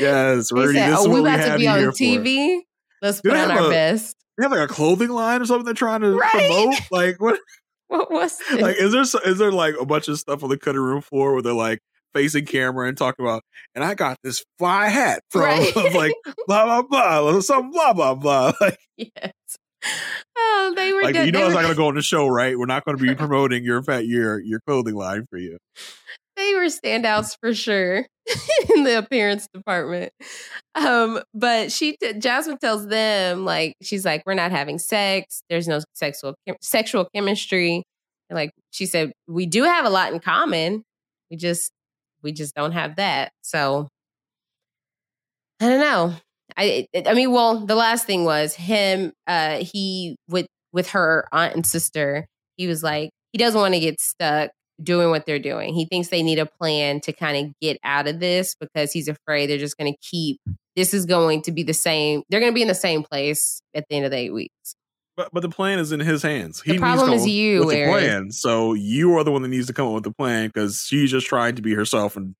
[0.00, 0.78] Yes, Rudy.
[0.78, 2.60] said, this is "Oh, what we about to have be on here for." TV.
[3.02, 5.64] Let's put on have our a- best." They have like a clothing line or something
[5.64, 6.30] they're trying to Right.
[6.30, 6.74] promote.
[6.90, 7.38] Like what
[7.88, 8.60] What was this?
[8.60, 11.32] like is there is there like a bunch of stuff on the cutting room floor
[11.32, 11.80] where they're like
[12.18, 13.42] facing camera and talking about
[13.74, 15.76] and I got this fly hat from Right.
[15.94, 16.12] like
[16.46, 19.32] blah blah blah some blah blah blah like, yes.
[20.36, 21.02] Oh, they were.
[21.02, 21.26] like good.
[21.26, 22.98] you know they, it's were not gonna go on the show right we're not gonna
[22.98, 25.58] be promoting your fat your your clothing line for you
[26.36, 28.06] they were standouts for sure
[28.74, 30.12] in the appearance department.
[30.74, 35.42] Um, but she, Jasmine tells them like she's like, we're not having sex.
[35.50, 37.82] There's no sexual chem- sexual chemistry.
[38.30, 40.84] And like she said, we do have a lot in common.
[41.30, 41.72] We just
[42.22, 43.32] we just don't have that.
[43.42, 43.88] So
[45.60, 46.14] I don't know.
[46.56, 49.12] I I mean, well, the last thing was him.
[49.26, 52.26] Uh, he with with her aunt and sister.
[52.56, 54.50] He was like, he doesn't want to get stuck
[54.82, 55.74] doing what they're doing.
[55.74, 59.08] He thinks they need a plan to kind of get out of this because he's
[59.08, 60.40] afraid they're just going to keep.
[60.76, 62.22] This is going to be the same.
[62.28, 64.74] They're going to be in the same place at the end of the eight weeks.
[65.18, 66.62] But but the plan is in his hands.
[66.62, 68.30] He The problem needs is to come up you, with the plan.
[68.30, 71.10] So you are the one that needs to come up with the plan because she's
[71.10, 72.36] just trying to be herself and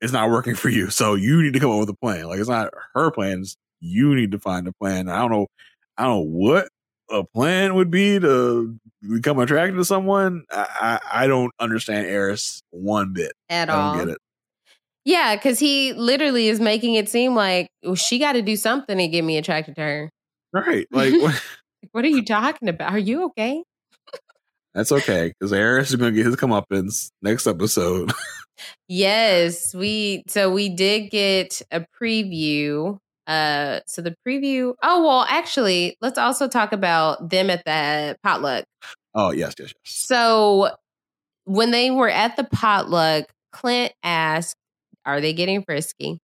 [0.00, 0.88] it's not working for you.
[0.88, 2.24] So you need to come up with a plan.
[2.24, 3.58] Like it's not her plans.
[3.80, 5.10] You need to find a plan.
[5.10, 5.46] I don't know.
[5.98, 6.68] I don't know what
[7.10, 8.74] a plan would be to
[9.12, 10.44] become attracted to someone.
[10.50, 13.32] I I, I don't understand Airris one bit.
[13.50, 13.98] At I don't all.
[13.98, 14.18] get it.
[15.04, 18.96] Yeah, because he literally is making it seem like well, she got to do something
[18.96, 20.10] to get me attracted to her.
[20.54, 20.86] Right.
[20.90, 21.12] Like
[21.92, 22.92] what- are you talking about?
[22.92, 23.62] Are you okay?
[24.74, 28.12] that's okay because Airris is going to get his comeuppance next episode.
[28.88, 32.98] Yes, we so we did get a preview.
[33.26, 38.64] Uh so the preview Oh well actually, let's also talk about them at the potluck.
[39.14, 39.94] oh yes, yes, yes.
[39.94, 40.70] So
[41.44, 44.56] when they were at the potluck, Clint asked,
[45.04, 46.18] Are they getting frisky?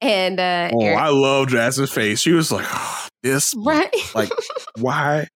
[0.00, 2.20] And uh Oh, Eric- I love Jasmine's face.
[2.20, 3.94] She was like, oh, "This, right.
[4.14, 4.30] like,
[4.78, 5.28] why,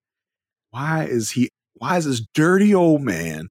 [0.71, 1.51] why is he?
[1.75, 3.49] Why is this dirty old man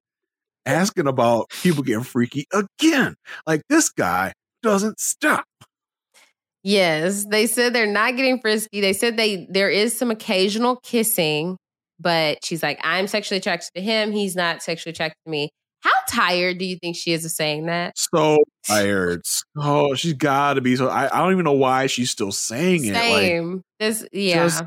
[0.65, 3.15] asking about people getting freaky again?
[3.45, 4.33] Like this guy
[4.63, 5.45] doesn't stop."
[6.63, 8.81] Yes, they said they're not getting frisky.
[8.81, 11.57] They said they there is some occasional kissing,
[11.99, 14.11] but she's like, I'm sexually attracted to him.
[14.11, 15.49] He's not sexually attracted to me.
[15.81, 17.97] How tired do you think she is of saying that?
[17.97, 19.21] So tired.
[19.25, 20.75] So she's got to be.
[20.75, 22.93] So I, I don't even know why she's still saying it.
[22.93, 23.61] Like, Same.
[23.79, 24.43] this yeah.
[24.43, 24.63] just-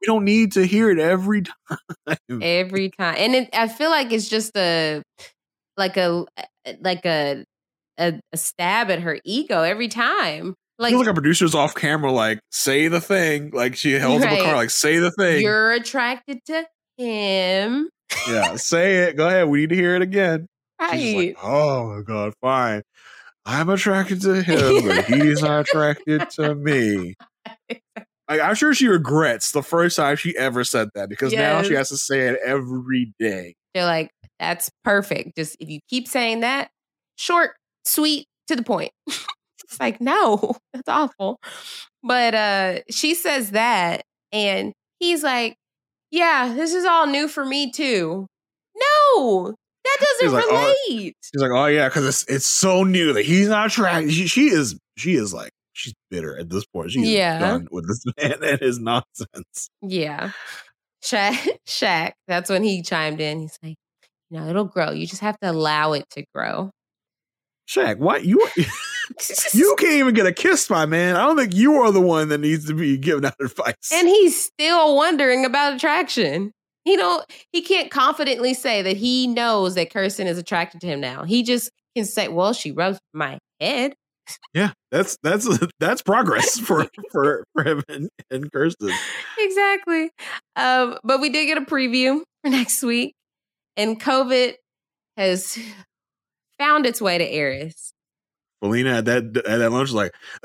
[0.00, 2.42] we don't need to hear it every time.
[2.42, 3.16] every time.
[3.18, 5.02] And it, I feel like it's just a
[5.76, 6.24] like a
[6.64, 7.44] eh, like a
[7.98, 10.54] a, a stab at her ego every time.
[10.78, 13.50] Like, like our producer's off camera, like say the thing.
[13.52, 14.42] Like she held up a Right.
[14.44, 15.42] car, like say the thing.
[15.42, 16.64] you're attracted to
[16.96, 17.90] him.
[18.28, 19.16] Yeah, say it.
[19.16, 19.48] Go ahead.
[19.48, 20.46] We need to hear it again.
[20.92, 21.26] She's Right.
[21.28, 22.82] like, oh my god, fine.
[23.44, 27.14] I'm attracted to him, but he's not attracted to me.
[28.30, 31.72] Like, I'm sure she regrets the first time she ever said that because now she
[31.72, 33.54] has to say it every day.
[33.72, 35.34] They're like, that's perfect.
[35.34, 36.68] Just if you keep saying that,
[37.16, 37.52] short,
[37.86, 38.90] sweet, to the point.
[39.06, 41.38] it's like, no, that's awful.
[42.02, 45.56] But uh she says that, and he's like,
[46.10, 48.26] Yeah, this is all new for me too.
[48.76, 49.54] No,
[49.84, 51.16] that doesn't He's like, oh, relate.
[51.22, 54.12] She's like, oh yeah, because it's it's so new that he's not attracted.
[54.12, 56.90] She, she is she is like she's bitter at this point.
[56.92, 57.38] She's Yeah.
[57.38, 59.68] done with this man and his nonsense.
[59.82, 60.30] Yeah.
[61.04, 63.40] Shaq, Shaq, that's when he chimed in.
[63.40, 63.76] He's like,
[64.30, 64.90] you know, it'll grow.
[64.90, 66.70] You just have to allow it to grow.
[67.68, 68.46] Shaq, what you
[69.54, 71.16] you can't even get a kiss, my man.
[71.16, 73.74] I don't think you are the one that needs to be giving out advice.
[73.92, 76.52] And he's still wondering about attraction.
[76.84, 81.00] He don't he can't confidently say that he knows that Kirsten is attracted to him
[81.00, 81.24] now.
[81.24, 83.94] He just can say, Well, she rubs my head.
[84.54, 85.46] yeah, that's that's
[85.80, 88.90] that's progress for for for him and, and Kirsten.
[89.38, 90.10] exactly.
[90.56, 93.14] Um, but we did get a preview for next week,
[93.76, 94.54] and COVID
[95.18, 95.58] has
[96.58, 97.92] found its way to Airris.
[98.60, 100.12] Felina at that at that lunch was like,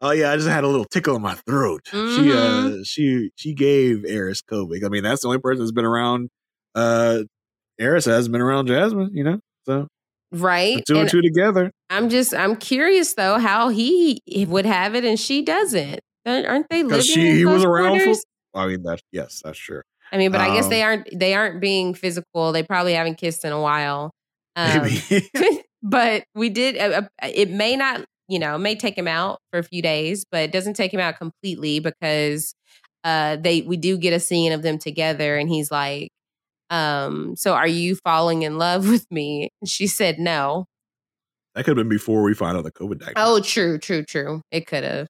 [0.00, 1.82] oh yeah, I just had a little tickle in my throat.
[1.92, 4.84] She uh she she gave Airris COVID.
[4.84, 6.30] I mean, that's the only person that's been around.
[6.74, 7.20] Uh,
[7.80, 9.40] Airris hasn't been around Jasmine, you know.
[9.66, 9.88] So
[10.32, 10.82] Right.
[10.86, 11.70] two and And two together.
[11.90, 16.00] I'm just I'm curious though how he would have it and she doesn't.
[16.24, 17.02] Aren't they living?
[17.02, 18.14] She he was around for.
[18.54, 19.82] I mean, that's yes, that's true.
[20.12, 22.52] I mean, but I guess Um, they aren't they aren't being physical.
[22.52, 24.12] They probably haven't kissed in a while.
[24.56, 24.88] Um,
[25.82, 26.78] but we did.
[26.78, 29.82] Uh, uh, it may not, you know, it may take him out for a few
[29.82, 32.54] days, but it doesn't take him out completely because
[33.04, 36.10] uh, they we do get a scene of them together, and he's like,
[36.70, 40.66] um, "So are you falling in love with me?" And she said, "No."
[41.54, 43.14] that could have been before we find out the COVID diagnosis.
[43.16, 44.42] Oh, true, true, true.
[44.50, 45.06] It could have.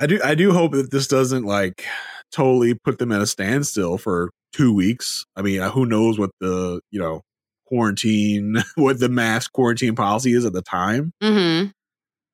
[0.00, 1.84] I do I do hope that this doesn't like
[2.30, 5.24] totally put them at a standstill for two weeks.
[5.36, 7.22] I mean, uh, who knows what the you know
[7.68, 11.68] quarantine, what the mass quarantine policy is at the time, Mm-hmm.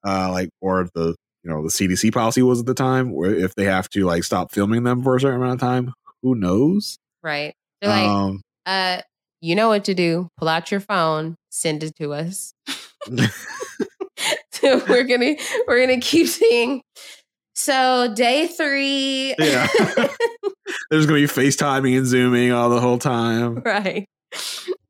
[0.08, 3.54] uh, like or the you know the CDC policy was at the time, where if
[3.54, 5.92] they have to like stop filming them for a certain amount of time,
[6.22, 6.98] who knows?
[7.22, 7.54] Right.
[7.80, 9.00] They're like, Um, uh,
[9.42, 10.28] you know what to do.
[10.38, 12.54] Pull out your phone, send it to us.
[14.52, 15.34] so we're gonna
[15.66, 16.80] we're gonna keep seeing.
[17.54, 19.66] So day three, yeah,
[20.90, 23.56] there's gonna be FaceTiming and zooming all the whole time.
[23.64, 24.06] right?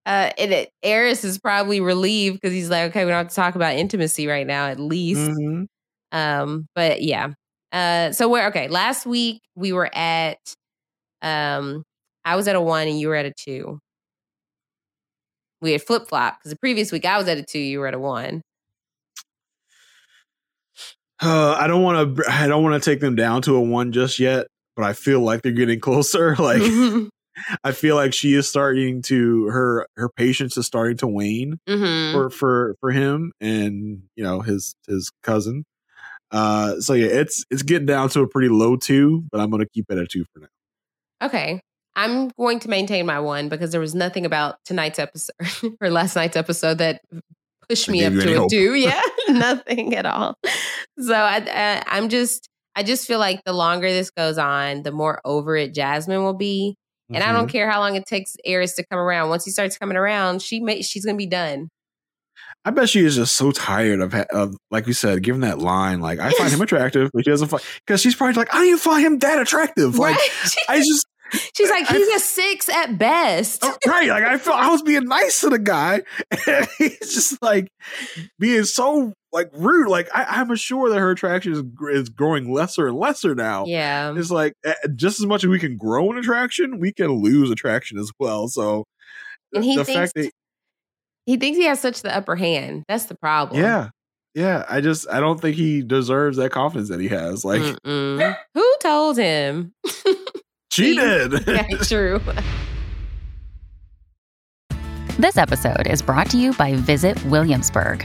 [0.06, 3.34] Uh, and it, Airris is probably relieved because he's like, okay, we don't have to
[3.34, 5.30] talk about intimacy right now, at least.
[5.30, 5.66] Mhm.
[6.12, 7.28] Um, but yeah.
[7.72, 8.68] Uh, so we're okay.
[8.68, 10.38] Last week we were at,
[11.22, 11.82] um,
[12.24, 13.78] I was at a one and you were at a two.
[15.60, 17.86] We had flip flop because the previous week I was at a two, you were
[17.86, 18.42] at a one.
[21.20, 22.24] Uh, I don't want to.
[22.30, 24.46] I don't want to take them down to a one just yet,
[24.76, 26.36] but I feel like they're getting closer.
[26.36, 26.60] Like
[27.62, 32.12] I feel like she is starting to her her patience is starting to wane Mhm.
[32.12, 35.64] for for for him and you know his his cousin.
[36.30, 39.66] Uh, so yeah, it's it's getting down to a pretty low two, but I'm gonna
[39.72, 41.26] keep it at two for now.
[41.26, 41.60] Okay.
[41.96, 45.32] I'm going to maintain my one because there was nothing about tonight's episode
[45.80, 47.00] or last night's episode that
[47.68, 48.50] pushed me up to a hope.
[48.50, 48.74] two.
[48.74, 50.34] Yeah, nothing at all.
[50.98, 54.90] So I, I, I'm just, I just feel like the longer this goes on, the
[54.90, 56.74] more over it Jasmine will be.
[57.12, 57.52] And I don't Mhm.
[57.52, 59.28] care how long it takes Airris to come around.
[59.28, 61.68] Once he starts coming around, she may, she's gonna be done.
[62.64, 66.00] I bet she is just so tired of, of like we said, giving that line.
[66.00, 68.66] Like I find him attractive, but she doesn't find because she's probably like I don't
[68.68, 69.98] even find him that attractive.
[69.98, 70.54] Like Right?
[70.68, 71.06] I just
[71.56, 73.60] She's like, he's a six at best.
[73.64, 74.08] Oh, right.
[74.08, 76.02] Like I felt I was being nice to the guy,
[76.46, 77.68] and he's just like
[78.38, 79.88] being so like rude.
[79.88, 83.66] Like I, I'm sure that her attraction is, is growing lesser and lesser now.
[83.66, 84.14] Yeah.
[84.16, 87.50] It's like eh, just as much as we can grow an attraction, we can lose
[87.50, 88.48] attraction as well.
[88.48, 88.84] So
[89.52, 90.30] And he the thinks fact that
[91.26, 92.84] he thinks he has such the upper hand.
[92.88, 93.60] That's the problem.
[93.60, 93.88] yeah,
[94.34, 97.44] yeah, I just I don't think he deserves that confidence that he has.
[97.44, 98.36] Like Mm-mm.
[98.54, 99.72] Who told him?
[100.70, 101.32] she did.
[101.46, 102.20] yeah, true.
[105.18, 108.04] This episode is brought to you by Visit Williamsburg.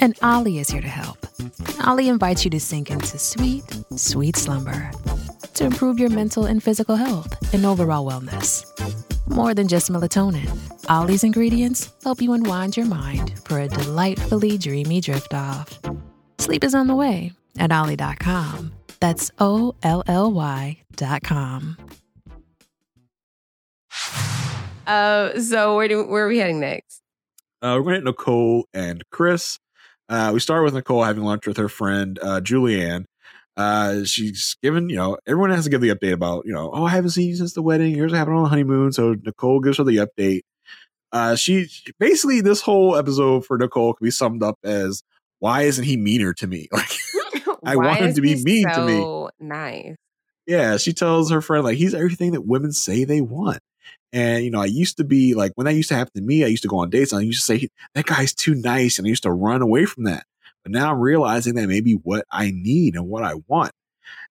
[0.00, 1.26] And Olly is here to help.
[1.86, 3.64] Olly invites you to sink into sweet,
[3.96, 4.90] sweet slumber
[5.54, 8.64] to improve your mental and physical health and overall wellness.
[9.28, 10.48] More than just melatonin,
[10.88, 15.78] Olly's ingredients help you unwind your mind for a delightfully dreamy drift off.
[16.38, 18.72] Sleep is on the way at Olly.com.
[19.00, 21.76] That's O L L Y.com.
[24.86, 27.02] Uh, so where do where are we heading next?
[27.60, 29.58] Uh, we're going to hit Nicole and Chris.
[30.08, 33.04] Uh, we start with Nicole having lunch with her friend uh, Julianne.
[33.56, 36.84] Uh, she's given, you know, everyone has to give the update about, you know, oh,
[36.84, 37.94] I haven't seen you since the wedding.
[37.94, 38.92] Here's what happened on the honeymoon.
[38.92, 40.42] So Nicole gives her the update.
[41.10, 41.68] Uh, she
[41.98, 45.02] basically this whole episode for Nicole can be summed up as
[45.38, 46.68] why isn't he meaner to me?
[46.76, 46.90] Like
[47.64, 49.28] I want him to be mean to me.
[49.40, 49.96] Nice.
[50.46, 53.58] Yeah, she tells her friend like he's everything that women say they want.
[54.12, 56.44] And you know, I used to be like when that used to happen to me,
[56.44, 58.98] I used to go on dates and I used to say that guy's too nice,
[58.98, 60.24] and I used to run away from that.
[60.62, 63.72] But now I'm realizing that maybe what I need and what I want.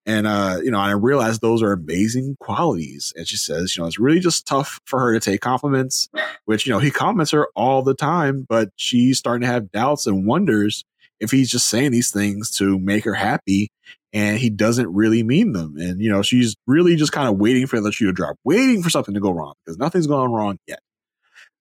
[0.06, 3.12] And uh, you know, I realize those are amazing qualities.
[3.16, 6.08] And she says, you know, it's really just tough for her to take compliments,
[6.44, 10.06] which you know, he compliments her all the time, but she's starting to have doubts
[10.06, 10.84] and wonders
[11.20, 13.70] if he's just saying these things to make her happy
[14.12, 15.76] and he doesn't really mean them.
[15.78, 18.82] And, you know, she's really just kind of waiting for the shoe to drop, waiting
[18.82, 20.80] for something to go wrong because nothing's gone wrong yet.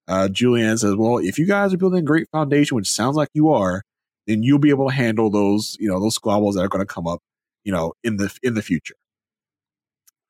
[0.08, 3.30] Uh, Julianne says, well, if you guys are building a great foundation, which sounds like
[3.34, 3.82] you are,
[4.28, 6.94] then you'll be able to handle those, you know, those squabbles that are going to
[6.94, 7.20] come up,
[7.64, 8.96] you know, in the, in the future.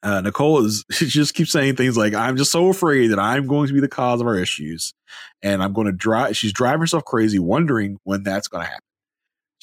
[0.01, 3.47] Uh, Nicole is, she just keeps saying things like, I'm just so afraid that I'm
[3.47, 4.93] going to be the cause of our issues.
[5.41, 8.81] And I'm going to drive, she's driving herself crazy, wondering when that's going to happen.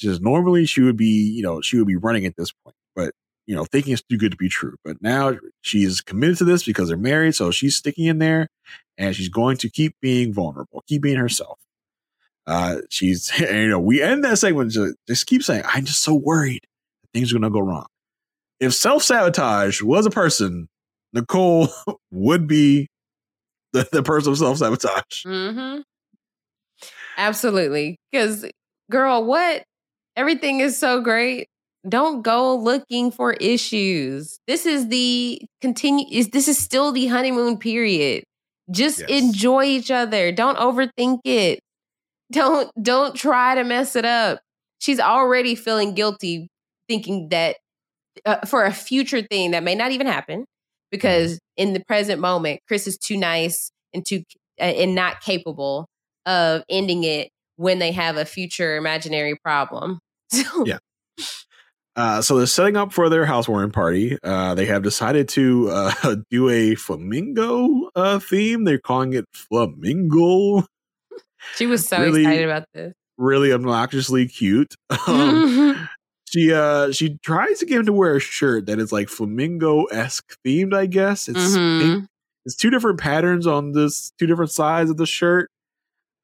[0.03, 3.13] Says normally she would be, you know, she would be running at this point, but
[3.45, 4.75] you know, thinking it's too good to be true.
[4.83, 8.49] But now she's committed to this because they're married, so she's sticking in there,
[8.97, 11.59] and she's going to keep being vulnerable, keep being herself.
[12.45, 16.13] Uh, she's, you know, we end that segment just, just keep saying, "I'm just so
[16.13, 16.61] worried
[17.01, 17.87] that things are going to go wrong."
[18.59, 20.69] If self sabotage was a person,
[21.13, 21.69] Nicole
[22.11, 22.89] would be
[23.73, 25.25] the, the person of self sabotage.
[25.25, 25.81] Mm-hmm.
[27.17, 27.99] Absolutely.
[28.11, 28.45] Because,
[28.89, 29.63] girl, what?
[30.15, 31.47] Everything is so great.
[31.87, 34.39] Don't go looking for issues.
[34.47, 36.05] This is the continue.
[36.09, 38.23] Is this is still the honeymoon period?
[38.71, 40.31] Just enjoy each other.
[40.31, 41.59] Don't overthink it.
[42.31, 44.39] Don't don't try to mess it up.
[44.79, 46.47] She's already feeling guilty,
[46.87, 47.57] thinking that
[48.25, 50.45] uh, for a future thing that may not even happen
[50.91, 54.23] because in the present moment, Chris is too nice and too
[54.59, 55.87] uh, and not capable
[56.25, 59.99] of ending it when they have a future imaginary problem.
[60.65, 60.77] Yeah.
[61.95, 64.17] Uh, so they're setting up for their housewarming party.
[64.23, 68.63] Uh, they have decided to uh, do a flamingo uh, theme.
[68.63, 70.65] They're calling it flamingo.
[71.55, 72.93] she was so Really- excited about this.
[73.19, 74.73] Really obnoxiously cute.
[75.07, 75.87] Um,
[76.29, 79.83] she uh she tries to get him to wear a shirt that is like flamingo
[79.85, 80.73] esque themed.
[80.73, 81.81] I guess it's Mhm.
[81.99, 82.09] pink.
[82.45, 85.51] It's two different patterns on this two different sides of the shirt.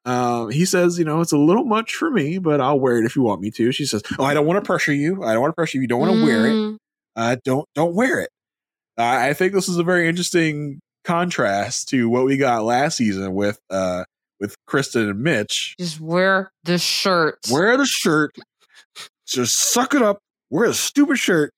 [0.04, 3.04] Um, he says, you know, it's a little much for me, but I'll wear it
[3.04, 3.70] if you want me to.
[3.72, 5.22] She says, "Oh, I don't want to pressure you.
[5.22, 5.82] I don't want to pressure you.
[5.82, 6.52] You don't want to wear it.
[6.52, 6.76] Mm,
[7.16, 8.30] Uh, don't don't wear it."
[8.96, 13.34] I I think this is a very interesting contrast to what we got last season
[13.34, 14.04] with uh
[14.40, 15.74] with Krysten and Mitch.
[15.78, 17.38] Just wear the shirt.
[17.50, 18.34] Wear the shirt.
[19.26, 20.18] Just suck it up.
[20.50, 21.52] Wear a stupid shirt.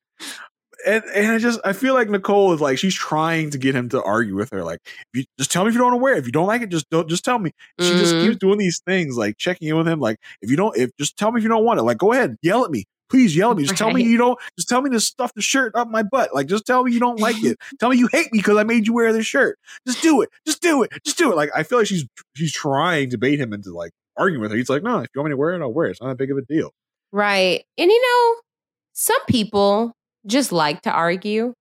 [0.87, 3.89] And and I just I feel like Nicole is like she's trying to get him
[3.91, 4.65] to argue with her.
[4.65, 6.19] Like, if you, just tell me if you don't want to wear it.
[6.19, 7.53] If you don't like it, just don't just tell me.
[7.81, 8.25] She just Mhm.
[8.25, 10.01] keeps doing these things, like checking in with him.
[10.01, 11.83] Like, if you don't, if just tell me if you don't want it.
[11.85, 12.85] Like, go ahead, yell at me.
[13.11, 13.65] Please yell at me.
[13.65, 14.39] Just tell me you don't.
[14.59, 16.35] Just tell me to stuff the shirt up my butt.
[16.35, 17.59] Like, just tell me you don't like it.
[17.79, 19.59] tell me you hate me because I made you wear this shirt.
[19.87, 20.31] Just do it.
[20.47, 20.91] Just do it.
[21.05, 21.37] Just do it.
[21.37, 24.57] Like, I feel like she's she's trying to bait him into like arguing with her.
[24.57, 25.91] He's like, no, if you want me to wear it, I'll wear it.
[25.91, 26.71] It's not that big of a deal.
[27.13, 27.63] Right.
[27.77, 28.41] And you know,
[28.95, 29.95] some people
[30.27, 31.55] just like to argue.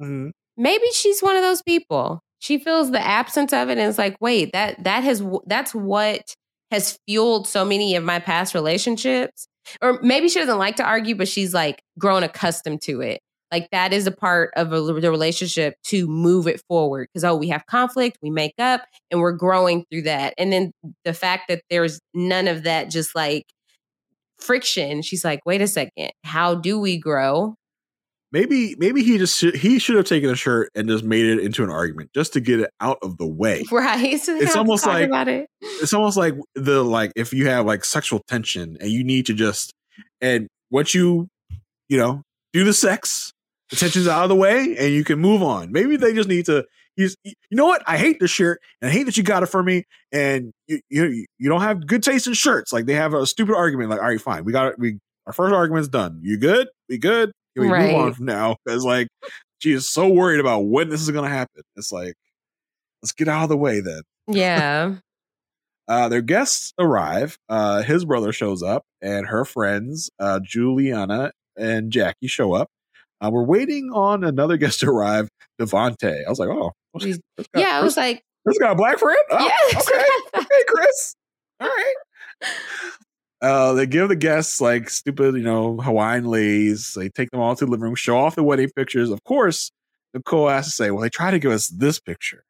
[0.00, 0.32] Mhm.
[0.56, 2.20] Maybe she's one of those people.
[2.38, 6.34] She feels the absence of it and it's like, wait, that that has that's what
[6.70, 9.48] has fueled so many of my past relationships.
[9.80, 13.20] Or maybe she doesn't like to argue, but she's like grown accustomed to it.
[13.50, 17.08] Like that is a part of a, the relationship to move it forward.
[17.12, 20.34] Because oh, we have conflict, we make up, and we're growing through that.
[20.36, 20.72] And then
[21.04, 23.44] the fact that there's none of that, just like
[24.38, 25.02] friction.
[25.02, 27.54] She's like, wait a second, how do we grow?
[28.34, 31.38] Maybe maybe he just should, he should have taken a shirt and just made it
[31.38, 33.64] into an argument just to get it out of the way.
[33.70, 34.20] Right.
[34.20, 35.48] So It's don't have to almost like- it.
[35.60, 39.34] It's almost like the like if you have like sexual tension and you need to
[39.34, 39.72] just
[40.20, 41.28] and once you
[41.88, 43.30] you know do the sex,
[43.70, 45.70] the tension's out of the way and you can move on.
[45.70, 46.64] Maybe they just need to.
[46.96, 47.84] He's, you know what?
[47.86, 49.84] I hate this shirt and I hate that you got it for me.
[50.10, 52.72] And you you you don't have good taste in shirts.
[52.72, 53.90] Like they have a stupid argument.
[53.90, 54.74] Like all right, fine, we got it.
[54.76, 56.18] We our first argument's done.
[56.20, 56.66] You good?
[56.88, 57.30] We good?
[57.56, 57.92] We Right.
[57.92, 58.56] move on from now?
[58.64, 59.08] Because like
[59.58, 61.62] she is so worried about when this is gonna happen.
[61.76, 62.14] It's like
[63.02, 64.02] let's get out of the way then.
[64.28, 64.94] Yeah.
[65.86, 67.36] Uh, their guests arrive.
[67.50, 72.68] Uh, his brother shows up, and her friends, uh, Juliana and Jackie, show up.
[73.20, 75.28] Uh, we're waiting on another guest to arrive,
[75.60, 76.24] Devante.
[76.26, 78.98] I was like, oh, He's- this guy- yeah, I was like, this got a black
[78.98, 79.18] friend.
[79.30, 79.86] Oh, Yes.
[79.86, 80.04] okay,
[80.38, 81.16] okay, Chris.
[81.60, 81.94] All right.
[83.44, 86.94] Uh, they give the guests like stupid, you know, Hawaiian leis.
[86.94, 89.10] They take them all to the living room, show off the wedding pictures.
[89.10, 89.70] Of course,
[90.14, 92.44] Nicole has to say, "Well, they try to give us this picture,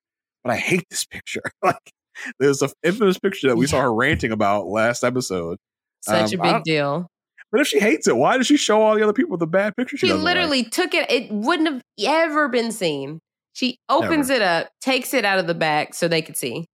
[0.45, 1.93] but I hate this picture." like,
[2.39, 5.59] there's a infamous picture that we saw her ranting about last episode.
[6.01, 7.09] such Um, a big deal.
[7.51, 9.77] But if she hates it, why does she show all the other people the bad
[9.77, 9.97] picture?
[9.97, 10.35] She She doesn't like?
[10.37, 11.11] literally took it.
[11.11, 13.21] It wouldn't have ever been seen.
[13.53, 16.67] She opens it up, takes it out of the back so they could see.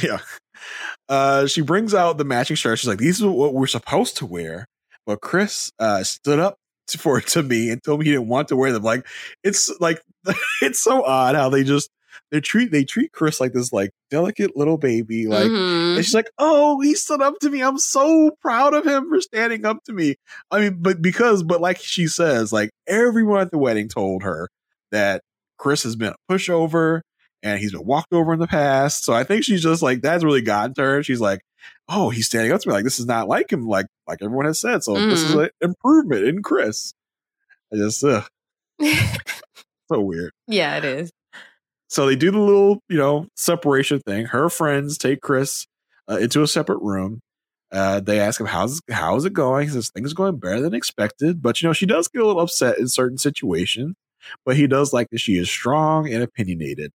[0.00, 0.18] Yeah.
[1.10, 2.78] Uh, she brings out the matching shirt.
[2.78, 4.66] She's like, "These are what we're supposed to wear."
[5.06, 6.56] But Chris uh, stood up
[6.98, 8.82] for to me and told me he didn't want to wear them.
[8.84, 9.06] Like
[9.44, 10.00] it's like
[10.62, 11.90] it's so odd how they just
[12.32, 15.26] they treat they treat Chris like this like delicate little baby.
[15.26, 15.96] Like Mhm.
[15.96, 17.62] and she's like, "Oh, he stood up to me.
[17.62, 20.16] I'm so proud of him for standing up to me."
[20.50, 24.48] I mean, but because but like she says, like everyone at the wedding told her
[24.92, 25.22] that
[25.58, 27.00] Chris has been a pushover
[27.42, 29.04] and he's been walked over in the past.
[29.04, 31.02] So I think she's just like that's really gotten to her.
[31.02, 31.40] She's like,
[31.88, 32.74] "Oh, he's standing up to me.
[32.74, 33.66] Like this is not like him.
[33.66, 34.82] Like like everyone has said.
[34.84, 35.44] So this is Mhm.
[35.44, 36.92] an improvement in Chris."
[37.72, 38.22] I just uh,
[39.88, 40.32] so weird.
[40.46, 41.10] yeah, it is.
[41.88, 44.26] So they do the little, you know, separation thing.
[44.26, 45.66] Her friends take Chris
[46.08, 47.20] uh, into a separate room.
[47.72, 49.66] Uh, they ask him how's how's it going.
[49.68, 52.26] He says things are going better than expected, but you know she does get a
[52.26, 53.94] little upset in certain situations.
[54.44, 56.92] But he does like that she is strong and opinionated.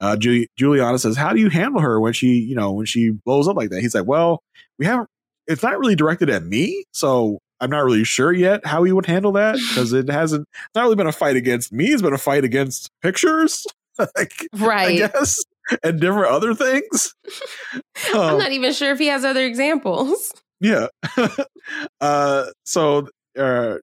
[0.00, 3.10] Uh, Ju- Juliana says, "How do you handle her when she, you know, when she
[3.10, 4.42] blows up like that?" He's like, "Well,
[4.78, 5.08] we haven't.
[5.46, 9.06] It's not really directed at me, so I'm not really sure yet how he would
[9.06, 10.46] handle that because it hasn't.
[10.52, 11.86] It's not really been a fight against me.
[11.86, 13.66] It's been a fight against pictures,
[13.98, 14.98] like I Right.
[14.98, 15.42] guess,
[15.82, 17.14] and different other things.
[18.14, 20.32] I'm Um, not even sure if he has other examples.
[20.60, 20.88] yeah.
[22.00, 23.76] uh, so uh,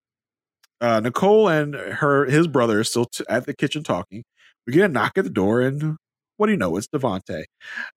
[0.82, 4.24] uh, Nicole and her his brother are still t- at the kitchen talking.
[4.66, 5.98] We get a knock at the door, and
[6.38, 6.76] what do you know?
[6.78, 7.44] It's Devante,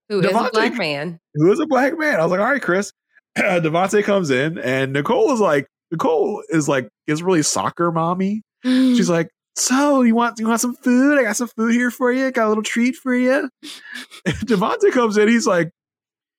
[0.09, 1.19] Who is a black man?
[1.35, 2.19] who is a black man.
[2.19, 2.91] I was like, all right, Chris.
[3.37, 8.41] Devonte comes in, and Nicole is like, Nicole is like, is really soccer mommy.
[8.63, 9.09] She's mm.
[9.09, 11.19] like, so you want you want some food?
[11.19, 12.31] I got some food here for you.
[12.31, 13.49] Got a little treat for you.
[14.27, 15.27] Devonte comes in.
[15.27, 15.71] He's like,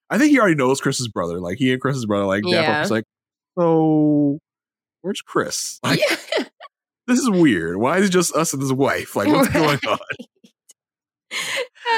[0.09, 1.39] I think he already knows Chris's brother.
[1.39, 2.43] Like he and Chris's brother like.
[2.45, 2.81] Yeah.
[2.81, 3.05] He's like,
[3.57, 4.39] so
[5.01, 5.79] where's Chris?
[5.83, 5.99] Like
[7.11, 7.77] this is weird.
[7.77, 9.15] Why is it just us and his wife?
[9.15, 9.99] Like what's going on?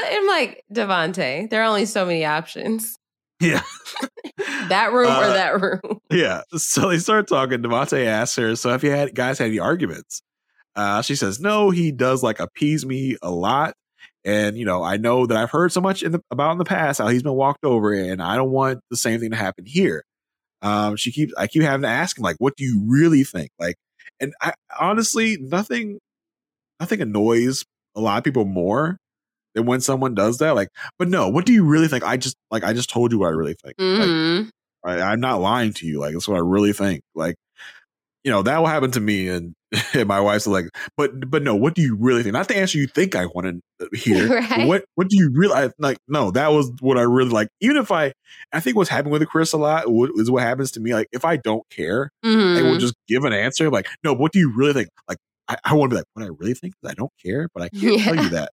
[0.06, 2.96] I'm like, Devante, there are only so many options.
[3.40, 3.62] Yeah.
[4.68, 5.98] that room or Uh, that room.
[6.10, 6.42] Yeah.
[6.56, 7.62] So they start talking.
[7.62, 10.22] Devontae asks her, So have you had guys had any arguments?
[10.76, 13.74] Uh, she says, No, he does like appease me a lot.
[14.24, 16.64] And, you know, I know that I've heard so much in the, about in the
[16.64, 19.66] past how he's been walked over, and I don't want the same thing to happen
[19.66, 20.02] here.
[20.62, 23.50] Um, she keeps, I keep having to ask him, like, what do you really think?
[23.58, 23.76] Like,
[24.20, 25.98] and I honestly, nothing,
[26.80, 27.64] nothing annoys
[27.96, 28.96] a lot of people more
[29.54, 30.54] than when someone does that.
[30.54, 30.68] Like,
[30.98, 32.04] but no, what do you really think?
[32.04, 33.74] I just, like, I just told you what I really think.
[33.78, 34.50] Like, Mhm.
[34.84, 36.00] I, I'm not lying to you.
[36.00, 37.02] Like that's what I really think.
[37.14, 37.36] Like,
[38.24, 39.54] you know, that will happen to me, and,
[39.94, 42.32] and my wife's like, but but no, what do you really think?
[42.32, 44.42] Not the answer you think I want to hear.
[44.44, 44.66] Right.
[44.66, 45.98] What what do you really I, like?
[46.08, 47.48] No, that was what I really like.
[47.60, 48.12] Even if I,
[48.52, 49.84] I think what's happening with Chris a lot
[50.16, 50.92] is what happens to me.
[50.92, 53.70] Like if I don't care, I will just give an answer.
[53.70, 54.88] Like, no, what do you really think?
[55.08, 55.18] Like,
[55.48, 56.74] I, I want to be like, what I really think.
[56.84, 58.50] I don't care, but I can't tell you that.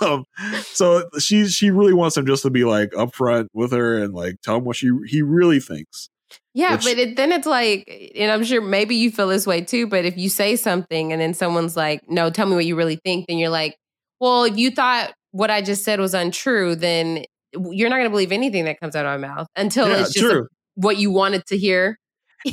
[0.00, 0.24] Um,
[0.62, 4.36] so she she really wants him just to be like upfront with her and like
[4.42, 6.08] tell him what she he really thinks.
[6.54, 9.60] Yeah, Which- but it, then it's like, and I'm sure maybe you feel this way
[9.62, 9.86] too.
[9.86, 12.98] But if you say something and then someone's like, "No, tell me what you really
[13.04, 13.76] think," then you're like,
[14.20, 17.24] "Well, if you thought what I just said was untrue, then
[17.70, 20.12] you're not going to believe anything that comes out of my mouth until Yeah, it's
[20.12, 21.98] just a- what you wanted to hear."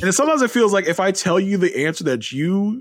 [0.02, 2.80] and sometimes it feels like if I tell you the answer that you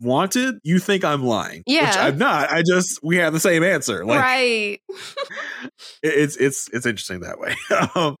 [0.00, 1.58] wanted, you think I'm lying.
[1.58, 1.94] Which Yeah.
[1.96, 2.50] I'm not.
[2.50, 4.04] I just we have the same answer.
[4.04, 4.80] Like right?
[6.02, 7.54] it's it's it's interesting that way.
[7.94, 8.16] um,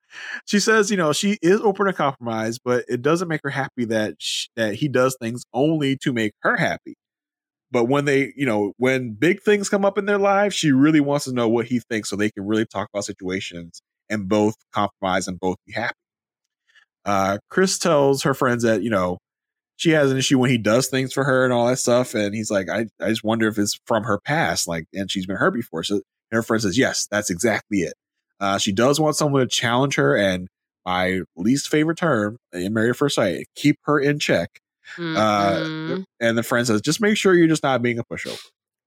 [0.46, 3.84] she says, you know, she is open to compromise, but it doesn't make her happy
[3.86, 6.94] that sh- that he does things only to make her happy.
[7.72, 11.00] But when they, you know, when big things come up in their lives, she really
[11.00, 14.56] wants to know what he thinks so they can really talk about situations and both
[14.72, 15.94] compromise and both be happy.
[17.04, 19.18] Uh, Chris tells her friends that, you know,
[19.80, 22.14] she has an issue when he does things for her and all that stuff.
[22.14, 25.24] And he's like, I, I just wonder if it's from her past, like, and she's
[25.24, 25.82] been hurt before.
[25.82, 26.02] So and
[26.32, 27.94] her friend says, yes, that's exactly it.
[28.38, 30.48] Uh, she does want someone to challenge her, and
[30.84, 34.60] my least favorite term in Married at First Sight, keep her in check.
[34.98, 35.16] Mhm.
[35.16, 38.38] Uh, and the friend says, just make sure you're just not being a pushover.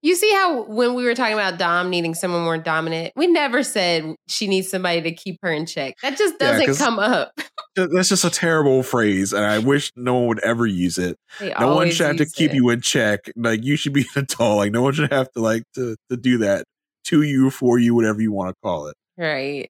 [0.03, 3.63] You see how when we were talking about Dom needing someone more dominant, we never
[3.63, 5.95] said she needs somebody to keep her in check.
[6.03, 7.31] That just Yeah, doesn't 'cause- come up.
[7.75, 11.17] That's just a terrible phrase, and I wish no one would ever use it.
[11.39, 12.55] They no one should have to keep it.
[12.55, 13.31] you in check.
[13.35, 14.57] Like you should be an adult.
[14.57, 16.65] Like no one should have to like to to do that
[17.05, 18.95] to you, for you, whatever you want to call it.
[19.17, 19.69] Right.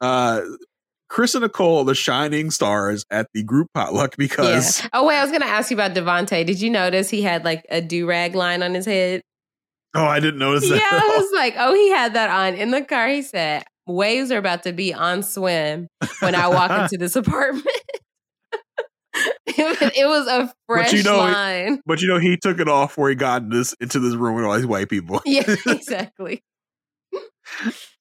[0.00, 0.42] Uh,
[1.08, 4.88] Chris and Nicole the shining stars at the group potluck because Yeah.
[4.94, 6.46] Oh wait, I was gonna ask you about Devonte.
[6.46, 9.20] Did you notice he had like a do rag line on his head?
[9.94, 10.80] Oh, I didn't notice Yeah.
[10.80, 13.08] I was like, oh, he had that on in the car.
[13.08, 15.88] He said, "Waves are about to be on swim
[16.20, 17.66] when I walk into this apartment."
[19.46, 21.80] it, was, a fresh but you know, line.
[21.84, 24.44] but you know, he took it off where he got this into this room with
[24.44, 25.20] all these white people.
[25.26, 26.42] Yeah, exactly.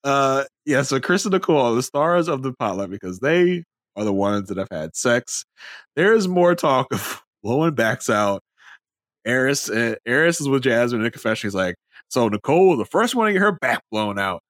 [0.03, 0.81] Uh, yeah.
[0.83, 3.63] So Chris and Nicole are the stars of the potluck because they
[3.95, 5.45] are the ones that have had sex.
[5.95, 8.41] There is more talk of blowing backs out.
[9.27, 11.47] Airris, uh, Airris is with Jasmine in a confession.
[11.47, 11.75] He's like,
[12.09, 14.43] so Nicole the first one to get her back blown out,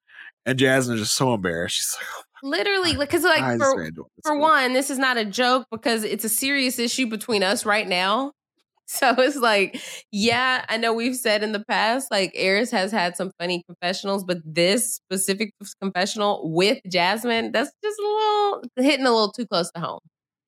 [0.45, 1.75] and Jasmine is just so embarrassed.
[1.75, 4.23] She's like, Literally, because like for, can't do it.
[4.23, 7.87] for one, this is not a joke because it's a serious issue between us right
[7.87, 8.31] now.
[8.87, 9.81] So it's like,
[10.11, 14.25] yeah, I know we've said in the past, like Airris has had some funny confessionals,
[14.25, 19.71] but this specific confessional with Jasmine, that's just a little hitting a little too close
[19.71, 20.01] to home.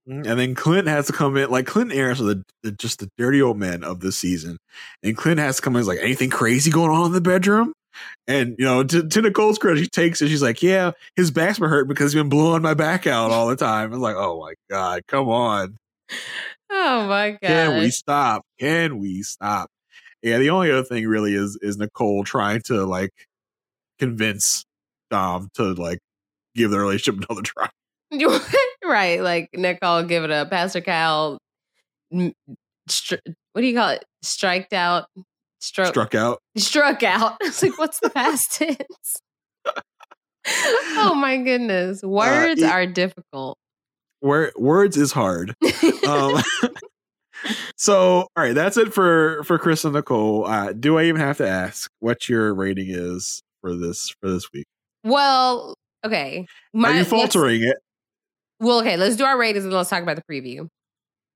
[0.07, 1.49] Mm, And then Clint has to come in.
[1.49, 4.57] Like Clint Airris are the, the just the dirty old men of this season.
[5.01, 5.79] And Clint has to come in.
[5.81, 7.73] He's like, anything crazy going on in the bedroom?
[8.27, 10.27] And you know, to, to Nicole's credit, she takes it.
[10.29, 13.47] She's like, yeah, his back's been hurt because he's been blowing my back out all
[13.47, 13.91] the time.
[13.93, 15.77] It's like, oh my god, come on.
[16.69, 17.39] Oh my god.
[17.41, 18.43] Can we stop?
[18.59, 19.69] Can we stop?
[20.23, 23.11] Yeah, the only other thing really is is Nicole trying to like
[23.99, 24.65] convince
[25.11, 25.99] Dom to like
[26.55, 27.69] give the relationship another try.
[28.83, 29.21] right.
[29.21, 30.49] Like Nicole, give it up.
[30.49, 31.37] Pastor Cal,
[32.13, 32.33] mm,
[32.87, 33.15] str-
[33.53, 34.05] what do you call it?
[34.21, 35.05] Striked out.
[35.59, 35.87] Struck.
[35.89, 36.39] Struck out.
[36.57, 37.37] Struck out.
[37.41, 39.21] It's like, what's the past tense?
[40.95, 42.01] oh my goodness.
[42.03, 43.57] Words it- are difficult.
[44.19, 45.53] Where words is hard.
[46.07, 46.41] um,
[47.75, 50.45] so all right, that's it for for Chris and Nicole.
[50.45, 54.49] Uh, do I even have to ask what your rating is for this for this
[54.53, 54.65] week?
[55.03, 55.75] Well,
[56.05, 56.45] okay.
[56.81, 57.77] Are you faltering it?
[58.59, 58.97] Well, okay.
[58.97, 60.67] Let's do our ratings and let's talk about the preview.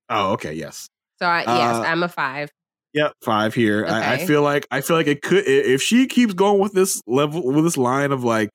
[0.10, 0.88] Oh, okay, yes.
[1.19, 2.49] So, I, yes, Uh, I'm a five.
[2.94, 3.85] Yep, five here.
[3.85, 7.02] I, I feel like I feel like it could if she keeps going with this
[7.06, 8.49] level with this line of like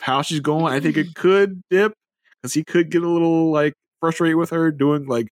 [0.00, 0.72] how she's going.
[0.72, 1.92] I think it could dip
[2.40, 5.28] because he could get a little like frustrated with her doing like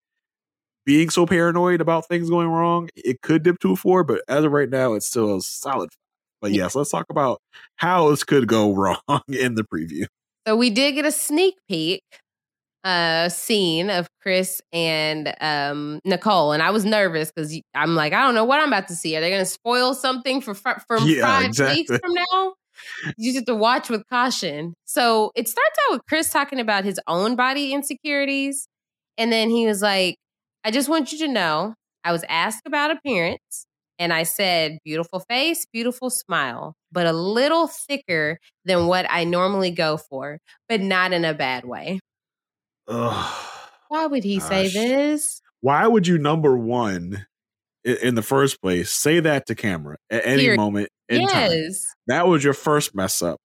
[0.85, 2.90] being so paranoid about things going wrong.
[2.97, 5.90] It could dip to a four, but as of right now, it's still a solid.
[6.43, 7.40] But yes, let's talk about
[7.77, 10.07] how this could go wrong in the preview.
[10.47, 12.02] So we did get a sneak peek
[12.85, 18.23] uh scene of Chris and um Nicole and I was nervous because I'm like I
[18.23, 19.16] don't know what I'm about to see.
[19.16, 21.77] Are they going to spoil something for from Yeah, five exactly.
[21.77, 22.55] weeks from now?
[23.19, 24.74] You just have to watch with caution.
[24.86, 28.69] So it starts out with Chris talking about his own body insecurities,
[29.19, 30.16] and then he was like,
[30.65, 31.74] "I just want you to know
[32.05, 33.66] I was asked about appearance."
[33.98, 39.70] And I said, beautiful face, beautiful smile, but a little thicker than what I normally
[39.70, 40.39] go for,
[40.70, 42.01] but not in a bad way.
[42.89, 43.36] Ugh.
[43.89, 45.43] Why would he say this?
[45.61, 47.27] Why would you number one
[47.86, 50.57] i- in the first place say that to camera at any Period.
[50.59, 51.51] moment in time?
[51.52, 51.86] Yes.
[52.07, 53.39] That was your first mess up.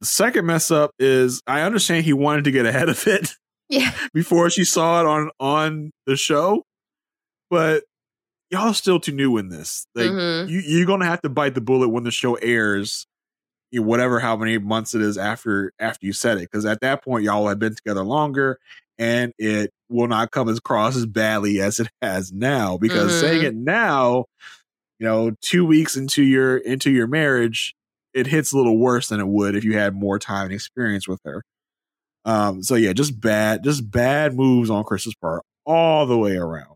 [0.00, 3.32] The second mess up is I understand he wanted to get ahead of it
[3.68, 3.92] Yeah.
[4.12, 6.64] before she saw it on on the show,
[7.50, 7.84] but
[8.50, 9.86] y'all still too new in this.
[9.94, 10.48] Like Mhm.
[10.48, 13.06] you, you're gonna have to bite the bullet when the show airs.
[13.72, 17.04] You whatever how many months it is after after you said it, because at that
[17.04, 18.58] point y'all have been together longer,
[18.98, 22.78] and it will not come across as badly as it has now.
[22.78, 23.18] Because Mhm.
[23.20, 24.26] saying it now,
[25.00, 27.74] you know, two weeks into your into your marriage,
[28.14, 31.08] it hits a little worse than it would if you had more time and experience
[31.08, 31.42] with her.
[32.26, 36.75] Um, so yeah, just bad, just bad moves on Chris's part all the way around.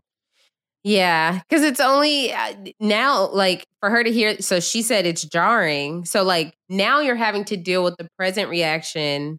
[0.83, 4.39] Yeah, because it's only uh, now, like for her to hear.
[4.41, 6.05] So she said it's jarring.
[6.05, 9.37] So, like, now you're having to deal with the present reaction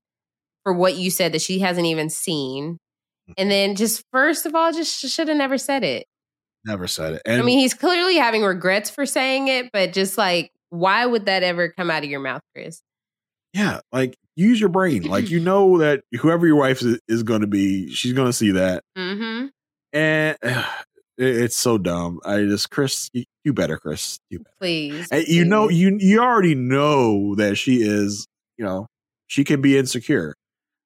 [0.62, 2.78] for what you said that she hasn't even seen.
[3.36, 6.06] And then, just first of all, just should have never said it.
[6.64, 7.22] Never said it.
[7.26, 11.26] And I mean, he's clearly having regrets for saying it, but just like, why would
[11.26, 12.80] that ever come out of your mouth, Chris?
[13.52, 15.02] yeah, like use your brain.
[15.02, 18.32] Like you know that whoever your wife is, is going to be, she's going to
[18.32, 19.46] see that, Mm-hmm.
[19.92, 20.64] and uh,
[21.18, 22.20] it's so dumb.
[22.24, 24.18] I just Chris, you, better, Chris.
[24.30, 24.54] You better.
[24.60, 25.08] Please.
[25.10, 28.26] And you know, you you already know that she is,
[28.56, 28.86] you know,
[29.26, 30.34] she can be insecure.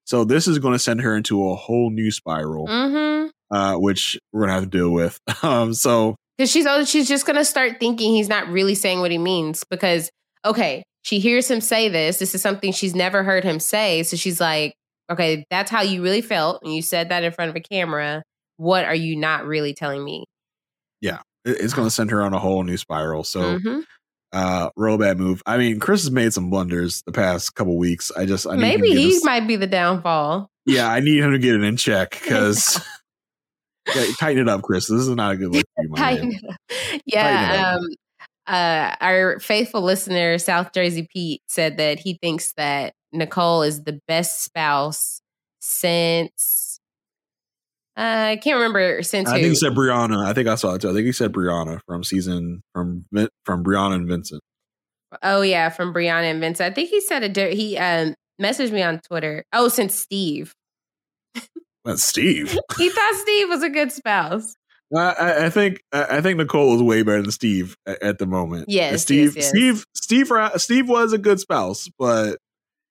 [0.05, 3.29] So this is going to send her into a whole new spiral, Mm-hmm.
[3.57, 5.19] uh, which we're gonna have to deal with.
[5.43, 9.11] Um, so Because she's oh, she's just gonna start thinking he's not really saying what
[9.11, 9.65] he means.
[9.69, 10.11] Because
[10.45, 12.19] okay, she hears him say this.
[12.19, 14.03] This is something she's never heard him say.
[14.05, 14.75] So she's like,
[15.11, 18.23] okay, that's how you really felt, and you said that in front of a camera.
[18.57, 20.25] What are you not really telling me?
[21.01, 23.23] yeah, it's going to send her on a whole new spiral.
[23.25, 23.59] So.
[23.59, 23.83] Mhm.
[24.33, 25.41] uh real bad move.
[25.47, 28.11] I mean, Chris has made some blunders the past couple weeks.
[28.17, 30.51] I just I Maybe he this- might be the downfall.
[30.67, 32.81] Yeah, I need him to get it in check because
[33.95, 34.89] yeah, tighten it up, Chris.
[34.89, 36.41] This is not a good look for you, Tighten man.
[36.43, 37.01] it up.
[37.07, 37.77] Yeah.
[37.77, 37.81] up.
[37.81, 37.89] Um,
[38.49, 44.01] uh, our faithful listener, South Jersey Pete, said that he thinks that Nicole is the
[44.09, 45.21] best spouse
[45.61, 46.66] since.
[47.97, 49.43] Uh, I can't remember since I who.
[49.43, 50.25] think he said Brianna.
[50.25, 50.91] I think I saw it too.
[50.91, 53.07] I think he said Brianna from season from
[53.45, 54.43] from Brianna and Vincent.
[55.23, 56.71] oh yeah, from Brianna and Vincent.
[56.71, 59.45] I think he said a he um messaged me on Twitter.
[59.53, 60.55] Oh, since Steve,
[61.85, 62.59] That's Steve.
[62.77, 64.55] he thought Steve was a good spouse.
[64.95, 68.67] I, I, think I think Nicole is way better than Steve at, the moment.
[68.69, 69.49] Yes, Steve yes, yes.
[69.49, 72.39] Steve Steve Steve was a good spouse, but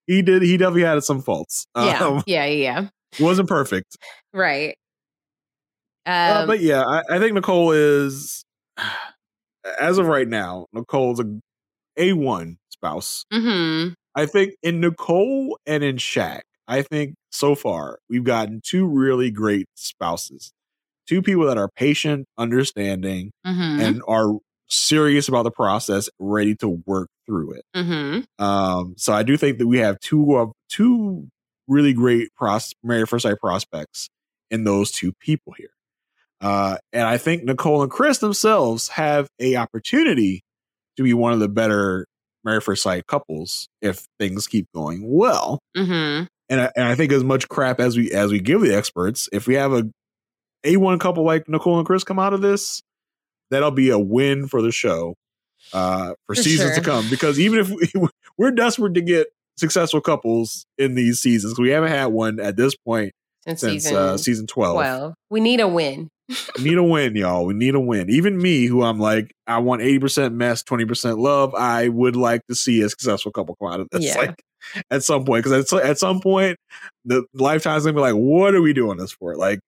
[0.07, 1.67] he did he definitely had some faults.
[1.75, 2.87] Yeah, Um, yeah, yeah,
[3.19, 3.95] wasn't perfect.
[4.33, 4.75] yeah.
[6.05, 8.43] Uh, Um, but yeah, I, I think Nicole is,
[9.79, 11.25] as of right now, Nicole's a
[11.97, 13.25] a one spouse.
[13.33, 13.93] mhm.
[14.15, 19.31] I think in Nicole and in Shaq, I think so far we've gotten two really
[19.31, 20.51] great spouses,
[21.07, 23.81] two people that are patient, understanding, Mhm.
[23.81, 24.33] and are
[24.69, 27.65] serious about the process, ready to work through it.
[27.75, 28.25] Mhm.
[28.39, 31.29] Um, so I do think that we have two of two
[31.67, 34.09] really great pros married first sight prospects
[34.51, 35.69] in those two people here.
[36.45, 40.43] Uh, and I think Nicole and Chris themselves have a opportunity
[40.95, 42.05] to be one of the better
[42.43, 45.57] married first sight couples if things keep going well.
[45.75, 46.27] Mhm.
[46.47, 49.27] And I, and I think as much crap as we as we give the experts,
[49.33, 49.89] if we have a
[50.63, 52.83] a one couple like Nicole and Chris come out of this,
[53.49, 55.15] that'll be a win for the show
[55.73, 57.09] uh, for, For seasons to come.
[57.09, 57.89] Because even if we,
[58.37, 59.27] we're desperate to get
[59.57, 63.13] successful couples in these seasons, we haven't had one at this point
[63.47, 64.75] Since since season uh, season twelve.
[64.75, 65.13] Twelve.
[65.29, 66.09] We need a win.
[66.57, 67.45] We need a win, y'all.
[67.45, 68.09] We need a win.
[68.09, 71.53] Even me, who I'm like, I want 80% mess, 20% love.
[71.53, 74.03] I would like to see a successful couple come out of this.
[74.05, 74.17] Yeah.
[74.17, 74.41] Like
[74.89, 75.43] at some point.
[75.43, 76.57] Because at, at some point,
[77.05, 79.35] the lifetime's gonna be like, what are we doing this for?
[79.35, 79.59] Like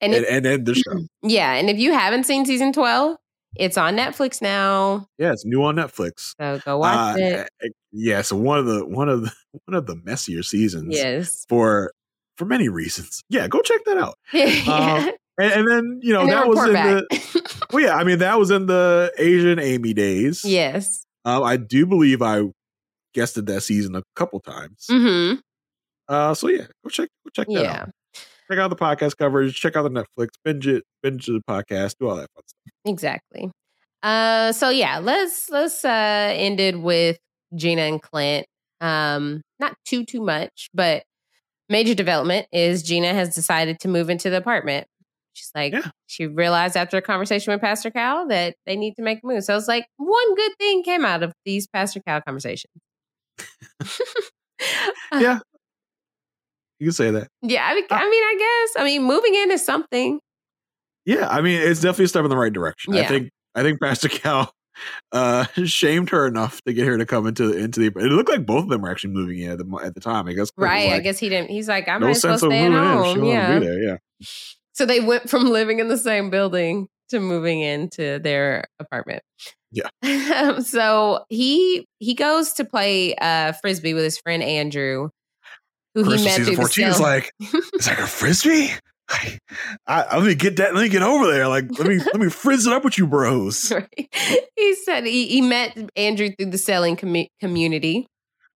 [0.00, 1.04] And and, if, and end the show.
[1.22, 3.18] yeah, and if you haven't seen season twelve,
[3.56, 5.06] it's on Netflix now.
[5.18, 6.32] Yeah, it's new on Netflix.
[6.40, 7.50] So go watch Uh, it.
[7.62, 9.32] uh, Yeah, so one of the one of the
[9.66, 11.44] one of the messier seasons Yes.
[11.50, 11.92] for
[12.36, 13.22] for many reasons.
[13.28, 14.14] Yeah, go check that out.
[14.32, 14.62] yeah.
[14.66, 17.04] Um, and, and then you know then that was in back.
[17.08, 17.96] the well, yeah.
[17.96, 20.44] I mean that was in the Asian Amy days.
[20.44, 21.04] yes.
[21.24, 22.42] Um, I do believe I
[23.14, 24.86] guested that season a couple times.
[24.90, 25.38] Mm-hmm.
[26.08, 27.82] Uh, so yeah, go check go check that Yeah.
[27.82, 27.90] out.
[28.50, 32.08] check out the podcast coverage, check out the Netflix, binge it, binge the podcast, do
[32.08, 32.72] all that fun stuff.
[32.84, 33.50] Exactly.
[34.02, 37.18] Uh, so yeah, let's let's uh end it with
[37.54, 38.46] Gina and Clint.
[38.80, 41.04] Um, not too too much, but
[41.68, 44.86] major development is Gina has decided to move into the apartment.
[45.34, 45.90] She's like, Yeah.
[46.06, 49.44] she realized after a conversation with Pastor Cal that they need to make a move.
[49.44, 52.72] So it's like one good thing came out of these Pastor Cal conversations.
[55.12, 55.40] Yeah.
[56.78, 57.28] You can say that.
[57.42, 58.80] Yeah, I mean, uh I mean, I guess.
[58.80, 60.20] I mean, moving in is something.
[61.04, 62.94] Yeah, I mean, it's definitely a step in the right direction.
[62.94, 64.52] I think I think Pastor Cal
[65.12, 68.46] uh shamed her enough to get her to come into into the it looked like
[68.46, 70.26] both of them were actually moving in at the, at the time.
[70.28, 70.92] I guess Right.
[70.92, 71.50] I guess he didn't.
[71.50, 73.28] He's like, I no well sense of stay at moving in if she home.
[73.28, 73.58] Yeah.
[73.58, 73.82] be there.
[73.82, 73.96] Yeah.
[74.72, 79.22] So they went from living in the same building to moving into their apartment.
[79.70, 79.88] Yeah.
[80.60, 85.10] so he he goes to play uh frisbee with his friend Andrew,
[85.94, 88.70] who First he met through the 14 is like it's like a frisbee.
[89.12, 89.38] I,
[89.86, 90.74] I, let me get that.
[90.74, 91.48] Let me get over there.
[91.48, 93.72] Like let me let me frizz it up with you, bros.
[93.82, 94.48] Right.
[94.56, 98.06] he said he, he met Andrew through the sailing commu- community.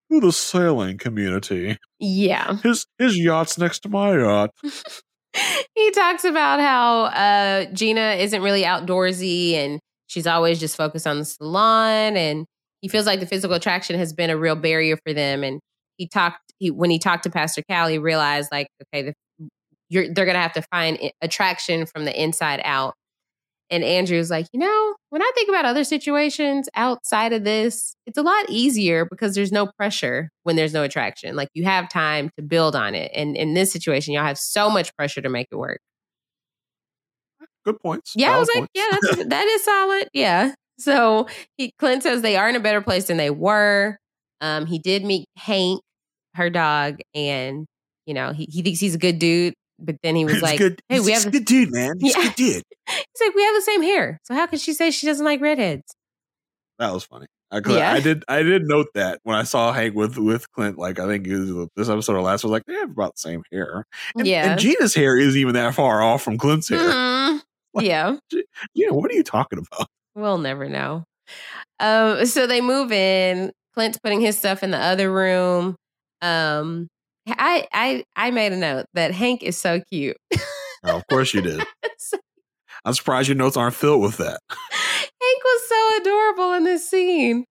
[0.09, 1.79] Through the sailing community.
[1.99, 2.57] Yeah.
[2.63, 4.51] His his yacht's next to my yacht.
[5.75, 11.19] he talks about how uh, Gina isn't really outdoorsy and she's always just focused on
[11.19, 12.17] the salon.
[12.17, 12.47] And
[12.81, 15.45] he feels like the physical attraction has been a real barrier for them.
[15.45, 15.61] And
[15.97, 19.15] he talked he, when he talked to Pastor Cal, he realized like, okay, the,
[19.89, 22.95] you're, they're gonna have to find attraction from the inside out.
[23.69, 28.17] And Andrew's like, you know, when I think about other situations outside of this, it's
[28.17, 31.35] a lot easier because there's no pressure when there's no attraction.
[31.35, 33.11] Like you have time to build on it.
[33.13, 35.81] And in this situation, y'all have so much pressure to make it work.
[37.65, 38.13] Good points.
[38.15, 38.73] Yeah, I was like, points.
[38.75, 40.09] yeah, that's, that is solid.
[40.13, 40.55] Yeah.
[40.79, 41.27] So
[41.57, 43.99] he, Clint says they are in a better place than they were.
[44.41, 45.81] Um, he did meet Hank,
[46.35, 47.67] her dog, and
[48.05, 49.55] you know he, he thinks he's a good dude.
[49.79, 50.81] But then he was like, good.
[50.89, 51.99] "Hey, we have a good dude, man.
[52.01, 52.25] He's a Yeah.
[52.29, 52.63] good dude.
[52.89, 54.19] He's like, we have the same hair.
[54.25, 55.95] So how can she say she doesn't like redheads?
[56.79, 57.27] That was funny.
[57.51, 57.93] I, Yeah.
[57.93, 58.25] I did.
[58.29, 60.79] I did note that when I saw Hank with with Clint.
[60.79, 62.43] Like I think it was this episode or last.
[62.43, 63.85] Was like, they have about the same hair.
[64.17, 64.53] And, Yeah.
[64.53, 66.79] And Gina's hair isn't even that far off from Clint's hair.
[67.77, 67.83] Mhm.
[67.83, 68.17] Yeah.
[68.75, 69.89] Gina, what are you talking about?
[70.15, 71.05] We'll never know.
[71.79, 73.53] Um, so they move in.
[73.75, 75.77] Clint's putting his stuff in the other room.
[76.23, 76.89] Um,
[77.29, 80.17] I I I made a note that Hank is so cute.
[80.85, 81.63] Oh, of course you did.
[82.85, 84.39] I'm surprised your notes aren't filled with that.
[84.51, 87.45] Hank was so adorable in this scene.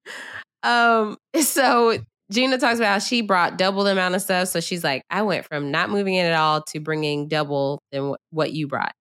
[0.64, 1.98] Um, so
[2.32, 4.48] Gina talks about how she brought double the amount of stuff.
[4.48, 8.16] So she's like, I went from not moving in at all to bringing double than
[8.32, 8.94] what you brought.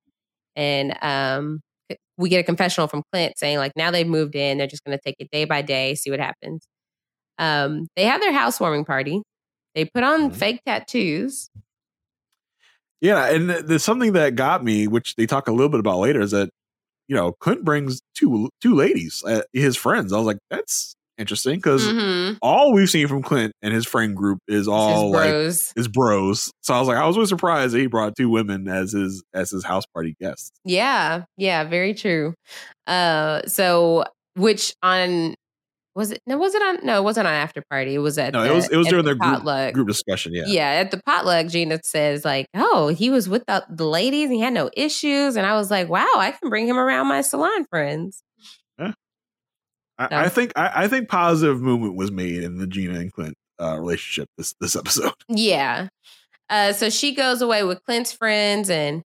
[0.57, 1.61] And um,
[2.19, 4.97] we get a confessional from Clint saying like, now they've moved in, they're just going
[4.97, 6.67] to take it day by day, see what happens.
[7.39, 9.23] Um, they have their housewarming party.
[9.75, 11.51] They put on fake tattoos.
[13.01, 15.99] Yeah, and th- there's something that got me, which they talk a little bit about
[15.99, 16.51] later, is that
[17.09, 20.13] you know Clint brings two two ladies, uh, his friends.
[20.13, 22.39] I was like, that's interesting because Mhm.
[22.43, 25.73] all we've seen from Clint and his friend group is all like bros.
[25.77, 26.51] his bros.
[26.63, 29.23] So I was like, I was really surprised that he brought two women as his
[29.35, 30.51] as his house party guests.
[30.65, 32.35] Yeah, yeah, very true.
[32.87, 35.35] Uh, so which on
[35.95, 36.21] was it?
[36.27, 36.85] No, was it on?
[36.85, 37.95] No, it wasn't on after party.
[37.95, 39.75] It was at No, the, it was it was during the their group, potluck.
[39.75, 40.33] group discussion.
[40.35, 40.69] Yeah, Yeah.
[40.81, 44.25] at the potluck, Gina says like, "Oh, he was with the, the ladies.
[44.25, 47.07] And he had no issues." And I was like, "Wow, I can bring him around
[47.09, 48.23] my salon friends."
[49.97, 50.17] I, No.
[50.19, 53.79] I think I, I think positive movement was made in the Gina and Clint uh,
[53.79, 55.13] relationship this this episode.
[55.29, 55.89] Yeah.
[56.51, 59.03] Uh, so she goes away with Clint's friends, and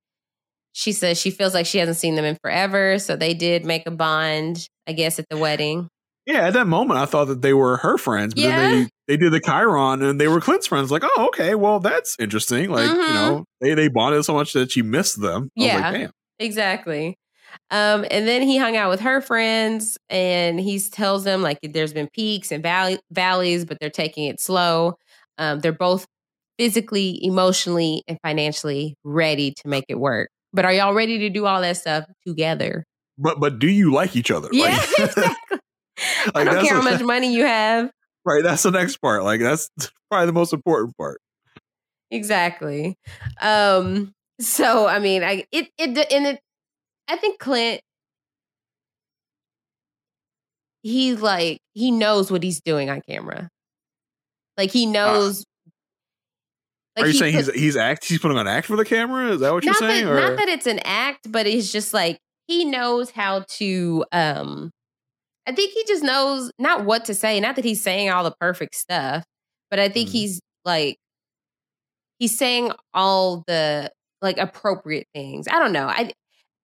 [0.73, 2.99] she says she feels like she hasn't seen them in forever.
[2.99, 5.89] So they did make a bond, I guess, at the wedding.
[6.31, 8.83] Yeah, at that moment, I thought that they were her friends, but then Yeah.
[8.83, 10.91] they they did the Chiron and they were Clint's friends.
[10.91, 12.69] Like, oh, okay, well, that's interesting.
[12.69, 13.13] Like, you Mhm.
[13.13, 15.49] know, they they bonded so much that she missed them.
[15.57, 15.89] I Yeah.
[15.89, 16.11] like.
[16.37, 17.17] Exactly.
[17.71, 21.93] Um, and then he hung out with her friends and he tells them like there's
[21.93, 24.93] been peaks and valley- valleys, but they're taking it slow.
[25.39, 26.05] Um, they're both
[26.59, 30.29] physically, emotionally, and financially ready to make it work.
[30.53, 32.83] But are y'all ready to do all that stuff together?
[33.17, 34.49] But but do you like each other?
[34.51, 35.57] Yeah, Like, exactly.
[36.35, 37.91] I don't care how much money you have.
[38.25, 38.43] right.
[38.43, 39.23] That's the next part.
[39.23, 39.69] Like that's
[40.09, 41.21] probably the most important part.
[42.11, 42.97] Exactly.
[43.41, 46.39] Um, so I mean, I it it and it
[47.07, 47.81] I think Clint
[50.81, 53.49] he like he knows what he's doing on camera.
[54.57, 55.45] Like he knows
[56.97, 59.31] Are you he saying put- he's he's act he's putting on act for the camera?
[59.31, 60.05] Is that what you're saying?
[60.05, 64.05] that, or not that it's an act, but he's just like he knows how to
[64.11, 64.71] um
[65.49, 68.35] I think he just knows not what to say, not that he's saying all the
[68.39, 69.23] perfect stuff,
[69.71, 70.11] but I think Mhm.
[70.11, 70.97] he's like
[72.19, 75.47] he's saying all the like appropriate things.
[75.47, 75.87] I don't know.
[75.87, 76.11] I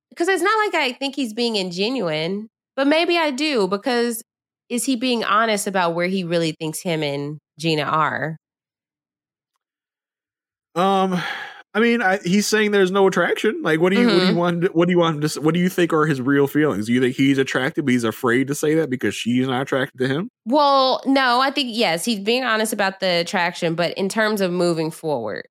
[0.10, 4.24] because it's not like I think he's being ingenuine, but maybe I do because
[4.70, 8.38] is he being honest about where he really thinks him and Gina are?
[10.76, 11.22] Um,
[11.76, 13.61] I mean, I, he's saying there's no attraction.
[13.61, 14.76] Like, what do you what do you want?
[14.76, 15.41] What do you want him to?
[15.41, 16.85] What do you think are his real feelings?
[16.85, 19.97] Do you think he's attracted, but he's afraid to say that because she's not attracted
[19.97, 20.30] to him?
[20.45, 24.53] Well, no, I think yes, he's being honest about the attraction, but in terms of
[24.53, 25.49] moving forward,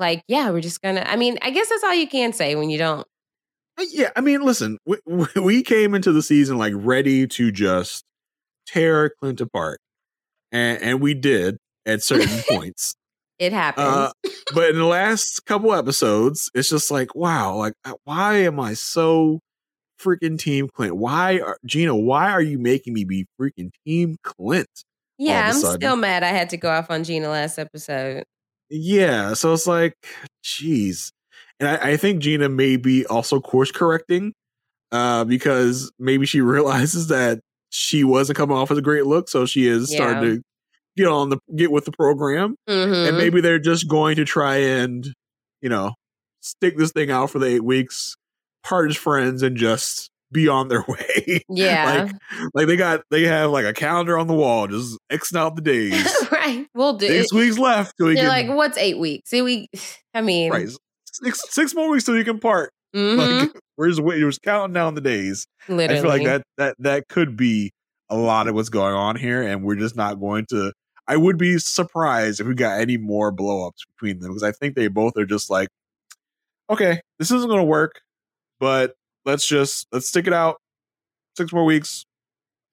[0.00, 1.04] like, yeah, we're just gonna.
[1.06, 3.06] I mean, I guess that's all you can say when you don't.
[3.78, 4.98] Uh, Yeah, I mean, listen, we,
[5.40, 8.04] we came into the season like ready to just
[8.66, 9.78] tear Clint apart,
[10.50, 12.96] and and we did at certain points.
[13.38, 13.86] It happens.
[13.86, 14.10] Uh,
[14.54, 18.74] but in the last couple episodes, it's just like, wow, like uh, why am I
[18.74, 19.40] so
[20.00, 20.96] freaking Team Clint?
[20.96, 21.94] Why, are, Gina?
[21.94, 24.68] Why are you making me be freaking Team Clint?
[25.18, 25.80] yeah, I'm sudden?
[25.80, 26.22] still mad.
[26.22, 28.24] I had to go off on Gina last episode.
[28.68, 29.94] Yeah, so it's like,
[30.44, 31.12] jeez,
[31.60, 34.32] and I, I think Gina may be also course correcting,
[34.92, 37.40] uh, because maybe she realizes that
[37.70, 40.42] she wasn't coming off as a great look, so she is starting to
[40.96, 43.16] get on the get with the program, and Mhm.
[43.18, 45.06] maybe they're just going to try and,
[45.60, 45.94] you know,
[46.40, 48.16] stick this thing out for the eight weeks,
[48.62, 51.42] part as friends, and just be on their way.
[51.48, 52.08] Yeah.
[52.08, 55.54] like, like they got they have like a calendar on the wall, just xing out
[55.56, 56.04] the days.
[56.32, 56.66] right.
[56.74, 59.30] We'll do Six weeks left till we They're can like, what's eight weeks?
[59.30, 59.68] See, we.
[60.14, 60.68] I mean, Right.
[61.12, 62.70] Six, six more weeks till you can part.
[62.94, 65.46] mhm, Like, we're just we're just counting down the days.
[65.68, 65.98] literally.
[65.98, 67.70] I feel like that that that could be
[68.10, 70.72] a lot of what's going on here, and we're just not going to.
[71.08, 74.74] I would be surprised if we got any more blowups between them because I think
[74.74, 75.68] they both are just like,
[76.68, 78.00] okay, this isn't going to work,
[78.58, 80.56] but let's just let's stick it out
[81.36, 82.04] six more weeks,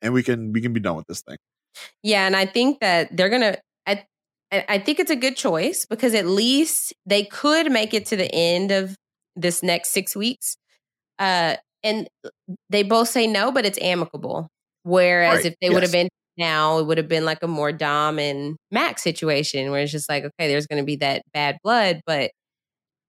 [0.01, 1.37] and we can we can be done with this thing.
[2.01, 3.57] Yeah, and I think that they're gonna.
[3.85, 4.05] I
[4.51, 8.33] I think it's a good choice because at least they could make it to the
[8.33, 8.95] end of
[9.35, 10.57] this next six weeks.
[11.19, 12.07] Uh, and
[12.69, 14.47] they both say no, but it's amicable.
[14.83, 17.71] Whereas Right, if they would have been now, it would have been like a more
[17.71, 21.57] Dom and Max situation where it's just like, okay, there's going to be that bad
[21.63, 22.31] blood, but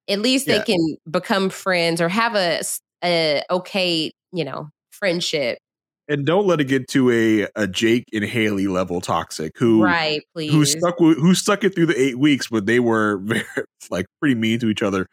[0.09, 2.61] at least they can become friends or have a,
[3.03, 5.59] a okay, you know, friendship.
[6.07, 10.23] And don't let it get to a a Jake and Haley level toxic who right,
[10.35, 10.53] please.
[10.53, 13.45] who stuck who stuck it through the eight weeks, but they were very
[13.89, 15.07] like pretty mean to each other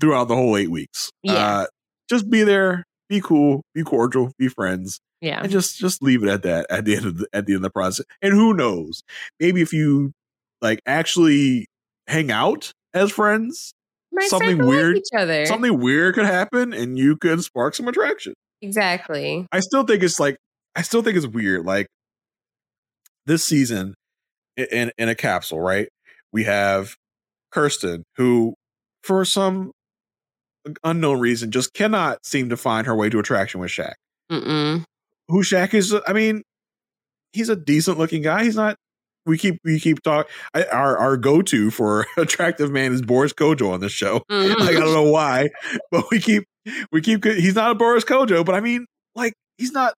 [0.00, 1.10] throughout the whole eight weeks.
[1.22, 1.34] Yeah.
[1.34, 1.66] Uh,
[2.08, 5.40] just be there, be cool, be cordial, be friends, yeah.
[5.42, 7.58] and just just leave it at that at the end of the, at the end
[7.58, 8.04] of the process.
[8.22, 9.02] And who knows,
[9.40, 10.12] maybe if you
[10.60, 11.66] like actually
[12.06, 13.72] hang out as friends,
[14.12, 15.46] Might something like weird- each other.
[15.46, 18.34] something weird could happen, and you could spark some attraction.
[18.62, 19.46] Exactly.
[19.52, 20.36] I still think it's like
[20.74, 21.64] I still think it's weird.
[21.66, 21.86] Like
[23.26, 23.94] this season
[24.56, 25.88] in in a capsule, right?
[26.32, 26.96] We have
[27.54, 28.54] Krysten, who
[29.02, 29.72] for some
[30.84, 33.94] unknown reason just cannot seem to find her way to attraction with Shaq.
[34.30, 34.84] Mm-mm.
[35.28, 35.94] Who Shaq is?
[36.06, 36.42] I mean,
[37.32, 38.44] he's a decent looking guy.
[38.44, 38.76] He's not.
[39.24, 40.30] We keep we keep talking.
[40.54, 44.22] Our our go to for attractive man is Boris Kodjoe on this show.
[44.30, 44.56] Mhm.
[44.58, 45.50] Like I don't know why,
[45.90, 46.44] but we keep
[46.92, 47.24] we keep.
[47.24, 48.86] He's not a Boris Kodjoe, but I mean,
[49.16, 49.94] like he's not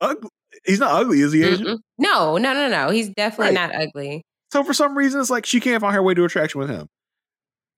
[0.00, 0.28] ugly.
[0.64, 1.42] He's not ugly, is he?
[1.42, 1.80] Asian?
[1.98, 2.90] No, no, no, no.
[2.90, 3.72] He's definitely Right.
[3.72, 4.22] not ugly.
[4.52, 6.86] So for some reason, it's like she can't find her way to attraction with him.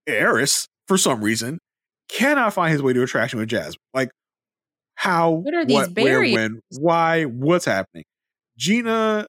[0.07, 1.59] Airris, for some reason,
[2.09, 3.77] cannot find his way to attraction with Jazz.
[3.95, 4.11] Like
[4.95, 8.05] how, What are these what, where, when, why, what's happening?
[8.57, 9.27] Gina,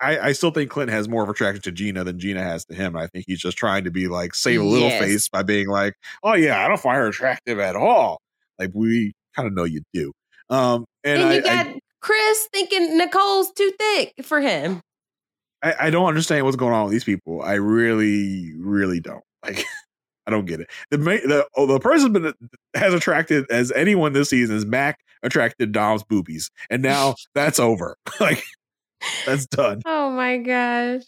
[0.00, 2.74] I, I still think Clint has more of attraction to Gina than Gina has to
[2.74, 2.96] him.
[2.96, 5.00] I think he's just trying to be like save a little Yes.
[5.02, 8.20] face by being like, oh yeah, I don't find her attractive at all.
[8.58, 10.12] Like we kind of know you do.
[10.50, 11.66] Um, and And I, you got
[12.00, 14.80] Chris thinking Nicole's too thick for him.
[15.62, 17.40] I, I don't understand what's going on with these people.
[17.42, 19.24] I really, really don't.
[19.44, 19.64] Like,
[20.26, 20.70] I don't get it.
[20.90, 22.32] The the oh, the person been
[22.74, 27.96] has attracted as anyone this season is Mac attracted Dom's boobies, and now that's over.
[28.20, 28.42] like,
[29.26, 29.82] that's done.
[29.84, 31.02] Oh my gosh.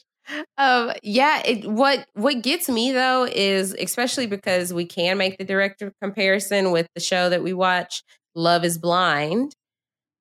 [0.56, 5.44] Um yeah, it, what what gets me though is especially because we can make the
[5.44, 8.02] direct comparison with the show that we watch
[8.34, 9.54] Love is Blind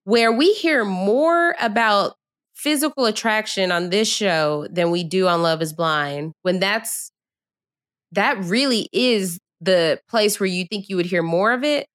[0.03, 2.15] where we hear more about
[2.53, 7.11] physical attraction on this show than we do on Love is Blind when that's
[8.13, 11.87] that really is the place where you think you would hear more of it.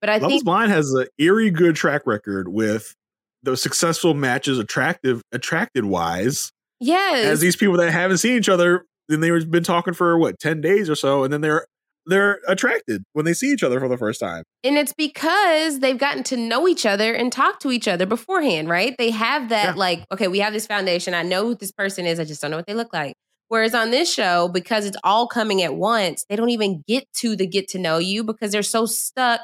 [0.00, 2.94] But I Love is think Blind has an eerie good track record with
[3.42, 7.24] those successful matches, attractive, attracted wise, yes.
[7.24, 10.60] as these people that haven't seen each other, then they've been talking for what ten
[10.60, 11.66] days or so, and then they're
[12.06, 14.44] they're attracted when they see each other for the first time.
[14.62, 18.68] And it's because they've gotten to know each other and talk to each other beforehand,
[18.68, 18.94] right?
[18.98, 19.72] They have that, Yeah.
[19.74, 21.14] like, okay, we have this foundation.
[21.14, 22.20] I know who this person is.
[22.20, 23.14] I just don't know what they look like.
[23.48, 27.36] Whereas on this show, because it's all coming at once, they don't even get to
[27.36, 29.40] the get to know you because they're so stuck.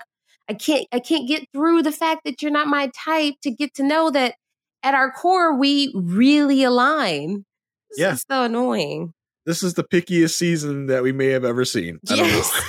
[0.48, 3.74] I can't I can't get through the fact that you're not my type to get
[3.74, 4.35] to know that
[4.82, 7.44] at our core we really align.
[7.90, 8.12] This Yeah.
[8.14, 9.12] is so annoying.
[9.47, 11.98] This is the pickiest season that we may have ever seen.
[12.10, 12.35] I don't know.
[12.36, 12.62] Yes.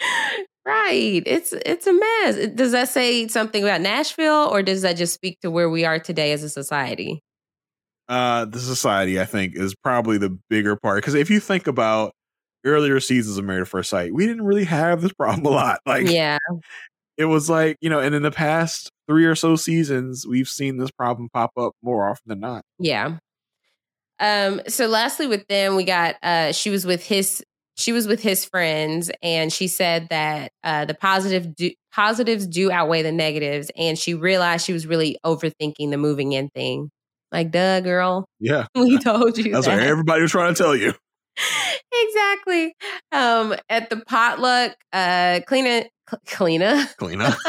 [0.64, 1.22] right.
[1.26, 2.48] It's it's a mess.
[2.54, 5.98] Does that say something about Nashville or does that just speak to where we are
[5.98, 7.22] today as a society?
[8.08, 12.12] Uh the society i think is probably the bigger part because if you think about
[12.64, 15.80] earlier seasons of married at first sight we didn't really have this problem a lot
[15.86, 16.38] like yeah.
[17.16, 20.76] it was like you know and in the past three or so seasons we've seen
[20.76, 23.18] this problem pop up more often than not Yeah.
[24.18, 27.44] Um, so lastly with them, we got uh she was with his
[27.76, 32.70] she was with his friends and she said that uh the positive do, positives do
[32.70, 36.90] outweigh the negatives and she realized she was really overthinking the moving in thing.
[37.32, 38.28] Like, duh, girl.
[38.40, 39.76] yeah We told you that's that.
[39.78, 40.94] what everybody was trying to tell you
[41.92, 42.74] exactly.
[43.12, 45.86] Um, at the potluck, uh, Cleena,
[46.26, 47.36] Cleena, Kalina.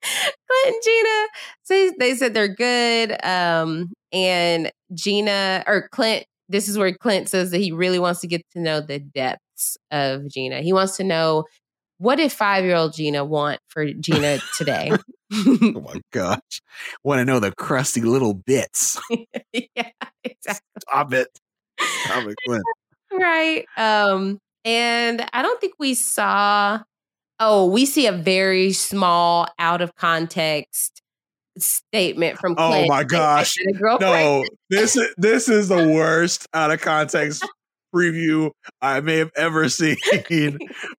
[0.00, 1.26] Clint and Gina
[1.62, 3.16] say they said they're good.
[3.24, 8.26] Um, and Gina or Clint, this is where Clint says that he really wants to
[8.26, 10.60] get to know the depths of Gina.
[10.62, 11.44] He wants to know
[11.98, 14.90] what did five year old Gina want for Gina today.
[15.32, 16.62] oh my gosh
[17.04, 18.98] want to know the crusty little bits
[19.52, 19.90] yeah,
[20.24, 20.62] exactly.
[20.80, 21.28] stop it
[21.78, 22.64] stop it Clint.
[23.12, 26.80] right um and i don't think we saw
[27.40, 31.02] oh we see a very small out of context
[31.58, 35.88] statement from oh my gosh "I got a girlfriend." no this is this is the
[35.88, 37.44] worst out of context
[37.94, 38.50] preview
[38.80, 39.96] i may have ever seen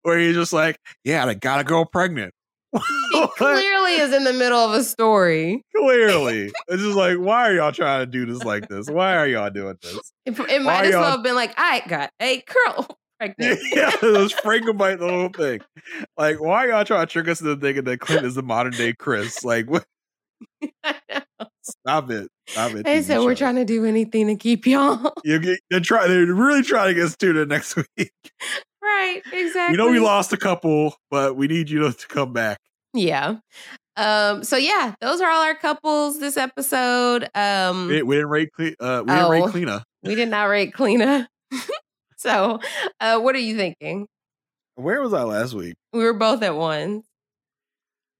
[0.02, 2.32] where he's just like yeah i got a girl pregnant
[3.12, 6.52] he clearly is in the middle of a story Clearly.
[6.68, 8.90] It's just like, why are y'all trying to do this like this?
[8.90, 10.12] Why are y'all doing this?
[10.26, 14.02] it, it might as well have been like i got a girl pregnant Yeah, it
[14.02, 15.60] was Frankenbite the whole thing.
[16.16, 18.72] Like, why are y'all trying to trick us into thinking that Clint is the modern
[18.72, 19.42] day Chris?
[19.44, 19.84] Like, what?
[21.62, 22.28] Stop it.
[22.48, 22.84] Stop it.
[22.84, 26.08] they said we're trying to do anything to keep y'all You get, they're trying.
[26.08, 28.12] They're really trying to get us tuned in next week.
[28.82, 32.32] right exactly We know we lost a couple, but we need you to, to come
[32.32, 32.58] back.
[32.94, 33.36] yeah
[33.96, 38.50] um so yeah those are all our couples this episode um We, we didn't rate.
[38.56, 39.30] Cle- Uh, we didn't Oh.
[39.30, 39.82] rate Cleena.
[40.02, 41.26] We did not rate Cleena.
[42.16, 42.58] so,
[43.00, 44.06] uh, what are you thinking?
[44.76, 45.74] Where was I last week?
[45.92, 47.02] We were both at one.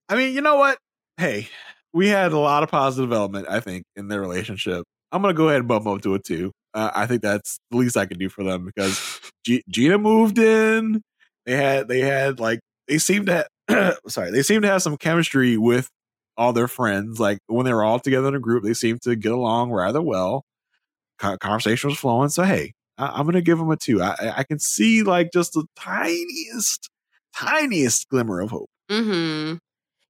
[0.09, 0.77] I mean, you know what?
[1.17, 1.47] Hey,
[1.93, 4.83] we had a lot of positive development, I think, in their relationship.
[5.11, 6.51] I'm gonna go ahead and bump up to a two.
[6.73, 10.37] Uh, I think that's the least I can do for them because G- Gina moved
[10.39, 11.01] in.
[11.45, 14.95] They had they had like they seemed to have, sorry they seemed to have some
[14.97, 15.89] chemistry with
[16.37, 17.19] all their friends.
[17.19, 20.01] Like when they were all together in a group, they seemed to get along rather
[20.01, 20.43] well.
[21.19, 22.29] Con- conversation was flowing.
[22.29, 24.01] So hey, I- I'm gonna give them a two.
[24.01, 26.89] I-, I can see like just the tiniest,
[27.35, 28.69] tiniest glimmer of hope.
[28.89, 29.55] Mm-hmm.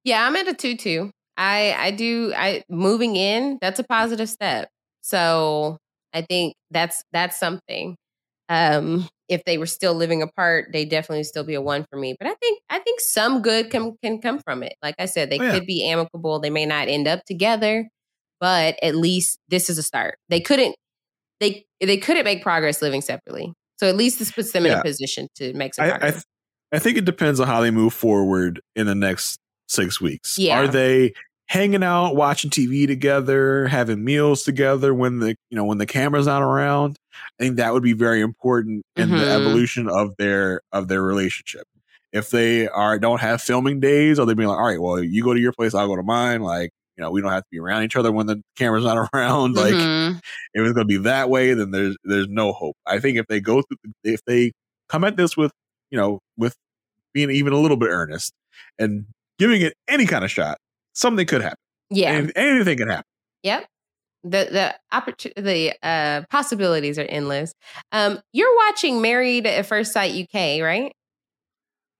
[0.04, 1.10] Yeah, I'm at a two two.
[1.42, 4.68] I I do I moving in, that's a positive step.
[5.00, 5.78] So
[6.14, 7.96] I think that's that's something.
[8.48, 12.14] Um if they were still living apart, they definitely still be a one for me.
[12.18, 14.74] But I think I think some good can can come from it.
[14.82, 15.52] Like I said, they Oh, yeah.
[15.52, 16.38] could be amicable.
[16.38, 17.88] They may not end up together,
[18.40, 20.18] but at least this is a start.
[20.28, 20.76] They couldn't
[21.40, 23.52] they they couldn't make progress living separately.
[23.80, 26.12] So at least this puts them in a position to make some I, I, progress.
[26.14, 26.24] th-
[26.72, 30.38] I think it depends on how they move forward in the next six weeks.
[30.38, 30.60] Yeah.
[30.60, 31.14] Are they
[31.52, 36.26] hanging out, watching TV together, having meals together when the you know when the camera's
[36.26, 36.96] not around?
[37.38, 39.40] I think that would be very important in the Mhm.
[39.40, 41.64] evolution of their of their relationship.
[42.12, 45.22] If they are don't have filming days, or they be like, all right, well, you
[45.22, 46.42] go to your place, I'll go to mine.
[46.42, 48.96] Like, you know, we don't have to be around each other when the camera's not
[49.14, 49.54] around.
[49.54, 50.16] Like, Mhm.
[50.54, 52.76] if it's going to be that way, then there's there's no hope.
[52.86, 54.52] I think if they go through, if they
[54.88, 55.52] come at this with,
[55.90, 56.54] you know, with
[57.14, 58.32] being even a little bit earnest
[58.78, 59.06] and
[59.38, 60.58] giving it any kind of shot,
[60.92, 61.58] something could happen.
[61.90, 62.10] yeah.
[62.10, 63.04] Any- anything can happen.
[63.42, 63.66] Yep.
[64.24, 67.52] The the opportunity the uh possibilities are endless.
[67.90, 70.92] Um you're watching Married at First Sight UK, right?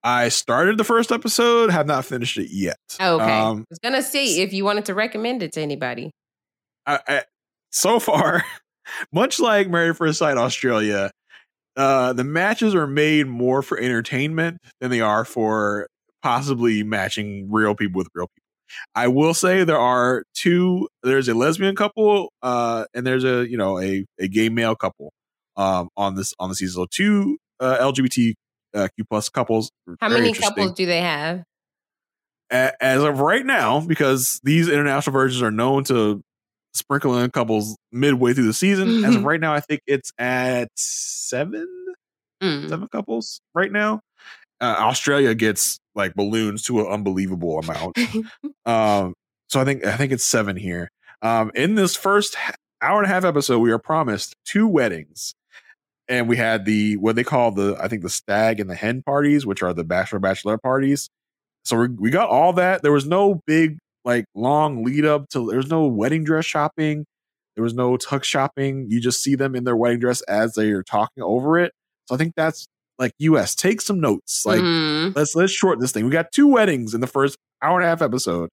[0.05, 2.77] I started the first episode, have not finished it yet.
[3.01, 3.23] Okay.
[3.25, 6.11] I Um, was gonna see if you wanted to recommend it to anybody.
[6.87, 7.23] I, I,
[7.71, 8.45] so far,
[9.13, 11.11] much like Married at First Sight Australia,
[11.77, 15.87] uh, the matches are made more for entertainment than they are for
[16.23, 18.42] possibly matching real people with real people.
[18.95, 20.89] I will say there are two.
[21.03, 25.13] There's a lesbian couple, uh, and there's a you know a a gay male couple
[25.57, 26.75] um, on this on the season.
[26.83, 28.35] So two uh, LGBTQ
[29.11, 29.71] plus couples.
[30.01, 31.43] How many couples do they have?
[32.51, 36.21] A- as of right now, because these international versions are known to
[36.75, 39.05] sprinkle in couples midway through the season.
[39.05, 41.67] As of right now, I think it's at seven,
[42.43, 42.69] Mm.
[42.69, 44.01] seven couples right now.
[44.61, 47.99] Uh, Australia gets like balloons to an unbelievable amount.
[48.67, 49.15] um,
[49.49, 50.91] so I think I think it's seven here.
[51.21, 52.37] Um, in this first
[52.81, 55.35] hour and a half episode, we are promised two weddings,
[56.09, 59.03] and we had the what they call the I think the stag and the hen
[59.03, 61.09] parties, which are the bachelor bachelor parties.
[61.65, 62.83] So we we got all that.
[62.83, 65.47] There was no big like long lead up to.
[65.49, 67.05] There was no wedding dress shopping.
[67.55, 68.87] There was no tuck shopping.
[68.89, 71.73] You just see them in their wedding dress as they are talking over it.
[72.07, 72.67] So I think that's
[72.99, 73.55] like U.S.
[73.55, 74.45] Take some notes.
[74.47, 75.15] Like Mhm.
[75.17, 76.05] let's let's shorten this thing.
[76.05, 78.49] We got two weddings in the first hour and a half episode.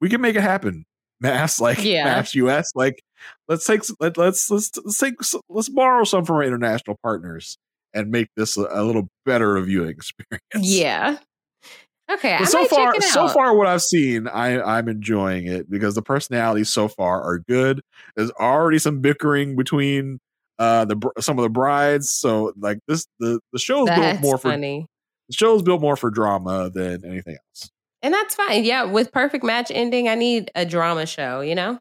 [0.00, 0.84] We can make it happen.
[1.20, 2.04] Mass like Yeah.
[2.04, 2.70] mass US.
[2.74, 3.02] Like
[3.48, 5.14] let's take let, let's let's let's take
[5.48, 7.56] let's borrow some from our international partners
[7.94, 10.40] and make this a, a little better of viewing experience.
[10.54, 11.16] Yeah.
[12.10, 12.38] Okay.
[12.44, 16.86] So far, so far, what I've seen, I I'm enjoying it because the personalities so
[16.86, 17.80] far are good.
[18.14, 20.20] There's already some bickering between
[20.58, 24.38] uh the some of the brides, so like this the the show's built That's more
[24.38, 24.86] for funny.
[25.28, 27.70] the show's built more for drama than anything else.
[28.02, 28.64] And that's fine.
[28.64, 31.78] Yeah, with perfect match ending, I need a drama show, you know?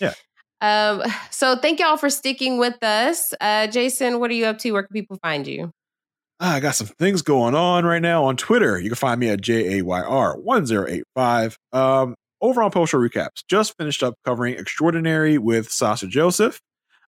[0.00, 0.12] Yeah.
[0.60, 3.34] Um, so thank y'all for sticking with us.
[3.40, 4.72] Uh Jason, what are you up to?
[4.72, 5.70] Where can people find you?
[6.40, 8.78] Ah, I got some things going on right now on Twitter.
[8.78, 11.56] You can find me at J A Y R 1085.
[11.72, 16.60] Um, over on Post Show Recaps, just finished up covering Extraordinary with Sasha Joseph.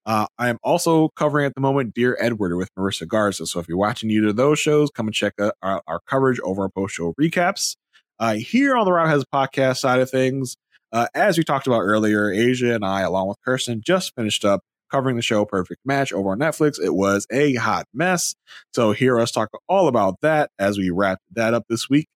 [0.07, 3.45] Uh, I am also covering at the moment Dear Edward with Marissa Garza.
[3.47, 6.39] So if you're watching either of those shows, come and check out our, our coverage
[6.45, 7.77] over our Post Show Recaps.
[8.19, 10.57] Uh, here on the Rob Has Podcast side of things,
[10.93, 14.61] uh, as we talked about earlier, Aysha and I, along with Krysten, just finished up
[14.91, 16.81] covering the show Perfect Match over on Netflix.
[16.83, 18.35] It was a hot mess.
[18.73, 22.07] So hear us talk all about that as we wrap that up this week.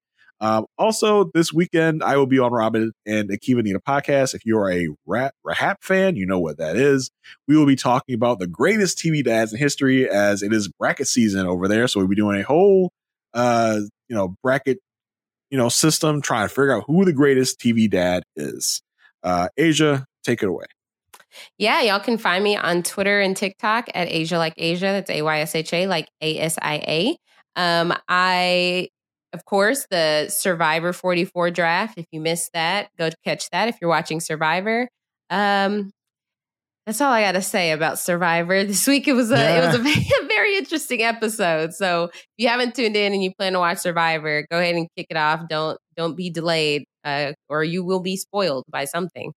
[0.40, 4.34] Um, also, this weekend I will be on Robin and Akiva Nita podcast.
[4.34, 7.10] If you're a rap rap fan, you know what that is.
[7.46, 11.08] We will be talking about the greatest TV dads in history as it is bracket
[11.08, 11.86] season over there.
[11.88, 12.90] So we'll be doing a whole,
[13.34, 14.78] uh, you know, bracket,
[15.50, 18.80] you know, system trying to figure out who the greatest TV dad is.
[19.22, 20.64] Uh, Aysha, take it away.
[21.58, 24.86] Yeah, y'all can find me on Twitter and TikTok at Aysha Like Asia.
[24.86, 27.16] That's A Y S H A, like A S I A.
[27.56, 28.88] Um, I,
[29.32, 31.98] of course, the Survivor 44 draft.
[31.98, 34.88] If you missed that, go catch that if you're watching Survivor.
[35.30, 35.92] Um,
[36.86, 39.06] that's all I got to say about Survivor this week.
[39.06, 41.72] It was a it was a very, very interesting episode.
[41.72, 44.88] So if you haven't tuned in and you plan to watch Survivor, go ahead and
[44.96, 45.42] kick it off.
[45.48, 49.32] Don't don't be delayed, uh, or you will be spoiled by something.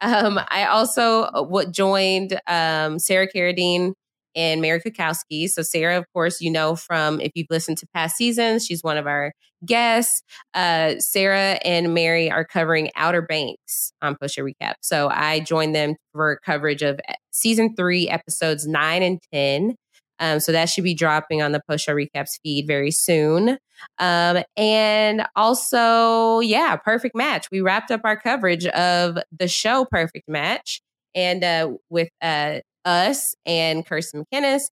[0.00, 3.94] Um, I also uh, what joined um, Sarah Carradine
[4.34, 5.48] and Mary Kukowski.
[5.48, 8.96] So Sarah, of course, you know from if you've listened to past seasons, she's one
[8.96, 9.32] of our
[9.64, 10.22] guests.
[10.54, 14.74] Uh, Sarah and Mary are covering Outer Banks on Push Recap.
[14.80, 19.76] So I joined them for coverage of uh, season three, episodes nine and ten.
[20.18, 23.58] Um, so that should be dropping on the Post Show Recaps feed very soon.
[23.98, 27.48] Um, and also, yeah, Perfect Match.
[27.50, 30.80] We wrapped up our coverage of the show Perfect Match
[31.14, 34.64] and uh, with uh, us and Krysten McInnes.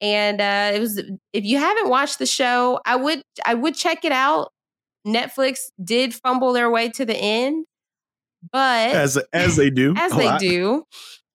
[0.00, 0.98] And uh, it was
[1.32, 4.50] if you haven't watched the show, I would I would check it out.
[5.06, 7.66] Netflix did fumble their way to the end,
[8.52, 10.40] but As as they do, as they lot.
[10.40, 10.84] do.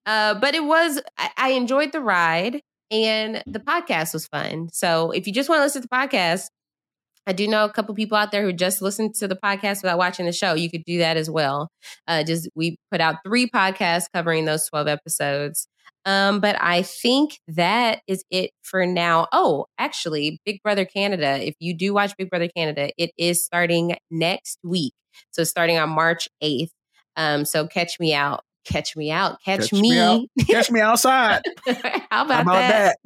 [0.05, 4.69] Uh, but it was I, I enjoyed the ride and the podcast was fun.
[4.73, 6.45] So if you just want to listen to the podcast,
[7.27, 9.99] I do know a couple people out there who just listen to the podcast without
[9.99, 10.55] watching the show.
[10.55, 11.69] You could do that as well.
[12.07, 15.67] Uh, just we put out three podcasts covering those twelve episodes.
[16.05, 19.27] Um, but I think that is it for now.
[19.31, 21.45] Oh, actually, Big Brother Canada.
[21.45, 24.93] If you do watch Big Brother Canada, it is starting next week.
[25.31, 26.71] So starting on March eighth.
[27.15, 28.41] Um, so catch me out.
[28.65, 29.41] Catch me out.
[29.43, 29.97] Catch, me.
[29.97, 30.25] out.
[30.47, 31.41] Catch me outside.
[31.67, 32.97] How about, How about that?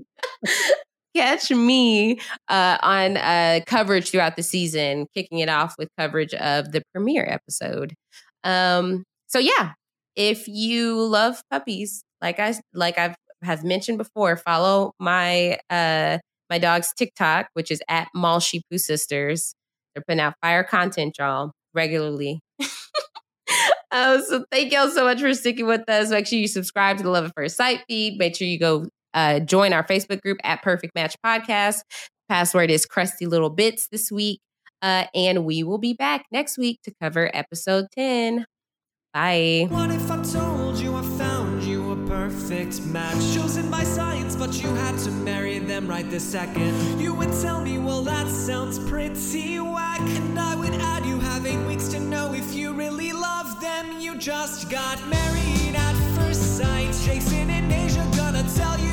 [0.43, 0.75] that?
[1.15, 6.71] Catch me uh, on uh, coverage throughout the season, kicking it off with coverage of
[6.71, 7.93] the premiere episode.
[8.43, 9.73] Um, so yeah,
[10.15, 16.17] if you love puppies, like I like I've have mentioned before, follow my uh
[16.49, 18.41] my dog's TikTok, which is at Mall
[18.71, 19.53] Poo Sisters.
[19.93, 22.39] They're putting out fire content, y'all, regularly.
[23.91, 26.09] Uh, so thank y'all so much for sticking with us.
[26.09, 28.17] Make sure you subscribe to the Love at First Sight feed.
[28.17, 31.81] Make sure you go uh, join our Facebook group at Perfect Match Podcast.
[32.29, 34.39] Password is Crusty Little Bits this week.
[34.81, 38.45] Uh, and we will be back next week to cover episode 10.
[39.13, 39.67] Bye.
[42.23, 43.35] Perfect match?
[43.35, 46.97] Chosen by science, but you had to marry them right this second.
[46.97, 49.99] You would tell me, well, that sounds pretty whack.
[49.99, 53.99] And I would add, you have eight weeks to know if you really love them.
[53.99, 56.93] You just got married at first sight.
[57.03, 58.92] Jason and Aysha gonna tell you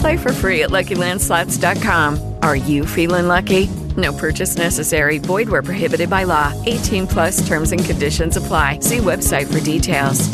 [0.00, 2.36] Play for free at LuckyLandSlots.com.
[2.42, 3.68] Are you feeling lucky?
[3.96, 5.18] No purchase necessary.
[5.18, 6.54] Void where prohibited by law.
[6.66, 8.80] 18 plus terms and conditions apply.
[8.80, 10.28] See website for details.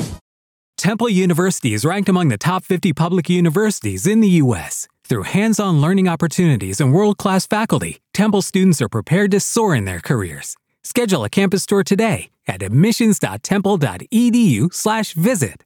[0.77, 4.87] Temple University is ranked among the top 50 public universities in the U.S.
[5.05, 9.75] Through hands on learning opportunities and world class faculty, Temple students are prepared to soar
[9.75, 10.57] in their careers.
[10.83, 15.66] Schedule a campus tour today at admissions.temple.edu/slash visit.